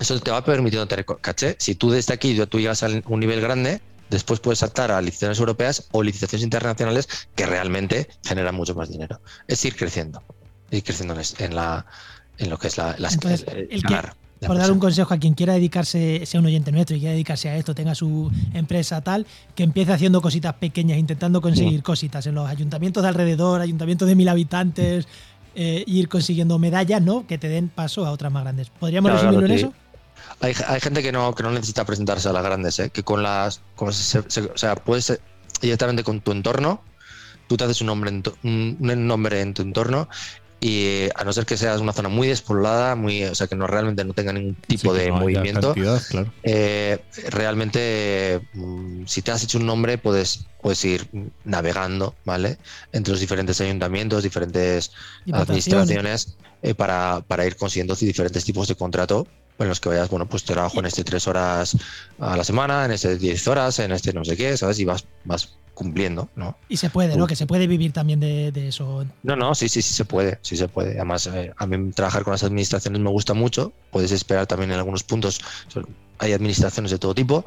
eso 0.00 0.18
te 0.20 0.30
va 0.30 0.42
permitiendo 0.44 0.86
tener 0.88 1.04
caché. 1.20 1.56
Si 1.58 1.74
tú 1.74 1.90
desde 1.90 2.14
aquí 2.14 2.38
tú 2.46 2.58
llegas 2.58 2.82
a 2.82 2.88
un 3.06 3.20
nivel 3.20 3.40
grande, 3.40 3.80
después 4.08 4.40
puedes 4.40 4.58
saltar 4.58 4.90
a 4.90 5.00
licitaciones 5.00 5.38
europeas 5.38 5.88
o 5.92 6.02
licitaciones 6.02 6.42
internacionales 6.44 7.06
que 7.34 7.46
realmente 7.46 8.08
generan 8.24 8.54
mucho 8.54 8.74
más 8.74 8.90
dinero. 8.90 9.20
Es 9.46 9.64
ir 9.64 9.76
creciendo, 9.76 10.24
ir 10.70 10.82
creciendo 10.82 11.14
en, 11.38 11.54
la, 11.54 11.86
en 12.38 12.50
lo 12.50 12.58
que 12.58 12.66
es 12.68 12.76
la, 12.78 12.96
las- 12.98 13.14
Entonces, 13.14 13.44
el- 13.48 13.68
el 13.70 13.82
que- 13.82 13.96
por 14.46 14.56
dar 14.56 14.72
un 14.72 14.78
consejo 14.78 15.12
a 15.12 15.18
quien 15.18 15.34
quiera 15.34 15.52
dedicarse, 15.52 16.24
sea 16.24 16.40
un 16.40 16.46
oyente 16.46 16.72
nuestro 16.72 16.96
y 16.96 17.00
quiera 17.00 17.12
dedicarse 17.12 17.50
a 17.50 17.56
esto, 17.56 17.74
tenga 17.74 17.94
su 17.94 18.30
empresa 18.54 19.02
tal, 19.02 19.26
que 19.54 19.64
empiece 19.64 19.92
haciendo 19.92 20.22
cositas 20.22 20.54
pequeñas, 20.54 20.96
intentando 20.96 21.42
conseguir 21.42 21.82
cositas 21.82 22.26
en 22.26 22.36
los 22.36 22.48
ayuntamientos 22.48 23.02
de 23.02 23.08
alrededor, 23.10 23.60
ayuntamientos 23.60 24.08
de 24.08 24.14
mil 24.14 24.28
habitantes, 24.28 25.06
eh, 25.54 25.84
ir 25.86 26.08
consiguiendo 26.08 26.58
medallas, 26.58 27.02
¿no? 27.02 27.26
Que 27.26 27.36
te 27.36 27.48
den 27.48 27.68
paso 27.68 28.06
a 28.06 28.12
otras 28.12 28.32
más 28.32 28.42
grandes. 28.44 28.70
¿Podríamos 28.70 29.10
Claro, 29.10 29.26
resumirlo 29.28 29.46
en 29.52 29.58
sí. 29.58 29.64
eso? 29.66 29.74
Hay, 30.40 30.54
hay 30.66 30.80
gente 30.80 31.02
que 31.02 31.12
no, 31.12 31.34
que 31.34 31.42
no 31.42 31.50
necesita 31.50 31.84
presentarse 31.84 32.28
a 32.28 32.32
las 32.32 32.42
grandes, 32.44 32.78
¿eh? 32.78 32.90
que 32.90 33.02
con 33.02 33.22
las. 33.22 33.64
con 33.74 33.92
se- 33.92 34.24
se- 34.28 34.40
o 34.42 34.56
sea, 34.56 34.74
puedes 34.76 35.22
directamente 35.60 36.02
con 36.04 36.22
tu 36.22 36.32
entorno, 36.32 36.84
tú 37.46 37.56
te 37.56 37.64
haces 37.64 37.80
un 37.82 37.88
nombre 37.88 38.10
en 38.10 38.22
tu, 38.22 38.34
un, 38.42 38.78
nombre 39.06 39.40
en 39.40 39.54
tu 39.54 39.62
entorno 39.62 40.08
y 40.60 40.84
eh, 40.86 41.10
a 41.16 41.24
no 41.24 41.32
ser 41.32 41.46
que 41.46 41.56
seas 41.56 41.80
una 41.80 41.92
zona 41.92 42.08
muy 42.10 42.28
despoblada, 42.28 42.94
muy, 42.96 43.24
o 43.24 43.34
sea, 43.34 43.46
que 43.48 43.56
no 43.56 43.66
realmente 43.66 44.04
no 44.04 44.14
tenga 44.14 44.32
ningún 44.32 44.56
tipo 44.56 44.92
Sí, 44.92 44.98
de 44.98 45.08
no 45.08 45.18
movimiento, 45.20 45.72
cantidad, 45.72 46.02
claro. 46.08 46.34
eh, 46.42 47.04
realmente 47.30 48.40
mm, 48.52 49.04
si 49.06 49.22
te 49.22 49.30
has 49.32 49.42
hecho 49.44 49.58
un 49.58 49.66
nombre 49.66 49.98
puedes, 49.98 50.50
puedes 50.60 50.84
ir 50.84 51.10
navegando, 51.44 52.18
¿vale? 52.24 52.58
Entre 52.92 53.10
los 53.12 53.20
diferentes 53.20 53.60
ayuntamientos, 53.60 54.22
diferentes 54.22 54.90
administraciones 55.30 56.38
eh, 56.62 56.74
para, 56.74 57.22
para 57.26 57.46
ir 57.46 57.56
consiguiendo 57.56 57.94
diferentes 57.94 58.44
tipos 58.44 58.68
de 58.68 58.74
contrato 58.76 59.30
en 59.64 59.68
los 59.68 59.80
que 59.80 59.88
vayas, 59.88 60.08
bueno, 60.08 60.26
pues 60.26 60.44
trabajo 60.44 60.78
en 60.78 60.86
este 60.86 61.04
tres 61.04 61.26
horas 61.28 61.76
a 62.18 62.36
la 62.36 62.44
semana, 62.44 62.84
en 62.84 62.92
este 62.92 63.16
10 63.16 63.48
horas, 63.48 63.78
en 63.78 63.92
este 63.92 64.12
no 64.12 64.24
sé 64.24 64.36
qué, 64.36 64.56
¿sabes? 64.56 64.78
Y 64.78 64.84
vas, 64.84 65.04
vas 65.24 65.54
cumpliendo, 65.74 66.28
¿no? 66.36 66.56
Y 66.68 66.76
se 66.76 66.90
puede, 66.90 67.16
¿no? 67.16 67.26
Que 67.26 67.36
se 67.36 67.46
puede 67.46 67.66
vivir 67.66 67.92
también 67.92 68.20
de, 68.20 68.52
de 68.52 68.68
eso. 68.68 69.06
No, 69.22 69.36
no, 69.36 69.54
sí, 69.54 69.68
sí, 69.68 69.82
sí 69.82 69.94
se 69.94 70.04
puede, 70.04 70.38
sí 70.42 70.56
se 70.56 70.68
puede. 70.68 70.92
Además, 70.92 71.26
eh, 71.26 71.52
a 71.56 71.66
mí 71.66 71.92
trabajar 71.92 72.22
con 72.22 72.32
las 72.32 72.42
administraciones 72.42 73.00
me 73.00 73.10
gusta 73.10 73.34
mucho. 73.34 73.72
Puedes 73.90 74.12
esperar 74.12 74.46
también 74.46 74.72
en 74.72 74.78
algunos 74.78 75.02
puntos. 75.02 75.40
Hay 76.18 76.32
administraciones 76.32 76.90
de 76.90 76.98
todo 76.98 77.14
tipo. 77.14 77.44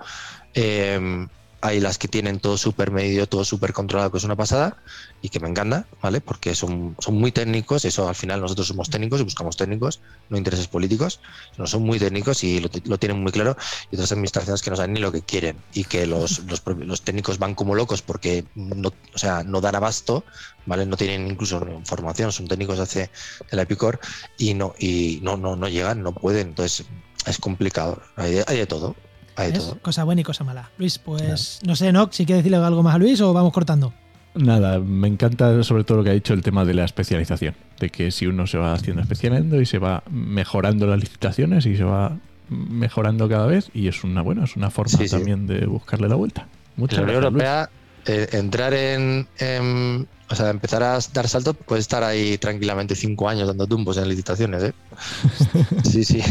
Eh, 0.55 1.28
hay 1.66 1.80
las 1.80 1.97
que 1.97 2.09
tienen 2.09 2.39
todo 2.41 2.57
súper 2.57 2.91
medido, 2.91 3.26
todo 3.28 3.45
súper 3.45 3.72
controlado, 3.74 4.11
que 4.11 4.18
es 4.18 4.24
una 4.26 4.36
pasada 4.36 4.84
y 5.22 5.30
que 5.30 5.39
me 5.39 5.47
encanta, 5.49 5.88
¿vale? 6.01 6.20
Porque 6.22 6.55
son, 6.55 6.95
son 6.99 7.16
muy 7.16 7.32
técnicos. 7.32 7.86
Eso 7.86 8.09
al 8.09 8.16
final 8.16 8.41
nosotros 8.41 8.68
somos 8.68 8.89
técnicos 8.89 9.22
y 9.22 9.24
buscamos 9.24 9.55
técnicos, 9.55 10.01
no 10.30 10.38
intereses 10.38 10.68
políticos. 10.68 11.22
No 11.57 11.66
son 11.68 11.84
muy 11.84 11.99
técnicos 11.99 12.43
y 12.43 12.59
lo, 12.59 12.97
tienen 12.99 13.22
muy 13.22 13.32
claro. 13.32 13.55
Y 13.89 13.95
otras 13.95 14.11
administraciones 14.11 14.61
que 14.61 14.72
no 14.72 14.76
saben 14.76 14.93
ni 14.93 14.99
lo 14.99 15.11
que 15.11 15.24
quieren 15.24 15.64
y 15.74 15.86
que 15.86 16.05
los, 16.05 16.39
los, 16.39 16.61
los 16.66 17.01
técnicos 17.03 17.39
van 17.39 17.55
como 17.55 17.76
locos 17.76 18.01
porque 18.01 18.45
no, 18.55 18.89
o 19.14 19.18
sea, 19.18 19.43
no 19.43 19.61
dan 19.61 19.76
abasto 19.76 20.26
¿vale? 20.66 20.86
No 20.86 20.97
tienen 20.97 21.28
incluso 21.28 21.61
formación, 21.86 22.32
son 22.32 22.47
técnicos 22.47 22.80
hace 22.80 23.11
de 23.49 23.57
la 23.57 23.64
Epicor 23.64 23.99
y 24.38 24.53
no, 24.53 24.74
y 24.78 25.20
no, 25.24 25.38
no, 25.38 25.55
no 25.55 25.68
llegan, 25.68 26.01
no 26.03 26.14
pueden, 26.14 26.49
entonces 26.49 26.88
es 27.26 27.38
complicado. 27.39 28.01
Hay, 28.16 28.34
de- 28.34 28.43
hay 28.47 28.57
de 28.57 28.68
todo, 28.68 28.95
hay 29.36 29.48
de 29.52 29.58
¿ves? 29.58 29.68
todo. 29.68 29.80
Cosa 29.82 30.04
buena 30.04 30.22
y 30.22 30.24
cosa 30.24 30.44
mala. 30.44 30.70
Luis, 30.78 30.98
pues 31.00 31.60
no 31.66 31.76
sé, 31.76 31.92
¿no? 31.92 32.10
Si 32.12 32.26
quieres 32.26 32.44
decirle 32.44 32.64
algo 32.66 32.84
más 32.84 32.96
a 32.96 32.98
Luis 32.98 33.20
o 33.22 33.34
vamos 33.34 33.52
cortando. 33.54 33.94
Nada, 34.36 34.80
me 34.80 35.08
encanta 35.08 35.62
sobre 35.64 35.84
todo 35.84 36.00
lo 36.00 36.04
que 36.04 36.10
ha 36.10 36.14
dicho 36.14 36.34
el 36.34 36.42
tema 36.42 36.66
de 36.66 36.74
la 36.74 36.86
especialización, 36.86 37.54
de 37.80 37.90
que 37.92 38.10
si 38.10 38.26
uno 38.26 38.48
se 38.48 38.58
va 38.58 38.74
haciendo 38.74 39.02
especializando 39.04 39.62
y 39.62 39.66
se 39.68 39.78
va 39.78 40.04
mejorando 40.10 40.88
las 40.88 41.00
licitaciones 41.00 41.66
y 41.68 41.76
se 41.78 41.84
va 41.84 42.18
mejorando 42.50 43.30
cada 43.30 43.46
vez 43.46 43.70
y 43.74 43.88
es 43.88 44.04
una 44.04 44.22
buena, 44.24 44.44
es 44.46 44.56
una 44.56 44.70
forma 44.72 44.98
Sí, 44.98 45.08
sí. 45.08 45.16
también 45.16 45.46
de 45.48 45.66
buscarle 45.68 46.10
la 46.10 46.16
vuelta. 46.16 46.48
Muchas 46.78 46.98
la 47.00 47.04
Unión. 47.04 47.24
Europea, 47.24 47.70
eh, 48.08 48.28
entrar 48.34 48.74
en, 48.74 49.28
en- 49.38 50.08
O 50.30 50.36
sea, 50.36 50.50
empezar 50.50 50.82
a 50.84 51.00
dar 51.14 51.28
salto, 51.28 51.54
puede 51.54 51.82
estar 51.82 52.04
ahí 52.04 52.38
tranquilamente 52.38 52.96
cinco 52.96 53.28
años 53.30 53.48
dando 53.48 53.68
tumbos 53.68 53.98
en 53.98 54.08
licitaciones, 54.08 54.64
¿eh? 54.64 54.74
Sí, 55.84 56.04
sí. 56.04 56.22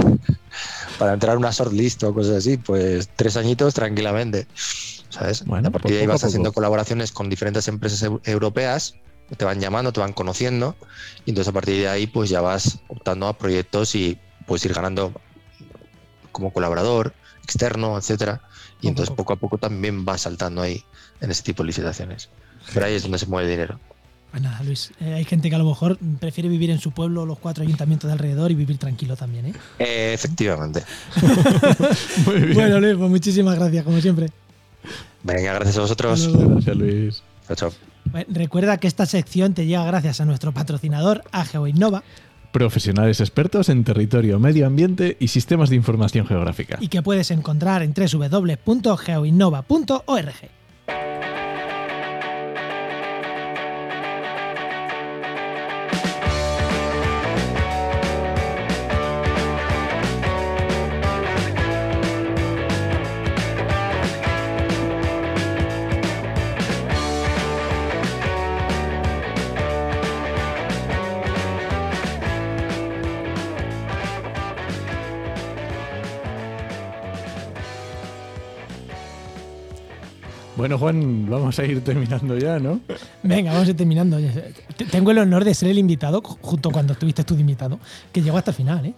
Para 0.99 1.15
entrar 1.15 1.37
a 1.37 1.39
una 1.39 1.51
shortlist 1.51 2.03
o 2.05 2.15
cosas 2.15 2.37
así, 2.37 2.57
pues 2.57 3.09
tres 3.17 3.37
añitos 3.37 3.75
tranquilamente. 3.75 4.47
¿Sabes? 5.09 5.45
Bueno, 5.45 5.69
a 5.69 5.71
partir 5.71 5.93
de 5.93 6.01
ahí 6.01 6.07
vas 6.07 6.25
haciendo 6.25 6.53
colaboraciones 6.53 7.13
con 7.13 7.29
diferentes 7.29 7.69
empresas 7.69 8.03
eu- 8.03 8.21
europeas, 8.25 8.95
te 9.37 9.45
van 9.45 9.61
llamando, 9.61 9.93
te 9.93 10.01
van 10.01 10.15
conociendo, 10.15 10.77
y 11.25 11.31
entonces 11.31 11.51
a 11.51 11.53
partir 11.53 11.77
de 11.77 11.89
ahí, 11.89 12.07
pues 12.07 12.31
ya 12.31 12.41
vas 12.41 12.79
optando 12.89 13.29
a 13.29 13.37
proyectos 13.37 13.95
y 13.95 14.19
puedes 14.47 14.65
ir 14.65 14.73
ganando 14.73 15.21
como 16.33 16.51
colaborador, 16.53 17.15
externo, 17.45 17.99
etcétera. 17.99 18.41
Y 18.81 18.89
entonces 18.89 19.11
poco. 19.11 19.23
poco 19.25 19.33
a 19.35 19.37
poco 19.37 19.59
también 19.59 20.05
vas 20.05 20.23
saltando 20.23 20.63
ahí 20.63 20.83
en 21.21 21.31
ese 21.31 21.43
tipo 21.43 21.63
de 21.63 21.69
licitaciones. 21.69 22.31
Pero 22.73 22.87
ahí 22.87 22.95
es 22.95 23.03
donde 23.03 23.19
se 23.19 23.27
mueve 23.27 23.49
el 23.49 23.55
dinero. 23.57 23.79
Pues 24.31 24.43
nada, 24.43 24.63
Luis, 24.63 24.93
eh, 25.01 25.13
hay 25.13 25.25
gente 25.25 25.51
que 25.51 25.57
a 25.57 25.59
lo 25.59 25.67
mejor 25.67 25.99
prefiere 26.19 26.49
vivir 26.49 26.71
en 26.71 26.79
su 26.79 26.93
pueblo, 26.93 27.27
los 27.27 27.39
cuatro 27.39 27.65
ayuntamientos 27.65 28.09
de 28.09 28.13
alrededor 28.13 28.51
y 28.51 28.55
vivir 28.55 28.79
tranquilo 28.79 29.15
también, 29.15 29.45
¿eh? 29.47 29.53
Eh, 29.79 30.13
efectivamente. 30.15 30.83
Muy 32.27 32.37
bien. 32.41 32.55
Bueno, 32.55 32.81
Luis, 32.81 32.97
pues 32.97 33.11
muchísimas 33.11 33.57
gracias, 33.59 33.85
como 33.85 34.01
siempre. 34.01 34.31
Venga, 35.23 35.53
gracias 35.53 35.77
a 35.77 35.81
vosotros. 35.83 36.33
Gracias, 36.35 36.77
Luis. 36.77 37.23
Chao, 37.47 37.57
chao. 37.57 37.73
Bueno, 38.07 38.27
Recuerda 38.33 38.79
que 38.79 38.89
esta 38.89 39.07
sección 39.07 39.55
te 39.55 39.67
llega 39.67 39.85
gracias 39.85 40.21
a 40.21 40.25
nuestro 40.25 40.53
patrocinador, 40.53 41.23
a 41.31 41.45
GeoInnova, 41.45 42.03
Profesionales 42.53 43.21
expertos 43.21 43.71
en 43.71 43.83
territorio, 43.83 44.39
medio 44.39 44.67
ambiente 44.67 45.17
y 45.19 45.29
sistemas 45.29 45.71
de 45.71 45.77
información 45.77 46.27
geográfica. 46.27 46.77
y 46.81 46.89
que 46.89 47.01
puedes 47.01 47.31
encontrar 47.31 47.83
en 47.83 47.95
www.geoinnova.org. 47.95 50.35
Bueno, 80.63 80.79
Juan, 80.79 81.29
vamos 81.29 81.59
a 81.59 81.65
ir 81.65 81.83
terminando 81.83 82.39
ya, 82.39 82.61
¿no? 82.61 82.79
Venga, 83.25 83.51
vamos 83.51 83.67
a 83.67 83.71
ir 83.73 83.77
terminando. 83.77 84.17
Tengo 84.93 85.11
el 85.11 85.19
honor 85.19 85.45
de 85.45 85.55
ser 85.55 85.71
el 85.71 85.77
invitado, 85.77 86.23
junto 86.23 86.71
cuando 86.71 86.93
estuviste 86.93 87.25
tú 87.25 87.35
de 87.35 87.41
invitado, 87.41 87.81
que 88.13 88.23
llegó 88.23 88.39
hasta 88.39 88.53
el 88.53 88.57
final, 88.57 88.87
¿eh? 88.87 88.95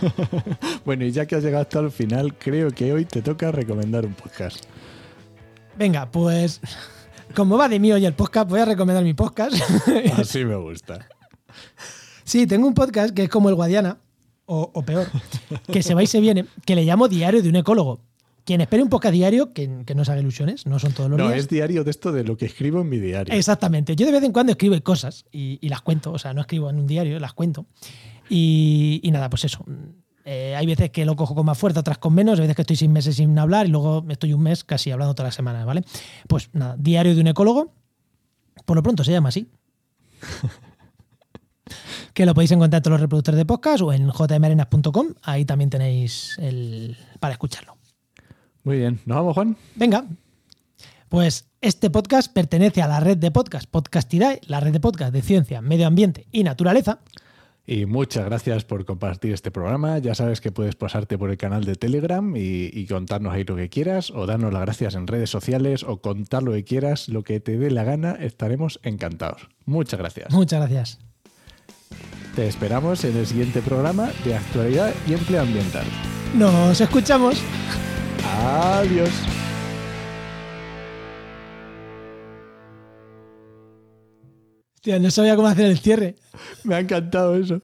Bueno, 0.84 1.04
y 1.04 1.10
ya 1.10 1.26
que 1.26 1.34
has 1.34 1.42
llegado 1.42 1.62
hasta 1.62 1.80
el 1.80 1.90
final, 1.90 2.36
creo 2.38 2.70
que 2.70 2.92
hoy 2.92 3.06
te 3.06 3.22
toca 3.22 3.50
recomendar 3.50 4.06
un 4.06 4.14
podcast. 4.14 4.64
Venga, 5.76 6.08
pues 6.08 6.60
como 7.34 7.58
va 7.58 7.68
de 7.68 7.80
mí 7.80 7.90
hoy 7.90 8.06
el 8.06 8.14
podcast, 8.14 8.48
voy 8.48 8.60
a 8.60 8.66
recomendar 8.66 9.02
mi 9.02 9.14
podcast. 9.14 9.56
Así 10.16 10.44
me 10.44 10.54
gusta. 10.54 11.08
sí, 12.22 12.46
tengo 12.46 12.68
un 12.68 12.74
podcast 12.74 13.12
que 13.12 13.24
es 13.24 13.28
como 13.28 13.48
el 13.48 13.56
Guadiana, 13.56 13.98
o, 14.46 14.70
o 14.72 14.82
peor, 14.82 15.08
que 15.72 15.82
se 15.82 15.92
va 15.92 16.04
y 16.04 16.06
se 16.06 16.20
viene, 16.20 16.46
que 16.64 16.76
le 16.76 16.84
llamo 16.84 17.08
Diario 17.08 17.42
de 17.42 17.48
un 17.48 17.56
ecólogo. 17.56 17.98
Quien 18.50 18.60
espere 18.62 18.82
un 18.82 18.88
podcast 18.88 19.12
diario, 19.14 19.52
que, 19.52 19.84
que 19.86 19.94
no 19.94 20.04
se 20.04 20.10
haga 20.10 20.20
ilusiones, 20.22 20.66
no 20.66 20.80
son 20.80 20.92
todos 20.92 21.08
los 21.08 21.16
No, 21.20 21.28
días. 21.28 21.38
es 21.38 21.48
diario 21.48 21.84
de 21.84 21.92
esto 21.92 22.10
de 22.10 22.24
lo 22.24 22.36
que 22.36 22.46
escribo 22.46 22.80
en 22.80 22.88
mi 22.88 22.98
diario. 22.98 23.32
Exactamente. 23.32 23.94
Yo 23.94 24.06
de 24.06 24.10
vez 24.10 24.24
en 24.24 24.32
cuando 24.32 24.50
escribo 24.50 24.74
cosas 24.82 25.24
y, 25.30 25.60
y 25.62 25.68
las 25.68 25.82
cuento. 25.82 26.10
O 26.10 26.18
sea, 26.18 26.34
no 26.34 26.40
escribo 26.40 26.68
en 26.68 26.80
un 26.80 26.88
diario, 26.88 27.20
las 27.20 27.32
cuento. 27.32 27.66
Y, 28.28 28.98
y 29.04 29.10
nada, 29.12 29.30
pues 29.30 29.44
eso. 29.44 29.64
Eh, 30.24 30.56
hay 30.56 30.66
veces 30.66 30.90
que 30.90 31.04
lo 31.04 31.14
cojo 31.14 31.36
con 31.36 31.46
más 31.46 31.58
fuerza, 31.58 31.78
otras 31.78 31.98
con 31.98 32.12
menos. 32.12 32.40
Hay 32.40 32.42
veces 32.42 32.56
que 32.56 32.62
estoy 32.62 32.74
seis 32.74 32.90
meses 32.90 33.14
sin 33.14 33.38
hablar 33.38 33.66
y 33.66 33.68
luego 33.70 34.04
estoy 34.08 34.32
un 34.32 34.42
mes 34.42 34.64
casi 34.64 34.90
hablando 34.90 35.14
todas 35.14 35.28
las 35.28 35.36
semanas, 35.36 35.64
¿vale? 35.64 35.84
Pues 36.26 36.50
nada, 36.52 36.74
diario 36.76 37.14
de 37.14 37.20
un 37.20 37.28
ecólogo. 37.28 37.72
Por 38.64 38.76
lo 38.76 38.82
pronto 38.82 39.04
se 39.04 39.12
llama 39.12 39.28
así. 39.28 39.48
que 42.14 42.26
lo 42.26 42.34
podéis 42.34 42.50
encontrar 42.50 42.80
en 42.80 42.82
todos 42.82 42.94
los 42.94 43.00
reproductores 43.00 43.38
de 43.38 43.46
podcast 43.46 43.80
o 43.82 43.92
en 43.92 44.10
jmarenas.com. 44.10 45.06
Ahí 45.22 45.44
también 45.44 45.70
tenéis 45.70 46.36
el 46.40 46.96
para 47.20 47.34
escucharlo. 47.34 47.76
Muy 48.64 48.78
bien. 48.78 49.00
¿Nos 49.06 49.16
vamos, 49.16 49.34
Juan? 49.34 49.56
Venga. 49.76 50.04
Pues 51.08 51.46
este 51.60 51.90
podcast 51.90 52.32
pertenece 52.32 52.82
a 52.82 52.88
la 52.88 53.00
red 53.00 53.16
de 53.16 53.30
podcast 53.30 53.68
Podcastidae, 53.68 54.40
la 54.46 54.60
red 54.60 54.72
de 54.72 54.80
podcast 54.80 55.12
de 55.12 55.22
ciencia, 55.22 55.60
medio 55.60 55.86
ambiente 55.86 56.26
y 56.30 56.44
naturaleza. 56.44 57.00
Y 57.66 57.86
muchas 57.86 58.24
gracias 58.24 58.64
por 58.64 58.84
compartir 58.84 59.32
este 59.32 59.50
programa. 59.50 59.98
Ya 59.98 60.14
sabes 60.14 60.40
que 60.40 60.50
puedes 60.50 60.74
pasarte 60.74 61.18
por 61.18 61.30
el 61.30 61.36
canal 61.36 61.64
de 61.64 61.74
Telegram 61.74 62.34
y, 62.36 62.70
y 62.72 62.86
contarnos 62.86 63.32
ahí 63.32 63.44
lo 63.44 63.56
que 63.56 63.68
quieras, 63.68 64.10
o 64.10 64.26
darnos 64.26 64.52
las 64.52 64.62
gracias 64.62 64.94
en 64.94 65.06
redes 65.06 65.30
sociales, 65.30 65.84
o 65.84 66.00
contar 66.00 66.42
lo 66.42 66.52
que 66.52 66.64
quieras, 66.64 67.08
lo 67.08 67.22
que 67.22 67.38
te 67.40 67.58
dé 67.58 67.70
la 67.70 67.84
gana, 67.84 68.12
estaremos 68.12 68.80
encantados. 68.82 69.48
Muchas 69.66 70.00
gracias. 70.00 70.32
Muchas 70.32 70.60
gracias. 70.60 70.98
Te 72.34 72.46
esperamos 72.46 73.04
en 73.04 73.16
el 73.16 73.26
siguiente 73.26 73.60
programa 73.62 74.10
de 74.24 74.36
actualidad 74.36 74.94
y 75.06 75.14
empleo 75.14 75.42
ambiental. 75.42 75.84
Nos 76.34 76.80
escuchamos. 76.80 77.42
Adiós. 78.38 79.10
Hostia, 84.74 84.98
no 84.98 85.10
sabía 85.10 85.36
cómo 85.36 85.48
hacer 85.48 85.66
el 85.66 85.78
cierre. 85.78 86.16
Me 86.64 86.76
ha 86.76 86.80
encantado 86.80 87.36
eso. 87.36 87.58